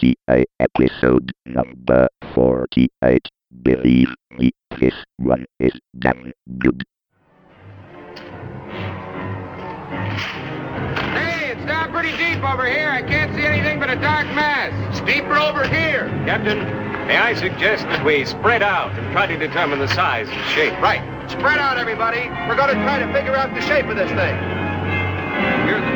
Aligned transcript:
48, 0.00 0.46
episode 0.60 1.32
number 1.44 2.08
48. 2.34 3.28
Believe 3.62 4.08
me, 4.38 4.52
this 4.78 4.94
one 5.18 5.44
is 5.58 5.72
damn 5.98 6.32
good. 6.58 6.82
Hey, 11.12 11.52
it's 11.52 11.66
down 11.66 11.92
pretty 11.92 12.16
deep 12.16 12.42
over 12.42 12.66
here. 12.66 12.88
I 12.88 13.02
can't 13.02 13.34
see 13.34 13.44
anything 13.44 13.78
but 13.78 13.90
a 13.90 13.96
dark 13.96 14.26
mass. 14.28 14.72
It's 14.90 15.04
deeper 15.04 15.36
over 15.36 15.66
here. 15.68 16.08
Captain, 16.24 16.58
may 17.06 17.18
I 17.18 17.34
suggest 17.34 17.84
that 17.84 18.04
we 18.04 18.24
spread 18.24 18.62
out 18.62 18.92
and 18.92 19.12
try 19.12 19.26
to 19.26 19.36
determine 19.36 19.80
the 19.80 19.88
size 19.88 20.28
and 20.30 20.44
shape? 20.50 20.72
Right. 20.80 21.02
Spread 21.30 21.58
out, 21.58 21.76
everybody. 21.76 22.30
We're 22.48 22.56
going 22.56 22.74
to 22.74 22.82
try 22.84 23.00
to 23.00 23.12
figure 23.12 23.36
out 23.36 23.54
the 23.54 23.60
shape 23.62 23.86
of 23.86 23.96
this 23.96 24.10
thing. 24.10 24.36
Here's 25.66 25.89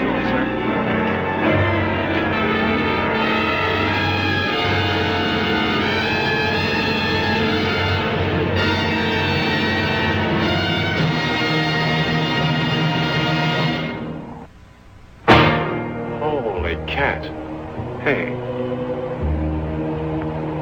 Holy 16.40 16.76
cat. 16.86 17.22
Hey. 18.02 18.32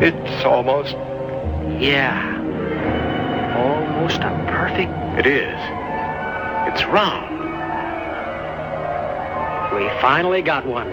It's 0.07 0.45
almost. 0.45 0.93
Yeah. 1.81 2.39
Almost 3.57 4.21
a 4.21 4.45
perfect. 4.49 4.93
It 5.19 5.27
is. 5.27 5.59
It's 6.73 6.85
round. 6.87 7.31
We 9.75 9.89
finally 10.01 10.43
got 10.43 10.67
one. 10.67 10.89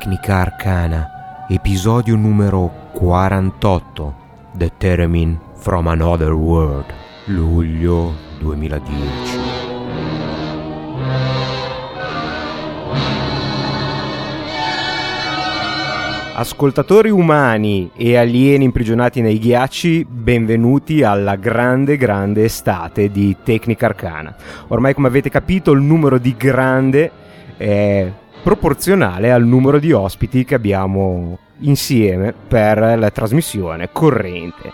Tecnica 0.00 0.36
Arcana, 0.36 1.44
episodio 1.46 2.16
numero 2.16 2.88
48, 2.92 4.14
The 4.54 4.72
Theremin 4.78 5.38
from 5.56 5.88
Another 5.88 6.32
World, 6.32 6.86
luglio 7.26 8.14
2010. 8.38 9.04
Ascoltatori 16.32 17.10
umani 17.10 17.90
e 17.94 18.16
alieni 18.16 18.64
imprigionati 18.64 19.20
nei 19.20 19.38
ghiacci, 19.38 20.06
benvenuti 20.08 21.02
alla 21.02 21.36
grande, 21.36 21.98
grande 21.98 22.44
estate 22.44 23.10
di 23.10 23.36
Tecnica 23.42 23.84
Arcana. 23.84 24.34
Ormai, 24.68 24.94
come 24.94 25.08
avete 25.08 25.28
capito, 25.28 25.72
il 25.72 25.82
numero 25.82 26.16
di 26.16 26.34
grande 26.38 27.10
è 27.58 28.10
proporzionale 28.42 29.30
al 29.30 29.44
numero 29.44 29.78
di 29.78 29.92
ospiti 29.92 30.44
che 30.44 30.54
abbiamo 30.54 31.38
insieme 31.60 32.32
per 32.32 32.98
la 32.98 33.10
trasmissione 33.10 33.90
corrente. 33.92 34.72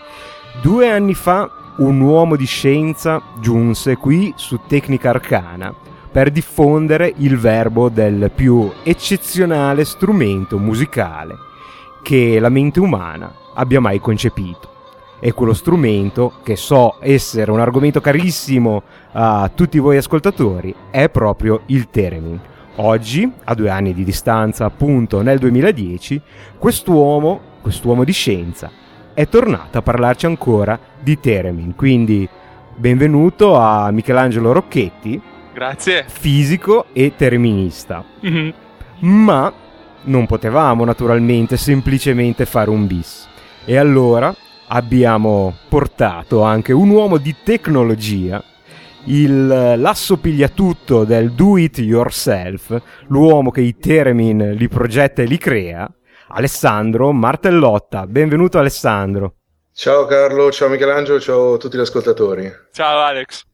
Due 0.63 0.89
anni 0.89 1.15
fa 1.15 1.51
un 1.79 2.01
uomo 2.01 2.37
di 2.37 2.47
scienza 2.47 3.21
giunse 3.41 3.97
qui 3.97 4.33
su 4.37 4.61
Tecnica 4.67 5.11
Arcana 5.11 5.75
per 6.11 6.31
diffondere 6.31 7.13
il 7.17 7.37
verbo 7.37 7.91
del 7.91 8.31
più 8.35 8.73
eccezionale 8.83 9.85
strumento 9.85 10.59
musicale 10.59 11.37
che 12.03 12.39
la 12.41 12.49
mente 12.49 12.81
umana 12.81 13.31
abbia 13.55 13.81
mai 13.81 14.01
concepito. 14.01 14.75
E 15.19 15.33
quello 15.33 15.55
strumento, 15.55 16.35
che 16.43 16.57
so 16.57 16.97
essere 17.01 17.51
un 17.51 17.59
argomento 17.59 18.01
carissimo 18.01 18.83
a 19.13 19.51
tutti 19.53 19.79
voi 19.79 19.97
ascoltatori, 19.97 20.75
è 20.91 21.09
proprio 21.09 21.63
il 21.67 21.89
theremin. 21.91 22.39
Oggi, 22.79 23.31
a 23.45 23.55
due 23.55 23.71
anni 23.71 23.95
di 23.95 24.05
distanza, 24.05 24.67
appunto 24.67 25.23
nel 25.23 25.39
2010, 25.39 26.21
quest'uomo, 26.59 27.41
quest'uomo 27.63 28.05
di 28.05 28.13
scienza, 28.13 28.71
è 29.15 29.27
tornato 29.29 29.79
a 29.79 29.83
parlarci 29.83 30.27
ancora 30.27 30.79
di 31.01 31.19
theremin. 31.19 31.75
Quindi, 31.75 32.29
benvenuto 32.77 33.57
a 33.57 33.91
Michelangelo 33.91 34.53
Rocchetti, 34.53 35.19
Grazie. 35.55 36.05
fisico 36.07 36.87
e 36.93 37.15
terminista. 37.17 38.05
Mhm. 38.21 38.53
Ma 39.01 39.51
non 40.03 40.27
potevamo 40.27 40.85
naturalmente 40.85 41.57
semplicemente 41.57 42.45
fare 42.45 42.69
un 42.69 42.87
bis. 42.87 43.27
E 43.65 43.77
allora 43.79 44.35
abbiamo 44.69 45.55
portato 45.69 46.43
anche 46.43 46.75
un 46.75 46.91
uomo 46.91 47.17
di 47.17 47.35
tecnologia, 47.43 48.43
il 49.07 49.47
l'asso 49.47 50.19
pigliatutto 50.19 51.05
del 51.05 51.33
do 51.33 51.57
it 51.59 51.79
yourself, 51.79 52.81
l'uomo 53.09 53.51
che 53.51 53.61
i 53.61 53.77
Theremin 53.77 54.55
li 54.57 54.69
progetta 54.69 55.23
e 55.23 55.27
li 55.27 55.39
crea, 55.39 55.91
Alessandro 56.29 57.13
Martellotta. 57.13 58.07
Benvenuto 58.07 58.59
Alessandro. 58.59 59.35
Ciao 59.73 60.07
Carlo, 60.07 60.51
ciao 60.51 60.69
Michelangelo, 60.69 61.21
ciao 61.21 61.55
a 61.55 61.57
tutti 61.59 61.77
gli 61.77 61.81
ascoltatori. 61.81 62.51
Ciao 62.73 63.01
Alex. 63.01 63.45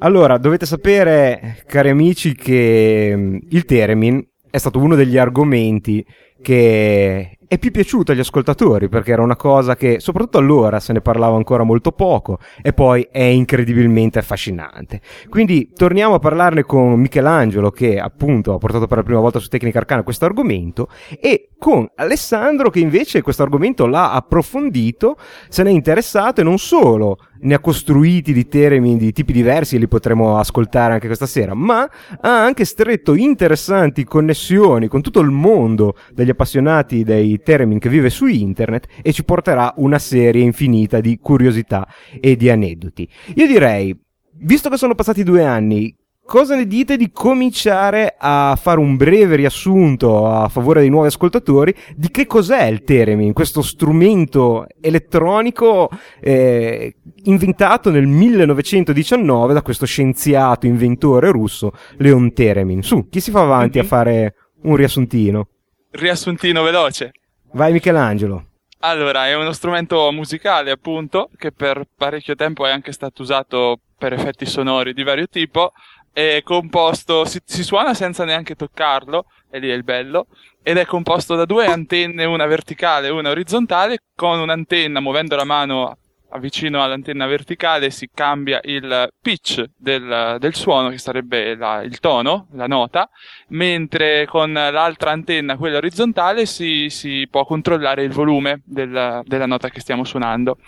Allora, 0.00 0.38
dovete 0.38 0.66
sapere, 0.66 1.64
cari 1.66 1.88
amici, 1.88 2.34
che 2.34 3.12
mm, 3.16 3.36
il 3.50 3.64
Theremin 3.64 4.24
è 4.50 4.58
stato 4.58 4.78
uno 4.78 4.94
degli 4.94 5.16
argomenti 5.16 6.04
che 6.42 7.38
è 7.50 7.58
più 7.58 7.72
piaciuto 7.72 8.12
agli 8.12 8.20
ascoltatori 8.20 8.88
perché 8.88 9.10
era 9.10 9.22
una 9.22 9.34
cosa 9.34 9.74
che 9.74 9.98
soprattutto 9.98 10.38
allora 10.38 10.78
se 10.78 10.92
ne 10.92 11.00
parlava 11.00 11.34
ancora 11.34 11.64
molto 11.64 11.90
poco 11.90 12.38
e 12.62 12.72
poi 12.72 13.08
è 13.10 13.24
incredibilmente 13.24 14.20
affascinante. 14.20 15.00
Quindi 15.28 15.72
torniamo 15.74 16.14
a 16.14 16.20
parlarne 16.20 16.62
con 16.62 16.92
Michelangelo 17.00 17.72
che 17.72 17.98
appunto 17.98 18.54
ha 18.54 18.58
portato 18.58 18.86
per 18.86 18.98
la 18.98 19.02
prima 19.02 19.18
volta 19.18 19.40
su 19.40 19.48
Tecnica 19.48 19.78
Arcana 19.78 20.04
questo 20.04 20.26
argomento 20.26 20.86
e 21.20 21.48
con 21.58 21.90
Alessandro 21.96 22.70
che 22.70 22.78
invece 22.78 23.20
questo 23.20 23.42
argomento 23.42 23.86
l'ha 23.86 24.12
approfondito, 24.12 25.16
se 25.48 25.64
n'è 25.64 25.70
interessato 25.70 26.42
e 26.42 26.44
non 26.44 26.58
solo 26.58 27.18
ne 27.42 27.54
ha 27.54 27.58
costruiti 27.58 28.32
di 28.32 28.48
termini 28.48 28.96
di 28.96 29.12
tipi 29.12 29.32
diversi 29.32 29.76
e 29.76 29.78
li 29.78 29.88
potremo 29.88 30.38
ascoltare 30.38 30.94
anche 30.94 31.06
questa 31.06 31.26
sera, 31.26 31.54
ma 31.54 31.82
ha 32.20 32.44
anche 32.44 32.64
stretto 32.64 33.14
interessanti 33.14 34.04
connessioni 34.04 34.88
con 34.88 35.02
tutto 35.02 35.20
il 35.20 35.30
mondo 35.30 35.96
degli 36.12 36.30
appassionati 36.30 37.04
dei 37.04 37.40
termini 37.42 37.80
che 37.80 37.88
vive 37.88 38.10
su 38.10 38.26
internet 38.26 38.86
e 39.02 39.12
ci 39.12 39.24
porterà 39.24 39.74
una 39.76 39.98
serie 39.98 40.42
infinita 40.42 41.00
di 41.00 41.18
curiosità 41.20 41.86
e 42.20 42.36
di 42.36 42.50
aneddoti. 42.50 43.08
Io 43.34 43.46
direi, 43.46 43.96
visto 44.42 44.68
che 44.68 44.76
sono 44.76 44.94
passati 44.94 45.22
due 45.22 45.44
anni, 45.44 45.94
cosa 46.30 46.54
ne 46.54 46.68
dite 46.68 46.96
di 46.96 47.10
cominciare 47.10 48.14
a 48.16 48.56
fare 48.56 48.78
un 48.78 48.96
breve 48.96 49.34
riassunto 49.34 50.28
a 50.28 50.48
favore 50.48 50.78
dei 50.78 50.88
nuovi 50.88 51.08
ascoltatori 51.08 51.74
di 51.96 52.08
che 52.12 52.26
cos'è 52.26 52.66
il 52.66 52.84
Theremin, 52.84 53.32
questo 53.32 53.62
strumento 53.62 54.64
elettronico 54.80 55.90
eh, 56.20 56.94
inventato 57.24 57.90
nel 57.90 58.06
1919 58.06 59.54
da 59.54 59.62
questo 59.62 59.86
scienziato 59.86 60.66
inventore 60.66 61.32
russo 61.32 61.72
Leon 61.96 62.32
Theremin. 62.32 62.84
Su, 62.84 63.08
chi 63.08 63.18
si 63.18 63.32
fa 63.32 63.40
avanti 63.40 63.80
a 63.80 63.84
fare 63.84 64.34
un 64.62 64.76
riassuntino? 64.76 65.48
Riassuntino 65.90 66.62
veloce. 66.62 67.10
Vai 67.54 67.72
Michelangelo. 67.72 68.44
Allora, 68.82 69.26
è 69.26 69.34
uno 69.34 69.50
strumento 69.50 70.10
musicale, 70.12 70.70
appunto, 70.70 71.28
che 71.36 71.50
per 71.50 71.86
parecchio 71.94 72.36
tempo 72.36 72.66
è 72.66 72.70
anche 72.70 72.92
stato 72.92 73.22
usato 73.22 73.80
per 73.98 74.14
effetti 74.14 74.46
sonori 74.46 74.94
di 74.94 75.02
vario 75.02 75.26
tipo. 75.26 75.72
È 76.12 76.40
composto, 76.42 77.24
si, 77.24 77.40
si 77.44 77.62
suona 77.62 77.94
senza 77.94 78.24
neanche 78.24 78.54
toccarlo, 78.54 79.26
e 79.50 79.58
lì 79.58 79.70
è 79.70 79.74
il 79.74 79.84
bello. 79.84 80.26
Ed 80.62 80.76
è 80.76 80.84
composto 80.84 81.36
da 81.36 81.44
due 81.46 81.66
antenne, 81.66 82.24
una 82.24 82.46
verticale 82.46 83.06
e 83.06 83.10
una 83.10 83.30
orizzontale, 83.30 83.98
con 84.14 84.38
un'antenna, 84.38 85.00
muovendo 85.00 85.36
la 85.36 85.44
mano 85.44 85.96
vicino 86.38 86.82
all'antenna 86.82 87.26
verticale 87.26 87.90
si 87.90 88.08
cambia 88.12 88.60
il 88.62 89.08
pitch 89.20 89.64
del, 89.76 90.36
del 90.38 90.54
suono, 90.54 90.88
che 90.90 90.98
sarebbe 90.98 91.56
la- 91.56 91.82
il 91.82 91.98
tono, 91.98 92.46
la 92.52 92.66
nota, 92.66 93.08
mentre 93.48 94.26
con 94.26 94.52
l'altra 94.52 95.10
antenna, 95.10 95.56
quella 95.56 95.78
orizzontale, 95.78 96.46
si, 96.46 96.88
si 96.88 97.26
può 97.28 97.44
controllare 97.44 98.04
il 98.04 98.12
volume 98.12 98.62
del- 98.64 99.22
della 99.24 99.46
nota 99.46 99.70
che 99.70 99.80
stiamo 99.80 100.04
suonando. 100.04 100.58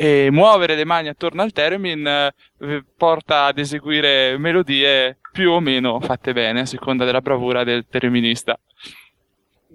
E 0.00 0.30
muovere 0.30 0.76
le 0.76 0.84
mani 0.84 1.08
attorno 1.08 1.42
al 1.42 1.50
theremin 1.50 2.06
eh, 2.06 2.84
porta 2.96 3.46
ad 3.46 3.58
eseguire 3.58 4.38
melodie 4.38 5.18
più 5.32 5.50
o 5.50 5.58
meno 5.58 5.98
fatte 5.98 6.32
bene 6.32 6.60
a 6.60 6.66
seconda 6.66 7.04
della 7.04 7.20
bravura 7.20 7.64
del 7.64 7.84
thereminista. 7.88 8.56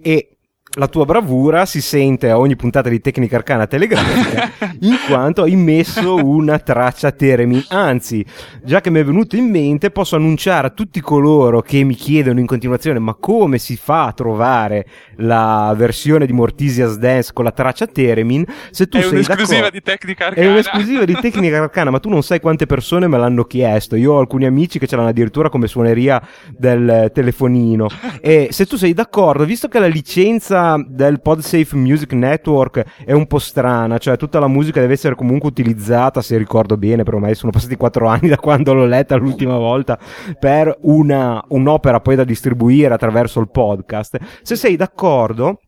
E 0.00 0.33
la 0.76 0.88
tua 0.88 1.04
bravura 1.04 1.66
si 1.66 1.80
sente 1.80 2.30
a 2.30 2.38
ogni 2.38 2.56
puntata 2.56 2.88
di 2.88 3.00
Tecnica 3.00 3.36
Arcana 3.36 3.66
Telegrafica 3.66 4.50
in 4.80 4.96
quanto 5.06 5.42
hai 5.42 5.54
messo 5.54 6.16
una 6.16 6.58
traccia 6.58 7.12
Teremin. 7.12 7.64
Anzi, 7.68 8.24
già 8.62 8.80
che 8.80 8.90
mi 8.90 8.98
è 8.98 9.04
venuto 9.04 9.36
in 9.36 9.48
mente, 9.50 9.90
posso 9.90 10.16
annunciare 10.16 10.66
a 10.66 10.70
tutti 10.70 11.00
coloro 11.00 11.60
che 11.60 11.84
mi 11.84 11.94
chiedono 11.94 12.40
in 12.40 12.46
continuazione 12.46 12.98
ma 12.98 13.14
come 13.14 13.58
si 13.58 13.76
fa 13.76 14.06
a 14.06 14.12
trovare 14.12 14.86
la 15.16 15.72
versione 15.76 16.26
di 16.26 16.32
Mortisia's 16.32 16.96
Dance 16.96 17.32
con 17.32 17.44
la 17.44 17.52
traccia 17.52 17.86
Teremin? 17.86 18.44
Se 18.70 18.88
tu 18.88 18.96
È 18.96 19.02
sei 19.02 19.10
un'esclusiva 19.12 19.70
di 19.70 19.80
Tecnica 19.80 20.26
Arcana. 20.26 20.46
È 20.46 20.50
un'esclusiva 20.50 21.04
di 21.04 21.14
Tecnica 21.20 21.62
Arcana, 21.62 21.90
ma 21.90 22.00
tu 22.00 22.08
non 22.08 22.22
sai 22.22 22.40
quante 22.40 22.66
persone 22.66 23.06
me 23.06 23.18
l'hanno 23.18 23.44
chiesto. 23.44 23.94
Io 23.94 24.14
ho 24.14 24.18
alcuni 24.18 24.44
amici 24.44 24.80
che 24.80 24.88
ce 24.88 24.96
l'hanno 24.96 25.08
addirittura 25.08 25.48
come 25.48 25.68
suoneria 25.68 26.20
del 26.50 27.12
telefonino. 27.14 27.86
E 28.20 28.48
se 28.50 28.66
tu 28.66 28.76
sei 28.76 28.92
d'accordo, 28.92 29.44
visto 29.44 29.68
che 29.68 29.78
la 29.78 29.86
licenza 29.86 30.63
del 30.86 31.20
PodSafe 31.20 31.76
Music 31.76 32.12
Network 32.12 32.84
è 33.04 33.12
un 33.12 33.26
po' 33.26 33.38
strana, 33.38 33.98
cioè 33.98 34.16
tutta 34.16 34.38
la 34.38 34.48
musica 34.48 34.80
deve 34.80 34.94
essere 34.94 35.14
comunque 35.14 35.48
utilizzata, 35.48 36.22
se 36.22 36.36
ricordo 36.36 36.76
bene, 36.76 37.02
però 37.02 37.16
ormai 37.16 37.34
sono 37.34 37.52
passati 37.52 37.76
quattro 37.76 38.08
anni 38.08 38.28
da 38.30 38.36
quando 38.36 38.72
l'ho 38.74 38.86
letta 38.86 39.16
l'ultima 39.16 39.56
volta, 39.56 39.98
per 40.38 40.76
una, 40.82 41.42
un'opera 41.48 42.00
poi 42.00 42.16
da 42.16 42.24
distribuire 42.24 42.94
attraverso 42.94 43.40
il 43.40 43.50
podcast. 43.50 44.18
Se 44.42 44.56
sei 44.56 44.76
d'accordo, 44.76 45.60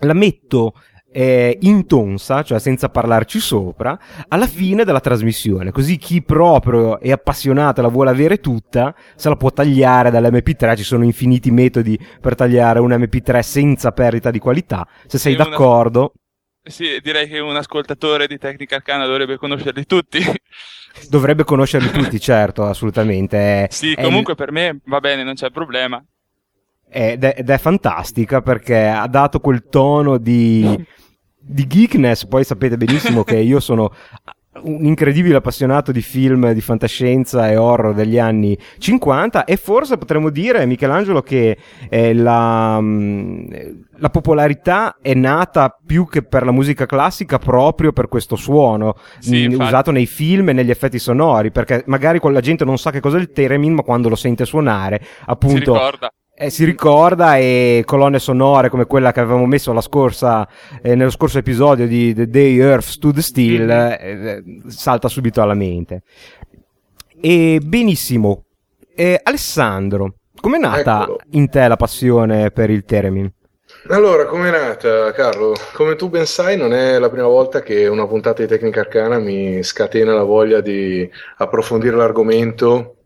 la 0.00 0.14
metto 0.14 0.74
eh, 1.20 1.58
in 1.62 1.86
tonsa, 1.86 2.42
cioè 2.42 2.60
senza 2.60 2.88
parlarci 2.90 3.40
sopra, 3.40 3.98
alla 4.28 4.46
fine 4.46 4.84
della 4.84 5.00
trasmissione. 5.00 5.72
Così 5.72 5.96
chi 5.96 6.22
proprio 6.22 7.00
è 7.00 7.10
appassionato 7.10 7.80
e 7.80 7.82
la 7.82 7.88
vuole 7.88 8.10
avere 8.10 8.38
tutta, 8.38 8.94
se 9.16 9.28
la 9.28 9.34
può 9.36 9.50
tagliare 9.50 10.10
dall'MP3. 10.10 10.76
Ci 10.76 10.84
sono 10.84 11.02
infiniti 11.04 11.50
metodi 11.50 11.98
per 12.20 12.36
tagliare 12.36 12.78
un 12.78 12.90
MP3 12.90 13.40
senza 13.40 13.90
perdita 13.90 14.30
di 14.30 14.38
qualità. 14.38 14.86
Se 15.06 15.18
sei 15.18 15.34
d'accordo, 15.34 16.12
Sì, 16.62 17.00
direi 17.02 17.26
che 17.28 17.38
un 17.40 17.56
ascoltatore 17.56 18.26
di 18.28 18.36
Tecnica 18.38 18.76
Arcana 18.76 19.06
dovrebbe 19.06 19.36
conoscerli 19.38 19.86
tutti. 19.86 20.18
dovrebbe 21.08 21.42
conoscerli 21.44 21.90
tutti, 21.90 22.20
certo, 22.20 22.64
assolutamente. 22.64 23.64
È- 23.64 23.66
sì, 23.70 23.92
è- 23.94 24.02
comunque 24.02 24.34
per 24.36 24.52
me 24.52 24.78
va 24.84 25.00
bene, 25.00 25.24
non 25.24 25.34
c'è 25.34 25.50
problema. 25.50 26.04
ed 26.90 27.22
è, 27.24 27.34
ed 27.38 27.50
è 27.50 27.58
fantastica 27.58 28.40
perché 28.40 28.86
ha 28.86 29.06
dato 29.08 29.40
quel 29.40 29.66
tono 29.68 30.16
di, 30.18 30.62
di 31.48 31.66
geekness. 31.66 32.26
Poi 32.26 32.44
sapete 32.44 32.76
benissimo 32.76 33.24
che 33.24 33.36
io 33.38 33.58
sono 33.60 33.90
un 34.60 34.84
incredibile 34.84 35.36
appassionato 35.36 35.92
di 35.92 36.02
film 36.02 36.50
di 36.50 36.60
fantascienza 36.60 37.48
e 37.48 37.56
horror 37.56 37.94
degli 37.94 38.18
anni 38.18 38.58
50 38.78 39.44
e 39.44 39.56
forse 39.56 39.98
potremmo 39.98 40.30
dire 40.30 40.66
Michelangelo 40.66 41.22
che 41.22 41.56
eh, 41.88 42.12
la, 42.12 42.76
mm, 42.80 43.46
la 43.98 44.10
popolarità 44.10 44.96
è 45.00 45.14
nata 45.14 45.76
più 45.86 46.08
che 46.08 46.22
per 46.22 46.44
la 46.44 46.50
musica 46.50 46.86
classica 46.86 47.38
proprio 47.38 47.92
per 47.92 48.08
questo 48.08 48.34
suono 48.34 48.96
Sì, 49.20 49.46
mm, 49.46 49.50
infatti. 49.52 49.62
usato 49.68 49.90
nei 49.92 50.06
film 50.06 50.48
e 50.48 50.52
negli 50.54 50.70
effetti 50.70 50.98
sonori 50.98 51.52
perché 51.52 51.84
magari 51.86 52.18
quella 52.18 52.40
gente 52.40 52.64
non 52.64 52.78
sa 52.78 52.90
che 52.90 52.98
cos'è 52.98 53.18
il 53.18 53.30
theremin 53.30 53.74
ma 53.74 53.82
quando 53.82 54.08
lo 54.08 54.16
sente 54.16 54.44
suonare 54.44 54.98
Si 55.02 55.08
appunto 55.26 55.72
ricorda. 55.72 56.10
Eh, 56.40 56.50
si 56.50 56.64
ricorda 56.64 57.36
e 57.36 57.82
colonne 57.84 58.20
sonore 58.20 58.68
come 58.68 58.86
quella 58.86 59.10
che 59.10 59.20
avevamo 59.20 59.44
messo 59.46 59.72
la 59.72 59.80
scorsa, 59.80 60.48
eh, 60.80 60.94
nello 60.94 61.10
scorso 61.10 61.38
episodio 61.38 61.88
di 61.88 62.14
The 62.14 62.28
Day 62.28 62.56
Earth 62.58 62.84
Stood 62.86 63.18
Still 63.18 63.68
eh, 63.68 63.98
eh, 64.00 64.42
salta 64.68 65.08
subito 65.08 65.42
alla 65.42 65.54
mente. 65.54 66.02
E 67.20 67.60
benissimo, 67.62 68.44
Eh, 68.94 69.20
Alessandro, 69.22 70.14
com'è 70.40 70.58
nata 70.58 71.02
Eccolo. 71.02 71.18
in 71.32 71.48
te 71.48 71.66
la 71.68 71.76
passione 71.76 72.50
per 72.50 72.70
il 72.70 72.84
Teremin? 72.84 73.32
Allora, 73.90 74.26
com'è 74.26 74.50
nata, 74.50 75.12
Carlo? 75.12 75.54
Come 75.72 75.94
tu 75.94 76.08
ben 76.08 76.26
sai, 76.26 76.56
non 76.56 76.72
è 76.72 76.98
la 76.98 77.08
prima 77.10 77.26
volta 77.26 77.62
che 77.62 77.86
una 77.86 78.06
puntata 78.06 78.42
di 78.42 78.48
Tecnica 78.48 78.80
Arcana 78.80 79.18
mi 79.18 79.62
scatena 79.62 80.14
la 80.14 80.24
voglia 80.24 80.60
di 80.60 81.08
approfondire 81.38 81.96
l'argomento. 81.96 82.97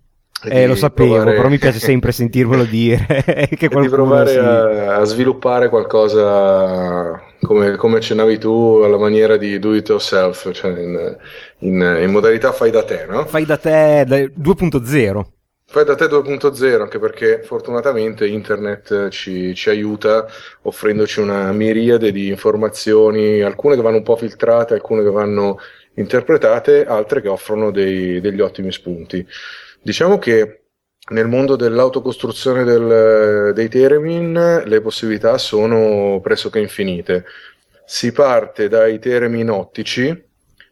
Eh, 0.44 0.66
lo 0.66 0.74
sapevo, 0.74 1.14
provare- 1.14 1.36
però 1.36 1.48
mi 1.48 1.58
piace 1.58 1.78
sempre 1.80 2.12
sentirvelo 2.12 2.64
dire 2.64 3.06
che 3.56 3.68
di 3.68 3.88
provare 3.88 4.30
si... 4.30 4.38
a, 4.38 4.96
a 4.96 5.04
sviluppare 5.04 5.68
qualcosa 5.68 7.20
come, 7.40 7.76
come 7.76 7.96
accennavi 7.98 8.38
tu 8.38 8.80
alla 8.82 8.98
maniera 8.98 9.36
di 9.36 9.58
do 9.58 9.74
it 9.74 9.88
yourself, 9.88 10.50
cioè 10.52 10.70
in, 10.80 11.16
in- 11.58 11.98
in 12.02 12.10
modalità 12.10 12.52
fai 12.52 12.70
da 12.70 12.82
te, 12.84 13.06
no? 13.08 13.24
Fai 13.26 13.44
da 13.44 13.56
te 13.56 14.04
da- 14.06 14.16
2.0. 14.18 15.24
Fai 15.64 15.84
da 15.86 15.94
te 15.94 16.06
2.0 16.06 16.82
anche 16.82 16.98
perché 16.98 17.42
fortunatamente 17.42 18.26
internet 18.26 18.90
eh, 18.90 19.10
ci, 19.10 19.54
ci 19.54 19.70
aiuta 19.70 20.26
offrendoci 20.62 21.20
una 21.20 21.50
miriade 21.52 22.12
di 22.12 22.28
informazioni, 22.28 23.40
alcune 23.40 23.74
che 23.76 23.80
vanno 23.82 23.96
un 23.98 24.02
po' 24.02 24.16
filtrate, 24.16 24.74
alcune 24.74 25.02
che 25.02 25.10
vanno 25.10 25.58
interpretate, 25.94 26.84
altre 26.84 27.22
che 27.22 27.28
offrono 27.28 27.70
dei- 27.70 28.20
degli 28.20 28.40
ottimi 28.40 28.70
spunti. 28.70 29.26
Diciamo 29.82 30.18
che 30.18 30.58
nel 31.10 31.26
mondo 31.26 31.56
dell'autocostruzione 31.56 32.64
del- 32.64 33.52
dei 33.54 33.68
theremin 33.68 34.62
le 34.64 34.80
possibilità 34.80 35.36
sono 35.38 36.20
pressoché 36.22 36.60
infinite. 36.60 37.24
Si 37.84 38.12
parte 38.12 38.68
dai 38.68 38.98
theremin 38.98 39.50
ottici, 39.50 40.30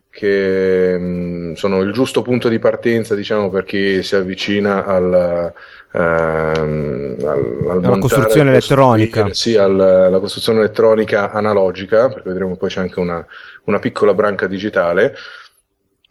che 0.08 0.96
mh, 0.98 1.52
sono 1.54 1.80
il 1.82 1.92
giusto 1.92 2.22
punto 2.22 2.48
di 2.48 2.58
partenza, 2.58 3.14
diciamo, 3.14 3.50
per 3.50 3.64
chi 3.64 4.02
si 4.02 4.14
avvicina 4.16 4.84
al, 4.84 5.52
ehm, 5.92 7.16
al, 7.20 7.26
al 7.26 7.80
montare- 7.80 7.98
costruzione 8.00 8.50
elettronica. 8.50 9.32
Sì, 9.34 9.56
al- 9.56 9.78
alla 9.80 10.18
costruzione 10.20 10.60
elettronica 10.60 11.30
analogica, 11.32 12.08
perché 12.08 12.28
vedremo 12.28 12.56
poi 12.56 12.68
c'è 12.68 12.80
anche 12.80 13.00
una, 13.00 13.24
una 13.64 13.78
piccola 13.78 14.14
branca 14.14 14.46
digitale. 14.46 15.14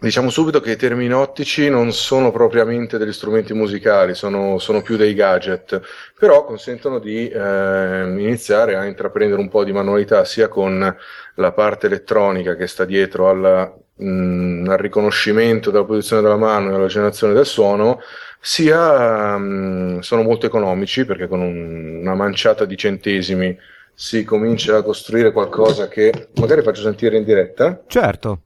Diciamo 0.01 0.29
subito 0.29 0.61
che 0.61 0.71
i 0.71 0.75
termini 0.77 1.11
ottici 1.11 1.69
non 1.69 1.91
sono 1.91 2.31
propriamente 2.31 2.97
degli 2.97 3.11
strumenti 3.11 3.53
musicali, 3.53 4.15
sono, 4.15 4.57
sono 4.57 4.81
più 4.81 4.95
dei 4.95 5.13
gadget, 5.13 5.81
però 6.17 6.45
consentono 6.45 6.99
di 6.99 7.27
ehm, 7.27 8.17
iniziare 8.17 8.77
a 8.77 8.85
intraprendere 8.85 9.41
un 9.41 9.49
po' 9.49 9.65
di 9.65 9.73
manualità 9.73 10.23
sia 10.23 10.47
con 10.47 10.95
la 11.35 11.51
parte 11.51 11.87
elettronica 11.87 12.55
che 12.55 12.65
sta 12.67 12.85
dietro 12.85 13.27
alla, 13.29 13.69
mh, 13.95 14.67
al 14.69 14.77
riconoscimento 14.77 15.69
della 15.69 15.83
posizione 15.83 16.21
della 16.21 16.37
mano 16.37 16.71
e 16.71 16.75
alla 16.75 16.87
generazione 16.87 17.33
del 17.33 17.45
suono, 17.45 17.99
sia 18.39 19.37
mh, 19.37 19.99
sono 19.99 20.21
molto 20.23 20.45
economici 20.45 21.03
perché 21.03 21.27
con 21.27 21.41
un- 21.41 21.99
una 22.01 22.15
manciata 22.15 22.63
di 22.63 22.77
centesimi 22.77 23.57
si 23.93 24.23
comincia 24.23 24.77
a 24.77 24.81
costruire 24.81 25.33
qualcosa 25.33 25.89
che 25.89 26.29
magari 26.35 26.61
faccio 26.61 26.83
sentire 26.83 27.17
in 27.17 27.25
diretta. 27.25 27.83
Certo. 27.85 28.43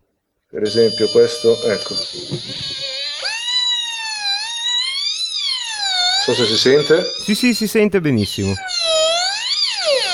Per 0.53 0.61
esempio 0.61 1.07
questo, 1.07 1.59
ecco. 1.63 1.95
Non 1.95 2.05
so 6.23 6.33
se 6.35 6.45
si 6.45 6.57
sente. 6.57 7.01
Sì, 7.23 7.33
sì, 7.33 7.55
si 7.55 7.65
sente 7.65 7.99
benissimo. 7.99 8.53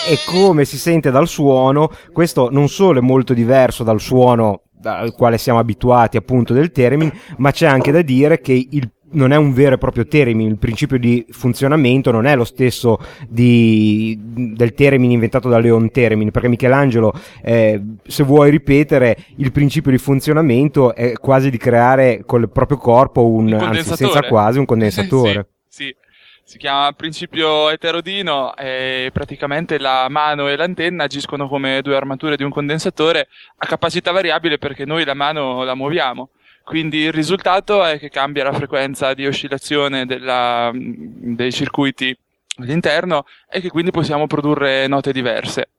E 0.08 0.18
come 0.26 0.64
si 0.64 0.78
sente 0.78 1.12
dal 1.12 1.28
suono, 1.28 1.92
questo 2.14 2.48
non 2.50 2.70
solo 2.70 3.00
è 3.00 3.02
molto 3.02 3.34
diverso 3.34 3.84
dal 3.84 4.00
suono 4.00 4.62
al 4.82 5.12
quale 5.12 5.38
siamo 5.38 5.60
abituati 5.60 6.16
appunto 6.16 6.54
del 6.54 6.72
theremin, 6.72 7.12
ma 7.40 7.52
c'è 7.52 7.68
anche 7.68 7.92
da 7.92 8.02
dire 8.02 8.40
che 8.40 8.54
il 8.54 8.90
non 9.12 9.32
è 9.32 9.36
un 9.36 9.54
vero 9.54 9.76
e 9.76 9.78
proprio 9.78 10.06
theremin, 10.06 10.48
il 10.48 10.58
principio 10.58 11.00
di 11.00 11.26
funzionamento 11.30 12.12
non 12.12 12.26
è 12.26 12.36
lo 12.36 12.44
stesso 12.44 13.00
di, 13.28 14.18
del 14.20 14.74
theremin 14.74 15.12
inventato 15.12 15.50
da 15.50 15.60
Leon 15.60 15.90
Theremin, 15.92 16.32
perché 16.32 16.48
Michelangelo, 16.48 17.14
eh, 17.42 17.82
se 18.06 18.24
vuoi 18.24 18.52
ripetere, 18.52 19.18
il 19.38 19.52
principio 19.52 19.92
di 19.92 19.98
funzionamento 19.98 20.94
è 20.94 21.14
quasi 21.14 21.50
di 21.50 21.58
creare 21.58 22.24
col 22.26 22.50
proprio 22.50 22.78
corpo 22.78 23.28
un, 23.28 23.54
anzi 23.54 23.96
senza 23.96 24.22
quasi 24.24 24.60
un 24.60 24.66
condensatore. 24.70 25.48
sì, 25.68 25.86
sì. 25.86 25.96
si 26.44 26.58
chiama 26.58 26.92
principio 26.94 27.70
eterodino 27.70 28.56
e 28.56 29.10
praticamente 29.14 29.80
la 29.80 30.08
mano 30.10 30.48
e 30.48 30.56
l'antenna 30.56 31.06
agiscono 31.06 31.48
come 31.48 31.82
due 31.82 31.96
armature 31.96 32.36
di 32.36 32.44
un 32.44 32.52
condensatore 32.52 33.28
a 33.58 33.66
capacità 33.66 34.12
variabile 34.12 34.58
perché 34.58 34.86
noi 34.86 35.04
la 35.06 35.14
mano 35.14 35.64
la 35.64 35.76
muoviamo. 35.76 36.30
Quindi 36.70 37.00
il 37.00 37.12
risultato 37.12 37.84
è 37.84 37.98
che 37.98 38.10
cambia 38.10 38.44
la 38.44 38.54
frequenza 38.54 39.16
di 39.16 39.26
oscillazione 39.26 40.06
della- 40.06 40.70
dei 40.72 41.52
circuiti 41.52 42.16
all'interno 42.60 43.26
e 43.50 43.60
che 43.60 43.70
quindi 43.70 43.90
possiamo 43.90 44.28
produrre 44.28 44.86
note 44.86 45.12
diverse. 45.12 45.70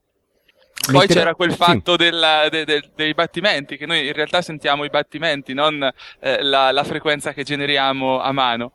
Poi 0.83 0.95
Mentre- 0.97 1.15
c'era 1.15 1.33
quel 1.33 1.51
sì. 1.51 1.55
fatto 1.55 1.95
della- 1.95 2.49
de- 2.49 2.65
de- 2.65 2.89
dei 2.93 3.13
battimenti, 3.13 3.77
che 3.77 3.85
noi 3.85 4.05
in 4.05 4.11
realtà 4.11 4.41
sentiamo 4.41 4.83
i 4.83 4.89
battimenti, 4.89 5.53
non 5.53 5.81
eh, 6.19 6.41
la, 6.43 6.71
la 6.71 6.83
frequenza 6.83 7.31
che 7.31 7.43
generiamo 7.43 8.19
a 8.19 8.33
mano. 8.33 8.73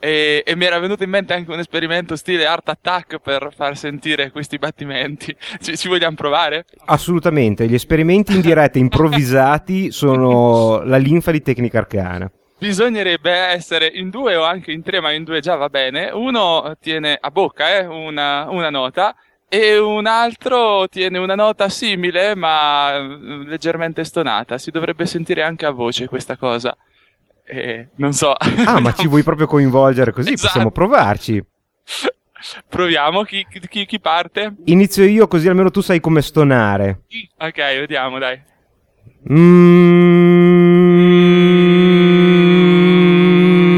E, 0.00 0.42
e 0.46 0.56
mi 0.56 0.64
era 0.64 0.78
venuto 0.78 1.02
in 1.02 1.10
mente 1.10 1.34
anche 1.34 1.50
un 1.50 1.58
esperimento 1.58 2.16
stile 2.16 2.46
Art 2.46 2.68
Attack 2.68 3.18
per 3.18 3.52
far 3.54 3.76
sentire 3.76 4.30
questi 4.30 4.58
battimenti. 4.58 5.34
Ci, 5.60 5.76
ci 5.76 5.88
vogliamo 5.88 6.16
provare? 6.16 6.64
Assolutamente, 6.86 7.66
gli 7.66 7.74
esperimenti 7.74 8.34
in 8.34 8.40
diretta 8.40 8.78
improvvisati 8.78 9.90
sono 9.90 10.82
la 10.84 10.96
linfa 10.98 11.30
di 11.30 11.42
tecnica 11.42 11.78
arcana. 11.78 12.30
Bisognerebbe 12.58 13.30
essere 13.30 13.86
in 13.86 14.10
due 14.10 14.34
o 14.34 14.42
anche 14.42 14.72
in 14.72 14.82
tre, 14.82 15.00
ma 15.00 15.12
in 15.12 15.22
due 15.22 15.38
già 15.40 15.54
va 15.54 15.68
bene. 15.68 16.10
Uno 16.10 16.76
tiene 16.80 17.16
a 17.20 17.30
bocca 17.30 17.78
eh, 17.78 17.86
una, 17.86 18.48
una 18.50 18.68
nota 18.68 19.14
e 19.48 19.78
un 19.78 20.06
altro 20.06 20.88
tiene 20.88 21.18
una 21.18 21.34
nota 21.36 21.68
simile 21.68 22.34
ma 22.34 22.98
leggermente 22.98 24.02
stonata. 24.02 24.58
Si 24.58 24.72
dovrebbe 24.72 25.06
sentire 25.06 25.42
anche 25.42 25.66
a 25.66 25.70
voce 25.70 26.08
questa 26.08 26.36
cosa. 26.36 26.76
E 27.50 27.88
non 27.96 28.12
so. 28.12 28.32
Ah, 28.66 28.78
ma 28.80 28.92
ci 28.92 29.06
vuoi 29.08 29.22
proprio 29.22 29.46
coinvolgere 29.46 30.12
così? 30.12 30.32
Esatto. 30.32 30.46
Possiamo 30.48 30.70
provarci. 30.70 31.42
Proviamo, 32.68 33.22
chi, 33.24 33.46
chi- 33.68 33.86
chi 33.86 33.98
parte? 34.00 34.54
Inizio 34.66 35.04
io 35.04 35.26
così 35.26 35.48
almeno 35.48 35.70
tu 35.70 35.80
sai 35.80 35.98
come 36.00 36.20
stonare. 36.22 37.02
Ok, 37.38 37.56
vediamo, 37.56 38.18
dai. 38.18 38.40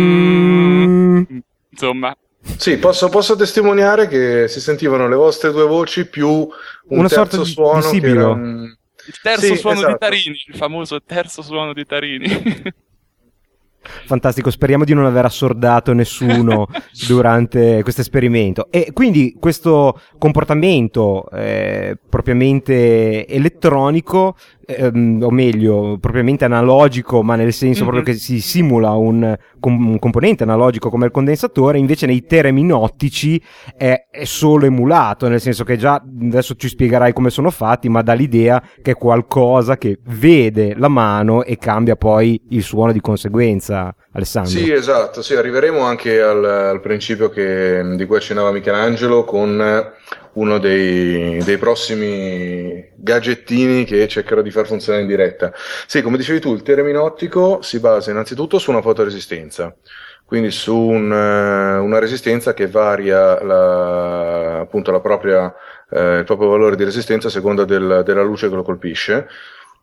Mm. 0.00 1.26
Insomma, 1.70 2.16
Sì, 2.56 2.76
posso, 2.78 3.08
posso 3.08 3.36
testimoniare 3.36 4.06
che 4.08 4.46
si 4.48 4.60
sentivano 4.60 5.08
le 5.08 5.14
vostre 5.16 5.50
due 5.52 5.66
voci 5.66 6.06
più 6.08 6.28
un 6.28 6.48
Una 6.88 7.08
sorta 7.08 7.36
terzo 7.36 7.44
di- 7.44 7.50
suono 7.52 7.76
di 7.76 7.82
che 7.82 7.88
sibilo. 7.88 8.20
era 8.20 8.28
un- 8.28 8.76
il 9.06 9.18
terzo 9.22 9.46
Sì, 9.46 9.56
suono 9.56 9.76
di 9.78 9.82
esatto. 9.84 9.98
Tarini, 9.98 10.36
il 10.46 10.56
famoso 10.56 11.02
terzo 11.02 11.42
suono 11.42 11.72
di 11.72 11.84
Tarini. 11.84 12.28
Fantastico, 14.06 14.50
speriamo 14.50 14.84
di 14.84 14.94
non 14.94 15.04
aver 15.04 15.24
assordato 15.24 15.92
nessuno 15.92 16.66
durante 17.06 17.82
questo 17.82 18.00
esperimento. 18.00 18.68
E 18.70 18.90
quindi 18.92 19.36
questo 19.38 20.00
comportamento 20.18 21.28
eh, 21.30 21.96
propriamente 22.08 23.26
elettronico, 23.26 24.36
ehm, 24.76 25.22
o 25.22 25.30
meglio, 25.30 25.98
propriamente 26.00 26.44
analogico, 26.44 27.22
ma 27.22 27.34
nel 27.36 27.52
senso 27.52 27.84
Mhm. 27.84 27.88
proprio 27.90 28.12
che 28.14 28.18
si 28.20 28.40
simula 28.40 28.90
un, 28.90 29.36
com- 29.58 29.88
un 29.88 29.98
componente 29.98 30.42
analogico 30.42 30.90
come 30.90 31.06
il 31.06 31.10
condensatore, 31.10 31.78
invece 31.78 32.06
nei 32.06 32.24
termini 32.24 32.72
ottici 32.72 33.40
è, 33.76 34.06
è 34.10 34.24
solo 34.24 34.66
emulato, 34.66 35.28
nel 35.28 35.40
senso 35.40 35.64
che 35.64 35.76
già 35.76 35.94
adesso 36.22 36.54
ci 36.56 36.68
spiegherai 36.68 37.12
come 37.12 37.30
sono 37.30 37.50
fatti, 37.50 37.88
ma 37.88 38.02
dà 38.02 38.12
l'idea 38.12 38.62
che 38.82 38.92
è 38.92 38.94
qualcosa 38.96 39.76
che 39.76 39.98
vede 40.04 40.74
la 40.76 40.88
mano 40.88 41.42
e 41.42 41.56
cambia 41.56 41.96
poi 41.96 42.40
il 42.50 42.62
suono 42.62 42.92
di 42.92 43.00
conseguenza, 43.00 43.94
Alessandro. 44.12 44.50
Sì, 44.50 44.70
esatto, 44.72 45.22
sì, 45.22 45.34
arriveremo 45.34 45.80
anche 45.80 46.20
al, 46.20 46.44
al 46.44 46.80
principio 46.80 47.28
che- 47.30 47.82
di 47.96 48.06
cui 48.06 48.16
accennava 48.16 48.50
Michelangelo 48.50 49.24
con 49.24 49.62
uno 50.34 50.58
dei, 50.58 51.42
dei 51.42 51.58
prossimi 51.58 52.88
gadgettini 52.94 53.84
che 53.84 54.06
cercherò 54.06 54.42
di 54.42 54.50
far 54.50 54.66
funzionare 54.66 55.02
in 55.02 55.08
diretta. 55.08 55.52
Sì, 55.86 56.02
come 56.02 56.16
dicevi 56.16 56.40
tu, 56.40 56.54
il 56.54 56.62
termine 56.62 56.98
ottico 56.98 57.62
si 57.62 57.80
basa 57.80 58.10
innanzitutto 58.10 58.58
su 58.58 58.70
una 58.70 58.82
fotoresistenza, 58.82 59.74
quindi 60.24 60.50
su 60.50 60.76
un, 60.76 61.12
eh, 61.12 61.78
una 61.78 61.98
resistenza 61.98 62.54
che 62.54 62.68
varia 62.68 63.42
la, 63.42 64.60
appunto 64.60 64.92
la 64.92 65.00
propria, 65.00 65.52
eh, 65.90 66.18
il 66.18 66.24
proprio 66.24 66.48
valore 66.48 66.76
di 66.76 66.84
resistenza 66.84 67.28
a 67.28 67.30
seconda 67.30 67.64
del- 67.64 68.02
della 68.04 68.22
luce 68.22 68.48
che 68.48 68.54
lo 68.54 68.62
colpisce. 68.62 69.26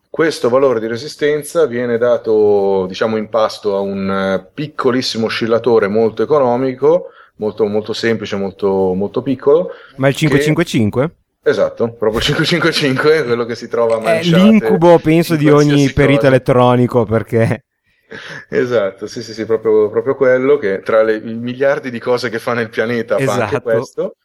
Questo 0.10 0.50
valore 0.50 0.80
di 0.80 0.88
resistenza 0.88 1.66
viene 1.66 1.98
dato, 1.98 2.86
diciamo, 2.88 3.18
in 3.18 3.28
pasto 3.30 3.76
a 3.76 3.82
un 3.82 4.10
eh, 4.10 4.50
piccolissimo 4.54 5.26
oscillatore 5.26 5.88
molto 5.90 6.24
economico, 6.24 7.10
molto, 7.38 7.66
molto 7.66 7.94
semplice, 7.94 8.36
molto, 8.36 8.94
molto 8.94 9.22
piccolo. 9.22 9.70
Ma 9.96 10.08
il 10.08 10.16
555? 10.16 11.16
Esatto, 11.44 11.94
proprio 11.94 12.20
555, 12.20 13.24
quello 13.24 13.46
che 13.46 13.56
si 13.56 13.68
trova 13.70 13.96
a 13.96 14.00
È 14.00 14.02
manciate 14.02 14.44
l'incubo, 14.44 15.00
penso, 15.00 15.36
di 15.36 15.50
ogni 15.50 15.92
perito 15.92 16.22
cosa. 16.22 16.28
elettronico 16.28 17.06
perché 17.06 17.64
Esatto, 18.50 19.08
sì, 19.08 19.22
sì, 19.22 19.34
sì, 19.34 19.46
proprio, 19.46 19.90
proprio 19.90 20.16
quello 20.16 20.58
che 20.58 20.82
tra 20.82 21.04
le 21.04 21.16
i 21.18 21.34
miliardi 21.34 21.90
di 21.90 22.00
cose 22.00 22.30
che 22.30 22.40
fa 22.40 22.54
nel 22.54 22.70
pianeta 22.70 23.20
fa 23.20 23.34
anche 23.34 23.58
Esatto. 23.58 23.62
questo. 23.62 24.16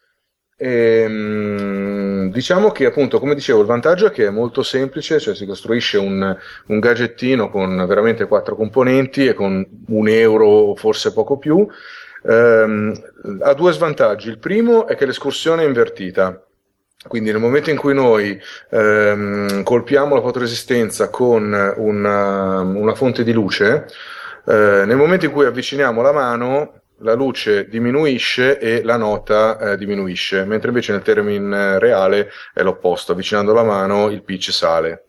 Ehm, 0.57 2.31
diciamo 2.31 2.71
che 2.71 2.87
appunto, 2.87 3.19
come 3.19 3.35
dicevo, 3.35 3.61
il 3.61 3.67
vantaggio 3.67 4.07
è 4.07 4.11
che 4.13 4.27
è 4.27 4.31
molto 4.31 4.63
semplice, 4.63 5.19
cioè 5.19 5.35
si 5.35 5.47
costruisce 5.47 5.99
un, 5.99 6.37
un 6.67 6.79
gadgettino 6.79 7.51
con 7.51 7.85
veramente 7.89 8.27
quattro 8.27 8.55
componenti 8.55 9.27
e 9.27 9.35
con 9.35 9.67
un 9.89 10.09
euro 10.09 10.47
o 10.47 10.77
forse 10.77 11.13
poco 11.13 11.39
più. 11.39 11.67
Ehm, 12.25 12.95
ha 13.41 13.55
due 13.55 13.73
svantaggi. 13.73 14.29
Il 14.29 14.39
primo 14.39 14.87
è 14.87 14.97
che 14.97 15.07
l'escursione 15.07 15.63
è 15.63 15.67
invertita. 15.67 16.45
Quindi 17.07 17.33
nel 17.33 17.41
momento 17.41 17.71
in 17.71 17.77
cui 17.77 17.95
noi 17.95 18.41
ehm, 18.71 19.65
colpiamo 19.65 20.15
la 20.15 20.21
fotoresistenza 20.21 21.11
con 21.11 21.75
una, 21.77 22.61
una 22.61 22.95
fonte 22.95 23.25
di 23.25 23.33
luce, 23.33 23.87
eh, 24.47 24.85
nel 24.87 24.97
momento 24.97 25.25
in 25.25 25.33
cui 25.33 25.45
avviciniamo 25.45 26.01
la 26.01 26.13
mano, 26.13 26.83
la 26.99 27.15
luce 27.15 27.67
diminuisce 27.69 28.59
e 28.59 28.83
la 28.85 28.97
nota 28.97 29.59
eh, 29.59 29.77
diminuisce, 29.77 30.45
mentre 30.45 30.69
invece 30.69 30.93
nel 30.93 31.03
termine 31.03 31.81
reale 31.81 32.31
è 32.55 32.63
l'opposto, 32.63 33.11
avvicinando 33.11 33.53
la 33.53 33.65
mano 33.65 34.09
il 34.09 34.23
pitch 34.23 34.53
sale. 34.53 35.07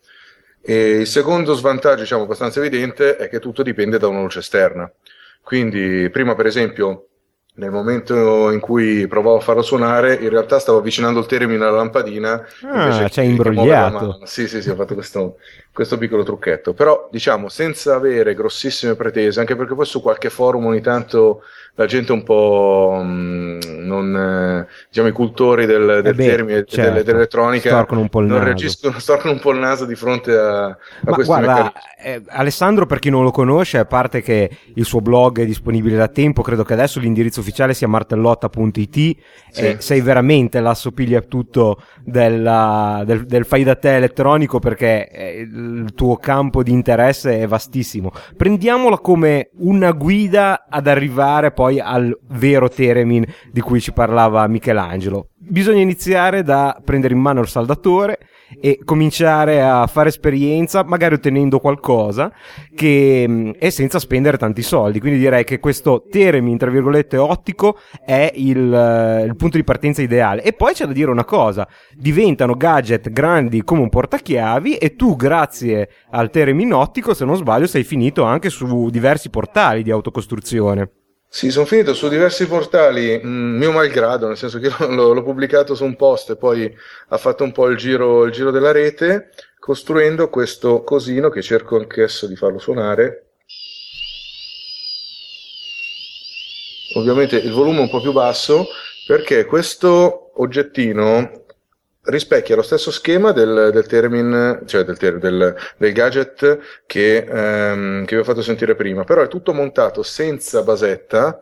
E 0.60 1.00
il 1.00 1.06
secondo 1.06 1.54
svantaggio, 1.54 2.00
diciamo 2.00 2.22
abbastanza 2.22 2.58
evidente, 2.58 3.16
è 3.16 3.28
che 3.28 3.38
tutto 3.38 3.62
dipende 3.62 3.98
da 3.98 4.08
una 4.08 4.22
luce 4.22 4.40
esterna. 4.40 4.90
Quindi 5.44 6.08
prima 6.10 6.34
per 6.34 6.46
esempio 6.46 7.08
nel 7.56 7.70
momento 7.70 8.50
in 8.50 8.58
cui 8.58 9.06
provavo 9.06 9.36
a 9.36 9.40
farlo 9.40 9.62
suonare, 9.62 10.14
in 10.14 10.28
realtà 10.28 10.58
stavo 10.58 10.78
avvicinando 10.78 11.20
il 11.20 11.26
termine 11.26 11.64
alla 11.64 11.76
lampadina. 11.76 12.44
Ah, 12.62 12.86
invece 12.86 13.10
ci 13.10 13.20
hai 13.20 13.28
imbrogliato. 13.28 14.20
Sì, 14.24 14.48
sì, 14.48 14.60
sì, 14.60 14.70
ho 14.70 14.74
fatto 14.74 14.94
questo, 14.94 15.36
questo 15.72 15.96
piccolo 15.96 16.24
trucchetto. 16.24 16.74
Però, 16.74 17.08
diciamo, 17.12 17.48
senza 17.48 17.94
avere 17.94 18.34
grossissime 18.34 18.96
pretese, 18.96 19.38
anche 19.38 19.54
perché 19.54 19.74
poi 19.74 19.86
su 19.86 20.02
qualche 20.02 20.30
forum 20.30 20.66
ogni 20.66 20.80
tanto 20.80 21.42
la 21.76 21.86
gente 21.86 22.12
un 22.12 22.22
po' 22.22 23.00
mh, 23.02 23.58
non, 23.84 24.16
eh, 24.16 24.66
diciamo, 24.88 25.08
i 25.08 25.12
cultori 25.12 25.66
del, 25.66 26.00
del 26.02 26.06
Eh 26.06 26.14
beh, 26.14 26.24
termine 26.24 26.64
certo, 26.64 26.90
delle- 26.90 27.02
dell'elettronica 27.04 27.68
storcono 27.70 28.00
un 28.00 28.08
po' 28.08 28.20
il 28.20 28.26
non 28.26 28.38
naso. 28.38 28.54
storcono 28.98 29.32
un 29.34 29.40
po' 29.40 29.50
il 29.52 29.58
naso 29.58 29.84
di 29.84 29.94
fronte 29.94 30.36
a, 30.36 30.66
a 30.66 30.76
Ma 31.00 31.12
questi 31.12 31.24
guarda, 31.32 31.72
eh, 32.00 32.22
Alessandro, 32.28 32.86
per 32.86 32.98
chi 33.00 33.10
non 33.10 33.24
lo 33.24 33.30
conosce, 33.32 33.78
a 33.78 33.84
parte 33.84 34.22
che 34.22 34.50
il 34.74 34.84
suo 34.84 35.00
blog 35.00 35.40
è 35.40 35.46
disponibile 35.46 35.96
da 35.96 36.08
tempo, 36.08 36.42
credo 36.42 36.62
che 36.62 36.72
adesso 36.74 37.00
l'indirizzo 37.00 37.40
ufficiale 37.40 37.74
sia 37.74 37.88
martellotta.it. 37.88 38.92
Sì. 38.94 39.60
e 39.60 39.76
sei 39.78 40.00
veramente 40.00 40.60
l'assopiglia 40.60 41.20
tutto 41.20 41.80
della- 42.02 43.02
del, 43.06 43.24
del 43.26 43.44
fai 43.44 43.62
da 43.64 43.74
te 43.76 43.96
elettronico 43.96 44.58
perché 44.58 45.08
eh, 45.08 45.40
il 45.40 45.92
tuo 45.94 46.16
campo 46.16 46.62
di 46.62 46.70
interesse 46.72 47.38
è 47.40 47.46
vastissimo. 47.46 48.12
Prendiamola 48.36 48.98
come 48.98 49.50
una 49.58 49.92
guida 49.92 50.66
ad 50.68 50.86
arrivare 50.86 51.50
poi 51.52 51.63
al 51.66 52.16
vero 52.28 52.68
Teremin 52.68 53.24
di 53.50 53.60
cui 53.60 53.80
ci 53.80 53.92
parlava 53.92 54.46
Michelangelo. 54.46 55.28
Bisogna 55.36 55.80
iniziare 55.80 56.42
da 56.42 56.80
prendere 56.82 57.14
in 57.14 57.20
mano 57.20 57.40
il 57.40 57.48
saldatore 57.48 58.18
e 58.60 58.80
cominciare 58.84 59.62
a 59.62 59.86
fare 59.86 60.08
esperienza, 60.08 60.84
magari 60.84 61.14
ottenendo 61.14 61.58
qualcosa 61.58 62.32
che 62.74 63.26
mh, 63.26 63.52
e 63.58 63.70
senza 63.70 63.98
spendere 63.98 64.38
tanti 64.38 64.62
soldi. 64.62 65.00
Quindi 65.00 65.18
direi 65.18 65.44
che 65.44 65.58
questo 65.58 66.04
Teremin, 66.08 66.56
tra 66.56 66.70
virgolette, 66.70 67.16
ottico 67.16 67.78
è 68.04 68.30
il, 68.34 68.72
eh, 68.72 69.24
il 69.24 69.36
punto 69.36 69.56
di 69.56 69.64
partenza 69.64 70.02
ideale. 70.02 70.42
E 70.42 70.52
poi 70.52 70.72
c'è 70.72 70.86
da 70.86 70.92
dire 70.92 71.10
una 71.10 71.24
cosa: 71.24 71.66
diventano 71.94 72.54
gadget 72.54 73.10
grandi 73.10 73.64
come 73.64 73.80
un 73.82 73.88
portachiavi, 73.88 74.76
e 74.76 74.94
tu, 74.94 75.16
grazie 75.16 75.88
al 76.10 76.30
Teremin 76.30 76.72
ottico, 76.72 77.12
se 77.12 77.24
non 77.24 77.36
sbaglio, 77.36 77.66
sei 77.66 77.82
finito 77.82 78.22
anche 78.22 78.50
su 78.50 78.88
diversi 78.88 79.30
portali 79.30 79.82
di 79.82 79.90
autocostruzione. 79.90 80.90
Sì, 81.36 81.50
sono 81.50 81.66
finito 81.66 81.94
su 81.94 82.06
diversi 82.08 82.46
portali, 82.46 83.18
mh, 83.20 83.28
mio 83.28 83.72
malgrado, 83.72 84.28
nel 84.28 84.36
senso 84.36 84.60
che 84.60 84.70
l'ho, 84.86 85.12
l'ho 85.12 85.22
pubblicato 85.24 85.74
su 85.74 85.84
un 85.84 85.96
post 85.96 86.30
e 86.30 86.36
poi 86.36 86.72
ha 87.08 87.18
fatto 87.18 87.42
un 87.42 87.50
po' 87.50 87.66
il 87.66 87.76
giro, 87.76 88.24
il 88.24 88.30
giro 88.30 88.52
della 88.52 88.70
rete, 88.70 89.30
costruendo 89.58 90.28
questo 90.28 90.84
cosino 90.84 91.30
che 91.30 91.42
cerco 91.42 91.74
anch'esso 91.74 92.28
di 92.28 92.36
farlo 92.36 92.60
suonare. 92.60 93.30
Ovviamente 96.94 97.34
il 97.34 97.50
volume 97.50 97.78
è 97.78 97.82
un 97.82 97.90
po' 97.90 98.00
più 98.00 98.12
basso 98.12 98.68
perché 99.04 99.44
questo 99.44 100.40
oggettino 100.40 101.43
rispecchia 102.04 102.56
lo 102.56 102.62
stesso 102.62 102.90
schema 102.90 103.32
del, 103.32 103.70
del 103.72 103.86
Theremin, 103.86 104.62
cioè 104.66 104.84
del, 104.84 104.96
ter- 104.98 105.18
del- 105.18 105.54
del 105.76 105.92
gadget 105.92 106.58
che, 106.86 107.26
ehm, 107.28 108.04
che 108.04 108.14
vi 108.16 108.20
ho 108.20 108.24
fatto 108.24 108.42
sentire 108.42 108.74
prima, 108.74 109.04
però 109.04 109.22
è 109.22 109.28
tutto 109.28 109.52
montato 109.52 110.02
senza 110.02 110.62
basetta 110.62 111.40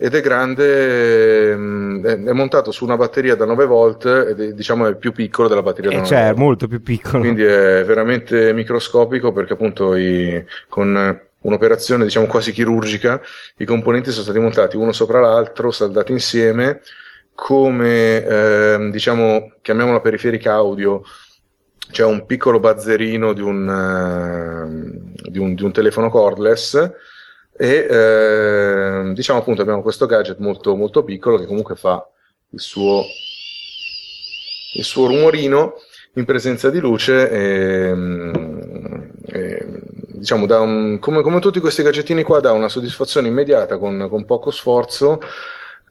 ed 0.00 0.14
è 0.14 0.20
grande, 0.20 1.50
ehm, 1.50 2.04
è, 2.06 2.12
è 2.22 2.32
montato 2.32 2.70
su 2.70 2.84
una 2.84 2.96
batteria 2.96 3.34
da 3.34 3.44
9 3.44 3.66
volt 3.66 4.04
ed 4.06 4.40
è, 4.40 4.52
diciamo 4.52 4.86
è 4.86 4.94
più 4.96 5.12
piccolo 5.12 5.48
della 5.48 5.62
batteria 5.62 5.90
da 5.90 5.96
E 5.96 6.00
9 6.00 6.08
cioè, 6.08 6.24
volt. 6.26 6.36
molto 6.36 6.68
più 6.68 6.82
piccolo. 6.82 7.18
Quindi 7.20 7.42
è 7.44 7.84
veramente 7.84 8.52
microscopico 8.52 9.32
perché 9.32 9.54
appunto 9.54 9.94
i- 9.96 10.44
con 10.68 11.20
un'operazione 11.40 12.04
diciamo 12.04 12.26
quasi 12.26 12.52
chirurgica, 12.52 13.20
i 13.58 13.64
componenti 13.64 14.10
sono 14.10 14.24
stati 14.24 14.38
montati 14.38 14.76
uno 14.76 14.92
sopra 14.92 15.20
l'altro, 15.20 15.70
saldati 15.70 16.12
insieme, 16.12 16.80
come 17.40 18.24
ehm, 18.24 18.90
diciamo, 18.90 19.52
chiamiamola 19.62 20.00
periferica 20.00 20.54
audio, 20.54 21.02
c'è 21.88 22.04
un 22.04 22.26
piccolo 22.26 22.58
bazzerino 22.58 23.32
di 23.32 23.40
un, 23.40 23.68
eh, 23.70 25.30
di 25.30 25.38
un, 25.38 25.54
di 25.54 25.62
un 25.62 25.70
telefono 25.70 26.10
cordless 26.10 26.74
e 27.56 27.86
eh, 27.88 29.12
diciamo 29.14 29.38
appunto 29.38 29.62
abbiamo 29.62 29.82
questo 29.82 30.06
gadget 30.06 30.38
molto, 30.38 30.74
molto 30.74 31.04
piccolo 31.04 31.38
che 31.38 31.46
comunque 31.46 31.76
fa 31.76 32.04
il 32.50 32.60
suo, 32.60 33.04
il 34.74 34.84
suo 34.84 35.06
rumorino 35.06 35.74
in 36.14 36.24
presenza 36.24 36.70
di 36.70 36.80
luce 36.80 37.30
e, 37.30 37.94
e 39.26 39.66
diciamo 40.08 40.44
un, 40.60 40.98
come, 40.98 41.22
come, 41.22 41.38
tutti 41.38 41.60
questi 41.60 41.84
gadgettini 41.84 42.24
qua 42.24 42.40
dà 42.40 42.50
una 42.50 42.68
soddisfazione 42.68 43.28
immediata 43.28 43.78
con, 43.78 44.08
con 44.10 44.24
poco 44.24 44.50
sforzo 44.50 45.20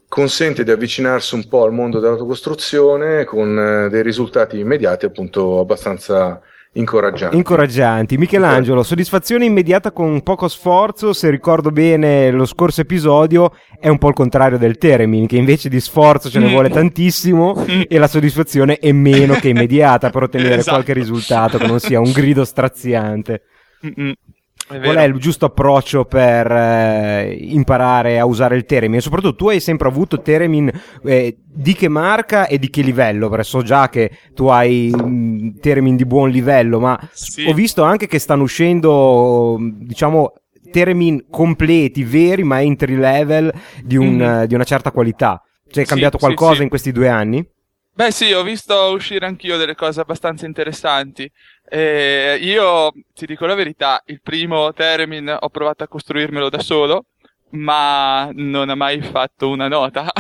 consente 0.08 0.64
di 0.64 0.72
avvicinarsi 0.72 1.36
un 1.36 1.48
po' 1.48 1.64
al 1.64 1.74
mondo 1.74 2.00
dell'autocostruzione 2.00 3.26
con 3.26 3.60
eh, 3.60 3.90
dei 3.90 4.04
risultati 4.04 4.60
immediati 4.60 5.06
appunto 5.06 5.60
abbastanza 5.60 6.42
incoraggianti. 6.74 7.36
Incoraggianti. 7.36 8.18
Michelangelo, 8.18 8.84
soddisfazione 8.84 9.46
immediata 9.46 9.92
con 9.92 10.22
poco 10.22 10.48
sforzo, 10.48 11.14
se 11.14 11.30
ricordo 11.30 11.72
bene 11.72 12.32
lo 12.32 12.46
scorso 12.46 12.82
episodio 12.82 13.54
è 13.80 13.90
un 13.90 13.98
po' 13.98 14.10
il 14.10 14.14
contrario 14.14 14.58
del 14.58 14.78
Teremin, 14.78 15.28
che 15.28 15.38
invece 15.38 15.70
di 15.70 15.80
sforzo 15.80 16.30
ce 16.30 16.40
ne 16.40 16.50
vuole 16.50 16.70
tantissimo 16.70 17.66
e 17.88 17.98
la 17.98 18.08
soddisfazione 18.08 18.78
è 18.78 18.92
meno 18.92 19.36
che 19.36 19.50
immediata 19.50 20.10
per 20.10 20.24
ottenere 20.24 20.56
esatto. 20.58 20.72
qualche 20.72 20.94
risultato 20.94 21.58
che 21.58 21.68
non 21.68 21.80
sia 21.80 22.00
un 22.00 22.12
grido 22.12 22.46
straziante. 22.46 23.42
Qual 24.68 24.98
è 24.98 25.04
il 25.04 25.14
giusto 25.18 25.46
approccio 25.46 26.04
per 26.04 26.52
eh, 26.52 27.38
imparare 27.40 28.20
a 28.20 28.26
usare 28.26 28.58
il 28.58 28.66
Teremin? 28.66 28.98
E 28.98 29.02
soprattutto 29.02 29.36
tu 29.36 29.50
hai 29.50 29.62
sempre 29.62 29.88
avuto 29.88 30.22
Teremin 30.22 30.70
eh, 31.06 31.38
di 31.46 31.74
che 31.74 31.88
marca 31.88 32.48
e 32.48 32.60
di 32.60 32.70
che 32.70 32.82
livello? 32.82 33.30
Perché 33.30 33.46
so 33.46 33.62
già 33.62 33.88
che 33.88 34.12
tu 34.34 34.48
hai 34.48 34.92
mh, 34.94 35.06
mm, 35.06 35.50
Teremin 35.62 35.96
di 35.96 36.06
buon 36.06 36.30
livello, 36.30 36.82
ma 36.82 37.00
sì. 37.14 37.46
ho 37.46 37.54
visto 37.54 37.84
anche 37.84 38.08
che 38.08 38.20
stanno 38.20 38.44
uscendo, 38.44 39.58
diciamo, 39.60 40.34
Teremin 40.70 41.28
completi, 41.30 42.04
veri, 42.04 42.44
ma 42.44 42.62
entry 42.62 42.98
level 42.98 43.54
di, 43.82 43.96
un, 43.96 44.42
mm. 44.42 44.44
di 44.44 44.54
una 44.54 44.66
certa 44.66 44.92
qualità. 44.92 45.42
Cioè 45.70 45.86
è 45.86 45.88
cambiato 45.88 46.18
sì, 46.18 46.26
qualcosa 46.26 46.56
sì, 46.56 46.64
in 46.64 46.70
questi 46.70 46.92
due 46.92 47.08
anni? 47.08 47.46
Beh 47.98 48.12
sì, 48.12 48.32
ho 48.32 48.44
visto 48.44 48.76
uscire 48.92 49.26
anch'io 49.26 49.58
delle 49.58 49.74
cose 49.74 50.02
abbastanza 50.02 50.46
interessanti. 50.46 51.28
Eh, 51.70 52.38
io 52.42 52.94
ti 53.14 53.26
dico 53.26 53.46
la 53.46 53.56
verità, 53.56 54.02
il 54.06 54.22
primo 54.22 54.72
Teremin 54.74 55.38
ho 55.40 55.50
provato 55.50 55.84
a 55.84 55.88
costruirmelo 55.88 56.50
da 56.50 56.60
solo, 56.60 57.06
ma 57.50 58.30
non 58.34 58.70
ha 58.70 58.76
mai 58.76 59.02
fatto 59.02 59.50
una 59.50 59.68
nota. 59.68 60.08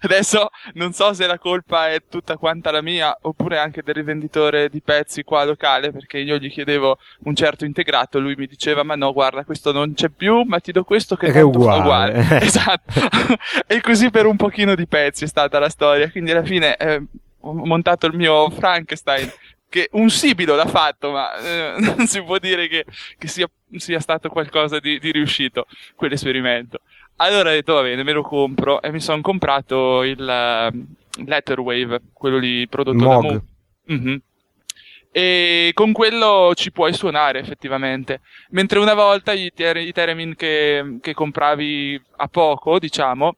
Adesso 0.00 0.48
non 0.74 0.92
so 0.92 1.12
se 1.12 1.26
la 1.26 1.38
colpa 1.38 1.90
è 1.90 2.02
tutta 2.08 2.36
quanta 2.36 2.70
la 2.70 2.82
mia 2.82 3.16
oppure 3.22 3.58
anche 3.58 3.82
del 3.82 3.94
rivenditore 3.94 4.68
di 4.68 4.82
pezzi 4.82 5.24
qua 5.24 5.44
locale, 5.44 5.90
perché 5.90 6.18
io 6.18 6.36
gli 6.36 6.50
chiedevo 6.50 6.98
un 7.24 7.34
certo 7.34 7.64
integrato, 7.64 8.18
lui 8.18 8.34
mi 8.36 8.46
diceva 8.46 8.82
ma 8.82 8.94
no, 8.94 9.12
guarda, 9.12 9.44
questo 9.44 9.72
non 9.72 9.94
c'è 9.94 10.08
più, 10.10 10.42
ma 10.42 10.60
ti 10.60 10.72
do 10.72 10.84
questo 10.84 11.16
che, 11.16 11.32
è 11.32 11.40
uguale. 11.40 11.80
uguale. 11.80 12.40
esatto. 12.44 12.92
e 13.66 13.80
così 13.80 14.10
per 14.10 14.26
un 14.26 14.36
pochino 14.36 14.74
di 14.74 14.86
pezzi 14.86 15.24
è 15.24 15.28
stata 15.28 15.58
la 15.58 15.68
storia, 15.68 16.10
quindi 16.10 16.30
alla 16.30 16.44
fine 16.44 16.76
eh, 16.76 17.02
ho 17.40 17.54
montato 17.54 18.06
il 18.06 18.16
mio 18.16 18.50
Frankenstein 18.50 19.30
che 19.68 19.88
un 19.92 20.10
sibilo 20.10 20.54
l'ha 20.54 20.66
fatto, 20.66 21.10
ma 21.10 21.36
eh, 21.36 21.74
non 21.80 22.06
si 22.06 22.22
può 22.22 22.38
dire 22.38 22.68
che, 22.68 22.84
che 23.18 23.28
sia, 23.28 23.48
sia, 23.76 24.00
stato 24.00 24.28
qualcosa 24.28 24.78
di, 24.80 24.98
di, 24.98 25.10
riuscito 25.12 25.66
quell'esperimento. 25.94 26.80
Allora 27.16 27.50
ho 27.50 27.52
detto 27.52 27.74
va 27.74 27.82
bene, 27.82 28.02
me 28.02 28.12
lo 28.12 28.22
compro 28.22 28.80
e 28.80 28.90
mi 28.90 29.00
sono 29.00 29.20
comprato 29.20 30.02
il 30.04 30.20
uh, 30.20 31.24
Letterwave, 31.24 32.00
quello 32.12 32.38
lì 32.38 32.66
prodotto 32.68 32.98
Mog. 32.98 33.22
da 33.22 33.28
Moog. 33.28 33.42
Mm-hmm. 33.92 34.16
E 35.10 35.70
con 35.74 35.92
quello 35.92 36.52
ci 36.54 36.70
puoi 36.70 36.92
suonare 36.92 37.40
effettivamente. 37.40 38.20
Mentre 38.50 38.78
una 38.78 38.94
volta 38.94 39.32
i, 39.32 39.50
ter- 39.52 39.78
i 39.78 39.92
Theremin 39.92 40.36
che, 40.36 40.98
che 41.00 41.14
compravi 41.14 42.00
a 42.18 42.28
poco, 42.28 42.78
diciamo, 42.78 43.34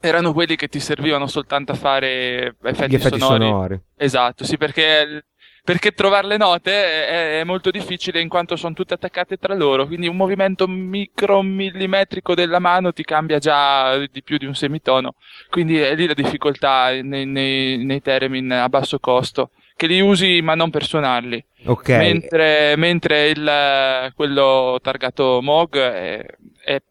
erano 0.00 0.32
quelli 0.32 0.56
che 0.56 0.68
ti 0.68 0.80
servivano 0.80 1.26
soltanto 1.26 1.72
a 1.72 1.76
fare 1.76 2.56
effetti, 2.62 2.94
effetti 2.94 3.18
sonori. 3.18 3.44
sonori. 3.44 3.80
Esatto, 3.96 4.44
sì, 4.44 4.56
perché 4.56 5.24
perché 5.64 5.92
trovare 5.92 6.26
le 6.26 6.36
note 6.36 6.72
è, 6.72 7.40
è, 7.40 7.44
molto 7.44 7.70
difficile 7.70 8.20
in 8.20 8.28
quanto 8.28 8.56
sono 8.56 8.74
tutte 8.74 8.94
attaccate 8.94 9.36
tra 9.36 9.54
loro, 9.54 9.86
quindi 9.86 10.08
un 10.08 10.16
movimento 10.16 10.66
micromillimetrico 10.66 12.34
della 12.34 12.58
mano 12.58 12.92
ti 12.92 13.04
cambia 13.04 13.38
già 13.38 13.96
di 13.98 14.22
più 14.22 14.38
di 14.38 14.46
un 14.46 14.54
semitono, 14.54 15.14
quindi 15.50 15.78
è 15.78 15.94
lì 15.94 16.06
la 16.06 16.14
difficoltà 16.14 16.90
nei, 17.00 17.26
nei, 17.26 17.84
nei 17.84 18.02
theremin 18.02 18.50
a 18.50 18.68
basso 18.68 18.98
costo, 18.98 19.50
che 19.76 19.86
li 19.86 20.00
usi 20.00 20.40
ma 20.42 20.54
non 20.54 20.70
per 20.70 20.84
suonarli. 20.84 21.44
Okay. 21.64 21.98
Mentre, 21.98 22.74
mentre 22.76 23.28
il, 23.28 24.12
quello 24.16 24.80
targato 24.82 25.40
Moog 25.42 25.76
è, 25.78 26.26
è, 26.64 26.82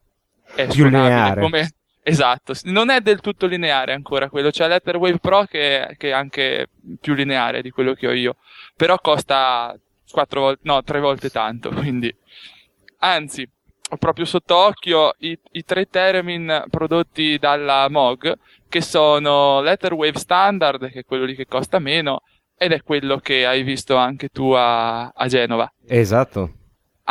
è 0.55 0.67
più 0.67 0.85
lineare. 0.85 1.41
Come, 1.41 1.69
Esatto, 2.03 2.53
non 2.63 2.89
è 2.89 2.99
del 2.99 3.21
tutto 3.21 3.45
lineare 3.45 3.93
ancora 3.93 4.27
quello, 4.27 4.49
c'è 4.49 4.67
l'Etherwave 4.67 5.19
Pro 5.19 5.43
che, 5.43 5.95
che, 5.97 6.09
è 6.09 6.11
anche 6.11 6.67
più 6.99 7.13
lineare 7.13 7.61
di 7.61 7.69
quello 7.69 7.93
che 7.93 8.07
ho 8.07 8.11
io, 8.11 8.37
però 8.75 8.97
costa 8.97 9.77
quattro 10.09 10.41
volte, 10.41 10.61
no, 10.63 10.83
tre 10.83 10.99
volte 10.99 11.29
tanto, 11.29 11.69
quindi, 11.73 12.13
anzi, 12.99 13.47
ho 13.91 13.97
proprio 13.97 14.25
sotto 14.25 14.55
occhio 14.55 15.13
i, 15.19 15.37
i 15.51 15.63
tre 15.63 15.85
Theremin 15.85 16.63
prodotti 16.71 17.37
dalla 17.37 17.87
Mog, 17.89 18.35
che 18.67 18.81
sono 18.81 19.61
l'Etherwave 19.61 20.17
Standard, 20.17 20.89
che 20.89 20.99
è 20.99 21.05
quello 21.05 21.25
lì 21.25 21.35
che 21.35 21.45
costa 21.45 21.77
meno, 21.77 22.23
ed 22.57 22.71
è 22.71 22.81
quello 22.81 23.17
che 23.17 23.45
hai 23.45 23.61
visto 23.61 23.95
anche 23.95 24.29
tu 24.29 24.51
a, 24.51 25.07
a 25.09 25.27
Genova. 25.27 25.71
Esatto 25.87 26.60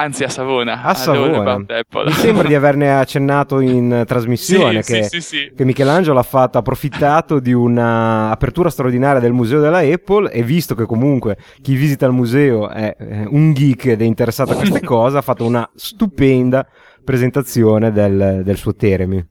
anzi 0.00 0.24
a 0.24 0.28
Savona. 0.28 0.82
A 0.82 0.94
Savona. 0.94 1.58
Mi 1.58 2.12
sembra 2.12 2.48
di 2.48 2.54
averne 2.54 2.92
accennato 2.92 3.60
in 3.60 4.04
trasmissione 4.06 4.82
sì, 4.82 4.92
che, 4.92 5.02
sì, 5.04 5.20
sì, 5.20 5.52
che, 5.54 5.64
Michelangelo 5.64 6.18
ha 6.18 6.22
fatto, 6.22 6.56
ha 6.56 6.60
approfittato 6.60 7.38
di 7.38 7.52
un'apertura 7.52 8.70
straordinaria 8.70 9.20
del 9.20 9.32
museo 9.32 9.60
della 9.60 9.78
Apple 9.78 10.30
e 10.30 10.42
visto 10.42 10.74
che 10.74 10.86
comunque 10.86 11.36
chi 11.60 11.74
visita 11.74 12.06
il 12.06 12.12
museo 12.12 12.68
è 12.68 12.96
un 13.28 13.52
geek 13.52 13.86
ed 13.86 14.00
è 14.00 14.04
interessato 14.04 14.52
a 14.52 14.56
queste 14.56 14.80
cose, 14.84 15.18
ha 15.18 15.22
fatto 15.22 15.44
una 15.44 15.68
stupenda 15.74 16.66
presentazione 17.04 17.92
del, 17.92 18.40
del 18.42 18.56
suo 18.56 18.74
Teremi. 18.74 19.26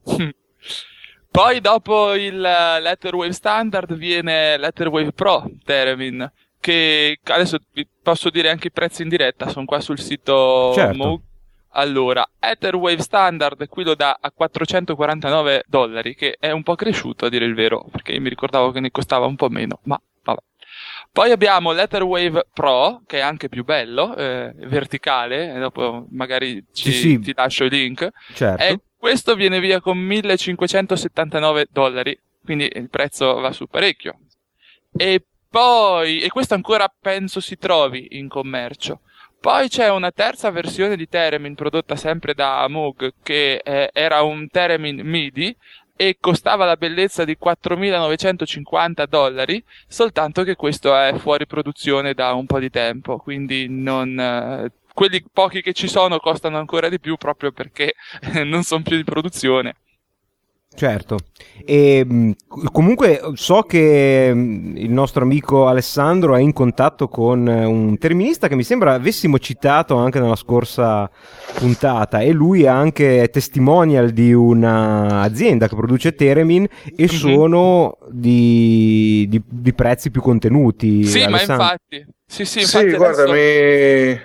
Poi 1.30 1.60
dopo 1.60 2.14
il 2.14 2.40
Letterwave 2.40 3.32
Standard 3.32 3.94
viene 3.94 4.56
Letterwave 4.56 5.12
Pro 5.12 5.48
Teremin 5.64 6.30
che 6.60 7.18
adesso 7.24 7.58
vi 7.72 7.88
posso 8.10 8.28
dire 8.30 8.50
anche 8.50 8.68
i 8.68 8.72
prezzi 8.72 9.02
in 9.02 9.08
diretta, 9.08 9.48
sono 9.48 9.66
qua 9.66 9.80
sul 9.80 10.00
sito 10.00 10.72
certo. 10.74 10.96
Moog. 10.96 11.20
Allora, 11.74 12.28
Etherwave 12.40 13.00
Standard 13.00 13.68
qui 13.68 13.84
lo 13.84 13.94
dà 13.94 14.18
a 14.20 14.32
449 14.32 15.64
dollari, 15.68 16.16
che 16.16 16.36
è 16.40 16.50
un 16.50 16.64
po' 16.64 16.74
cresciuto 16.74 17.26
a 17.26 17.28
dire 17.28 17.44
il 17.44 17.54
vero, 17.54 17.86
perché 17.88 18.10
io 18.10 18.20
mi 18.20 18.28
ricordavo 18.28 18.72
che 18.72 18.80
ne 18.80 18.90
costava 18.90 19.26
un 19.26 19.36
po' 19.36 19.48
meno, 19.48 19.78
ma 19.84 20.00
vabbè. 20.24 20.40
Poi 21.12 21.30
abbiamo 21.30 21.70
l'Etherwave 21.70 22.48
Pro, 22.52 23.02
che 23.06 23.18
è 23.18 23.20
anche 23.20 23.48
più 23.48 23.64
bello, 23.64 24.16
eh, 24.16 24.52
verticale, 24.56 25.54
e 25.54 25.60
dopo 25.60 26.06
magari 26.10 26.64
ci, 26.72 26.90
sì, 26.90 26.98
sì. 26.98 27.18
ti 27.20 27.32
lascio 27.32 27.62
il 27.62 27.72
link. 27.72 28.08
Certo. 28.34 28.62
E 28.64 28.80
questo 28.96 29.36
viene 29.36 29.60
via 29.60 29.80
con 29.80 29.96
1579 29.96 31.68
dollari, 31.70 32.18
quindi 32.42 32.68
il 32.74 32.90
prezzo 32.90 33.38
va 33.38 33.52
su 33.52 33.68
parecchio. 33.68 34.18
E 34.96 35.22
poi, 35.50 36.20
e 36.20 36.28
questo 36.28 36.54
ancora 36.54 36.92
penso 37.00 37.40
si 37.40 37.56
trovi 37.56 38.08
in 38.12 38.28
commercio. 38.28 39.00
Poi 39.40 39.68
c'è 39.68 39.88
una 39.88 40.12
terza 40.12 40.50
versione 40.50 40.96
di 40.96 41.08
Teremin 41.08 41.54
prodotta 41.54 41.96
sempre 41.96 42.34
da 42.34 42.66
Moog 42.68 43.14
che 43.22 43.60
eh, 43.64 43.90
era 43.92 44.22
un 44.22 44.48
Teremin 44.48 45.00
MIDI 45.02 45.56
e 45.96 46.18
costava 46.20 46.64
la 46.66 46.76
bellezza 46.76 47.24
di 47.24 47.36
4.950 47.42 49.06
dollari, 49.06 49.62
soltanto 49.88 50.44
che 50.44 50.56
questo 50.56 50.96
è 50.96 51.14
fuori 51.16 51.46
produzione 51.46 52.14
da 52.14 52.32
un 52.32 52.46
po' 52.46 52.58
di 52.58 52.70
tempo, 52.70 53.16
quindi 53.18 53.66
non, 53.68 54.18
eh, 54.18 54.72
quelli 54.94 55.24
pochi 55.32 55.62
che 55.62 55.72
ci 55.72 55.88
sono 55.88 56.18
costano 56.18 56.58
ancora 56.58 56.88
di 56.88 57.00
più 57.00 57.16
proprio 57.16 57.52
perché 57.52 57.94
non 58.44 58.62
sono 58.62 58.82
più 58.82 58.96
di 58.96 59.04
produzione. 59.04 59.76
Certo, 60.80 61.18
e 61.62 62.34
comunque 62.72 63.20
so 63.34 63.60
che 63.64 64.32
il 64.34 64.90
nostro 64.90 65.24
amico 65.24 65.66
Alessandro 65.66 66.34
è 66.36 66.40
in 66.40 66.54
contatto 66.54 67.06
con 67.06 67.46
un 67.46 67.98
terminista 67.98 68.48
che 68.48 68.54
mi 68.54 68.62
sembra 68.62 68.94
avessimo 68.94 69.38
citato 69.38 69.96
anche 69.96 70.20
nella 70.20 70.36
scorsa 70.36 71.10
puntata 71.52 72.20
e 72.20 72.32
lui 72.32 72.62
è 72.62 72.68
anche 72.68 73.28
testimonial 73.30 74.08
di 74.08 74.32
un'azienda 74.32 75.68
che 75.68 75.76
produce 75.76 76.14
Teremin 76.14 76.64
e 76.64 76.92
mm-hmm. 76.96 77.06
sono 77.08 77.98
di, 78.08 79.26
di, 79.28 79.42
di, 79.46 79.74
prezzi 79.74 80.10
più 80.10 80.22
contenuti. 80.22 81.04
Sì, 81.04 81.20
Alessandro. 81.20 81.56
ma 81.56 81.62
infatti. 81.62 82.06
Sì, 82.24 82.46
sì, 82.46 82.60
infatti 82.60 82.88
sì 82.88 82.96
guarda, 82.96 83.30
mi... 83.30 84.18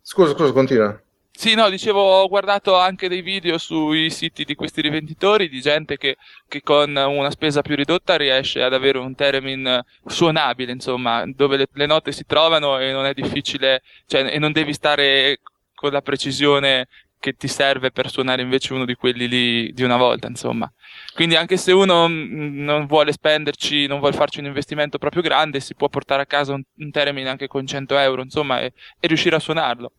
Scusa, 0.00 0.32
scusa, 0.32 0.52
continua. 0.52 0.98
Sì, 1.40 1.54
no, 1.54 1.68
dicevo, 1.70 2.00
ho 2.00 2.26
guardato 2.26 2.76
anche 2.76 3.08
dei 3.08 3.22
video 3.22 3.58
sui 3.58 4.10
siti 4.10 4.42
di 4.42 4.56
questi 4.56 4.80
rivenditori 4.80 5.48
di 5.48 5.60
gente 5.60 5.96
che, 5.96 6.16
che 6.48 6.62
con 6.62 6.96
una 6.96 7.30
spesa 7.30 7.62
più 7.62 7.76
ridotta 7.76 8.16
riesce 8.16 8.60
ad 8.60 8.74
avere 8.74 8.98
un 8.98 9.14
theremin 9.14 9.80
suonabile, 10.04 10.72
insomma, 10.72 11.22
dove 11.26 11.56
le, 11.56 11.68
le 11.72 11.86
note 11.86 12.10
si 12.10 12.24
trovano 12.26 12.80
e 12.80 12.90
non 12.90 13.06
è 13.06 13.14
difficile, 13.14 13.82
cioè, 14.06 14.24
e 14.34 14.38
non 14.40 14.50
devi 14.50 14.72
stare 14.72 15.38
con 15.76 15.92
la 15.92 16.02
precisione 16.02 16.88
che 17.20 17.34
ti 17.34 17.46
serve 17.46 17.92
per 17.92 18.10
suonare 18.10 18.42
invece 18.42 18.72
uno 18.72 18.84
di 18.84 18.96
quelli 18.96 19.28
lì 19.28 19.72
di 19.72 19.84
una 19.84 19.96
volta, 19.96 20.26
insomma. 20.26 20.68
Quindi 21.14 21.36
anche 21.36 21.56
se 21.56 21.70
uno 21.70 22.08
mm, 22.08 22.64
non 22.64 22.86
vuole 22.86 23.12
spenderci, 23.12 23.86
non 23.86 24.00
vuole 24.00 24.16
farci 24.16 24.40
un 24.40 24.46
investimento 24.46 24.98
proprio 24.98 25.22
grande, 25.22 25.60
si 25.60 25.76
può 25.76 25.88
portare 25.88 26.22
a 26.22 26.26
casa 26.26 26.52
un, 26.54 26.62
un 26.78 26.90
theremin 26.90 27.28
anche 27.28 27.46
con 27.46 27.64
100 27.64 27.96
euro, 27.96 28.22
insomma, 28.22 28.60
e, 28.60 28.72
e 28.98 29.06
riuscire 29.06 29.36
a 29.36 29.38
suonarlo. 29.38 29.92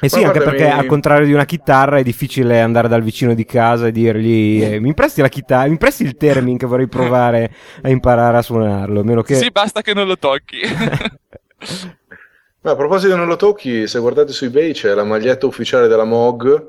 Eh 0.00 0.08
sì, 0.08 0.20
Ma 0.20 0.28
anche 0.28 0.40
perché 0.40 0.64
mi- 0.64 0.70
al 0.70 0.86
contrario 0.86 1.26
di 1.26 1.32
una 1.32 1.44
chitarra 1.44 1.98
è 1.98 2.02
difficile 2.02 2.60
andare 2.60 2.88
dal 2.88 3.02
vicino 3.02 3.34
di 3.34 3.44
casa 3.44 3.86
e 3.86 3.92
dirgli 3.92 4.62
eh, 4.62 4.80
mi 4.80 4.88
impresti 4.88 5.20
la 5.20 5.28
chitarra, 5.28 5.66
mi 5.66 5.72
impresti 5.72 6.02
il 6.02 6.16
theremin 6.16 6.56
che 6.58 6.66
vorrei 6.66 6.88
provare 6.88 7.52
a 7.82 7.88
imparare 7.88 8.38
a 8.38 8.42
suonarlo, 8.42 9.04
meno 9.04 9.22
che... 9.22 9.34
Sì, 9.34 9.50
basta 9.50 9.82
che 9.82 9.94
non 9.94 10.06
lo 10.06 10.18
tocchi. 10.18 10.60
Ma 12.64 12.70
a 12.70 12.76
proposito 12.76 13.16
non 13.16 13.26
lo 13.26 13.36
tocchi, 13.36 13.88
se 13.88 13.98
guardate 13.98 14.32
su 14.32 14.44
eBay 14.44 14.72
c'è 14.72 14.94
la 14.94 15.02
maglietta 15.02 15.46
ufficiale 15.46 15.88
della 15.88 16.04
MOG 16.04 16.66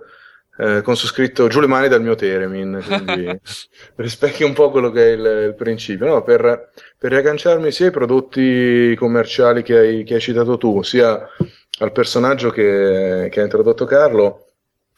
eh, 0.57 0.81
con 0.81 0.95
su 0.95 1.07
scritto 1.07 1.47
giù 1.47 1.59
le 1.59 1.67
mani 1.67 1.87
dal 1.87 2.01
mio 2.01 2.15
Teremin, 2.15 2.81
quindi 2.85 3.39
rispecchia 3.97 4.45
un 4.45 4.53
po' 4.53 4.69
quello 4.69 4.91
che 4.91 5.09
è 5.09 5.11
il, 5.13 5.47
il 5.49 5.55
principio. 5.55 6.05
No, 6.07 6.23
per, 6.23 6.71
per 6.97 7.11
riagganciarmi 7.11 7.71
sia 7.71 7.87
ai 7.87 7.91
prodotti 7.91 8.95
commerciali 8.97 9.63
che 9.63 9.77
hai, 9.77 10.03
che 10.03 10.15
hai 10.15 10.21
citato 10.21 10.57
tu, 10.57 10.81
sia 10.83 11.27
al 11.83 11.91
personaggio 11.91 12.49
che, 12.49 13.27
che 13.29 13.39
ha 13.39 13.43
introdotto 13.43 13.85
Carlo, 13.85 14.47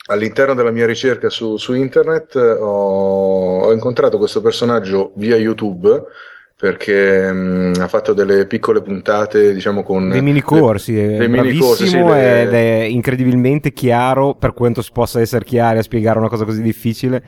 all'interno 0.08 0.54
della 0.54 0.72
mia 0.72 0.86
ricerca 0.86 1.30
su, 1.30 1.58
su 1.58 1.74
internet 1.74 2.36
eh, 2.36 2.52
ho, 2.52 3.62
ho 3.62 3.74
incontrato 3.74 4.18
questo 4.18 4.42
personaggio 4.42 5.12
via 5.16 5.36
YouTube 5.36 6.04
perché 6.58 7.32
mh, 7.32 7.74
ha 7.80 7.88
fatto 7.88 8.14
delle 8.14 8.46
piccole 8.46 8.82
puntate, 8.82 9.54
diciamo, 9.54 9.84
con 9.84 10.10
dei 10.10 10.22
mini 10.22 10.42
corsi, 10.42 10.98
è 10.98 11.18
dei 11.18 11.28
mini 11.28 11.58
corsi, 11.58 11.86
sì, 11.86 12.02
le- 12.02 12.44
ed 12.44 12.54
è 12.54 12.84
incredibilmente 12.84 13.74
chiaro, 13.74 14.36
per 14.36 14.54
quanto 14.54 14.82
possa 14.94 15.20
essere 15.20 15.44
chiari 15.44 15.80
a 15.80 15.84
spiegare 15.84 16.18
una 16.18 16.30
cosa 16.30 16.46
così 16.46 16.62
difficile, 16.62 17.22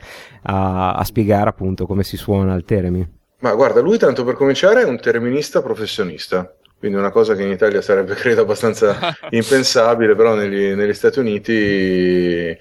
a, 0.44 0.94
a 0.94 1.04
spiegare 1.04 1.50
appunto 1.50 1.84
come 1.84 2.04
si 2.04 2.16
suona 2.16 2.54
il 2.54 2.64
theremin. 2.64 3.06
Ma 3.40 3.52
guarda, 3.54 3.80
lui 3.80 3.98
tanto 3.98 4.24
per 4.24 4.34
cominciare 4.34 4.82
è 4.82 4.84
un 4.84 4.98
terminista 4.98 5.60
professionista, 5.60 6.56
quindi 6.78 6.96
una 6.96 7.10
cosa 7.10 7.34
che 7.34 7.42
in 7.42 7.50
Italia 7.50 7.82
sarebbe 7.82 8.14
credo 8.16 8.42
abbastanza 8.42 8.98
impensabile, 9.30 10.14
però 10.14 10.34
negli, 10.34 10.72
negli 10.74 10.94
Stati 10.94 11.18
Uniti 11.18 11.52
eh, 11.52 12.58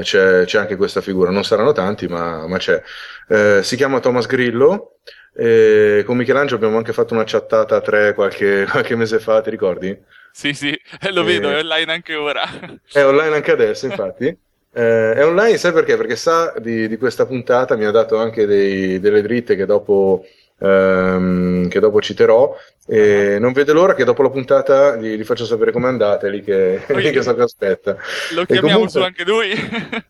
c'è, 0.00 0.44
c'è 0.44 0.58
anche 0.58 0.76
questa 0.76 1.00
figura, 1.00 1.30
non 1.30 1.44
saranno 1.44 1.72
tanti, 1.72 2.06
ma, 2.08 2.46
ma 2.46 2.58
c'è. 2.58 2.82
Eh, 3.28 3.60
si 3.62 3.76
chiama 3.76 4.00
Thomas 4.00 4.26
Grillo, 4.26 4.98
e 5.34 6.02
con 6.06 6.16
Michelangelo 6.16 6.56
abbiamo 6.56 6.78
anche 6.78 6.92
fatto 6.92 7.12
una 7.14 7.24
chattata 7.26 7.76
a 7.76 7.80
tre 7.80 8.14
qualche, 8.14 8.66
qualche 8.70 8.96
mese 8.96 9.18
fa, 9.20 9.40
ti 9.40 9.50
ricordi? 9.50 9.98
sì, 10.30 10.52
sì, 10.54 10.70
e 11.00 11.10
lo 11.12 11.22
Eh. 11.22 11.24
vedo, 11.24 11.50
è 11.50 11.58
online 11.58 11.92
anche 11.92 12.14
ora. 12.14 12.44
È 12.90 13.02
online 13.04 13.34
anche 13.36 13.50
adesso, 13.52 13.86
infatti. 13.86 14.24
Eh, 14.72 15.12
è 15.14 15.24
online, 15.24 15.56
sai 15.58 15.72
perché? 15.72 15.96
Perché 15.96 16.16
sa 16.16 16.52
di, 16.58 16.88
di 16.88 16.96
questa 16.96 17.26
puntata, 17.26 17.76
mi 17.76 17.84
ha 17.84 17.90
dato 17.90 18.16
anche 18.18 18.46
dei- 18.46 19.00
delle 19.00 19.22
dritte 19.22 19.56
che 19.56 19.66
dopo, 19.66 20.24
ehm, 20.58 21.68
che 21.68 21.80
dopo 21.80 22.00
citerò. 22.00 22.56
E 22.86 23.38
non 23.40 23.52
vede 23.52 23.72
l'ora 23.72 23.94
che 23.94 24.04
dopo 24.04 24.22
la 24.22 24.30
puntata 24.30 24.96
gli, 24.96 25.16
gli 25.16 25.24
faccio 25.24 25.44
sapere 25.44 25.72
com'è 25.72 25.88
andata, 25.88 26.28
lì 26.28 26.42
che, 26.42 26.82
lì 26.94 27.10
che 27.10 27.22
so 27.22 27.34
che 27.34 27.42
aspetta. 27.42 27.96
Lo 28.34 28.44
chiamiamo 28.44 28.86
comunque- 28.86 29.00
su 29.00 29.00
anche 29.00 29.24
lui. 29.24 30.04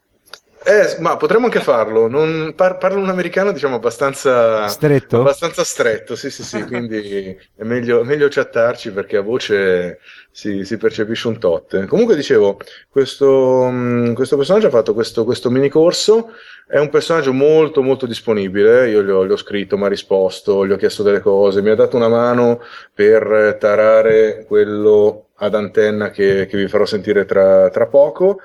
Eh, 0.69 0.97
ma 1.01 1.17
potremmo 1.17 1.45
anche 1.45 1.61
farlo. 1.61 2.09
Non, 2.09 2.53
par- 2.57 2.77
parlo 2.79 2.99
un 2.99 3.09
americano, 3.09 3.53
diciamo, 3.53 3.77
abbastanza 3.77 4.67
Stretto? 4.67 5.21
Abbastanza 5.21 5.63
stretto, 5.63 6.17
sì, 6.17 6.29
sì, 6.29 6.43
sì. 6.43 6.65
Quindi 6.65 7.39
è 7.55 7.63
meglio, 7.63 8.03
meglio 8.03 8.27
chattarci 8.29 8.91
perché 8.91 9.17
a 9.17 9.21
voce 9.21 10.01
si, 10.33 10.65
si 10.65 10.77
percepisce 10.77 11.29
un 11.29 11.39
tot. 11.39 11.85
Comunque, 11.87 12.17
dicevo, 12.17 12.59
questo, 12.91 13.69
mh, 13.71 14.15
questo 14.15 14.37
personaggio 14.37 14.67
ha 14.67 14.71
fatto 14.71 14.93
questo, 14.93 15.25
questo 15.25 15.51
mini 15.51 15.69
corso. 15.69 16.33
È 16.67 16.79
un 16.79 16.89
personaggio 16.89 17.33
molto, 17.33 17.81
molto 17.81 18.07
disponibile. 18.07 18.89
Io 18.89 19.05
gli 19.05 19.11
ho, 19.11 19.25
gli 19.25 19.31
ho 19.31 19.37
scritto, 19.37 19.79
mi 19.79 19.85
ha 19.85 19.89
risposto, 19.89 20.67
gli 20.67 20.73
ho 20.73 20.77
chiesto 20.77 21.05
delle 21.05 21.21
cose, 21.21 21.63
mi 21.63 21.71
ha 21.71 21.77
dato 21.77 21.95
una 21.97 22.09
mano 22.09 22.61
per 22.93 23.57
tarare 23.61 24.45
quello 24.45 25.29
ad 25.37 25.55
antenna 25.55 26.11
che, 26.11 26.47
che 26.47 26.57
vi 26.57 26.67
farò 26.67 26.85
sentire 26.85 27.25
tra, 27.25 27.71
tra 27.71 27.87
poco. 27.87 28.41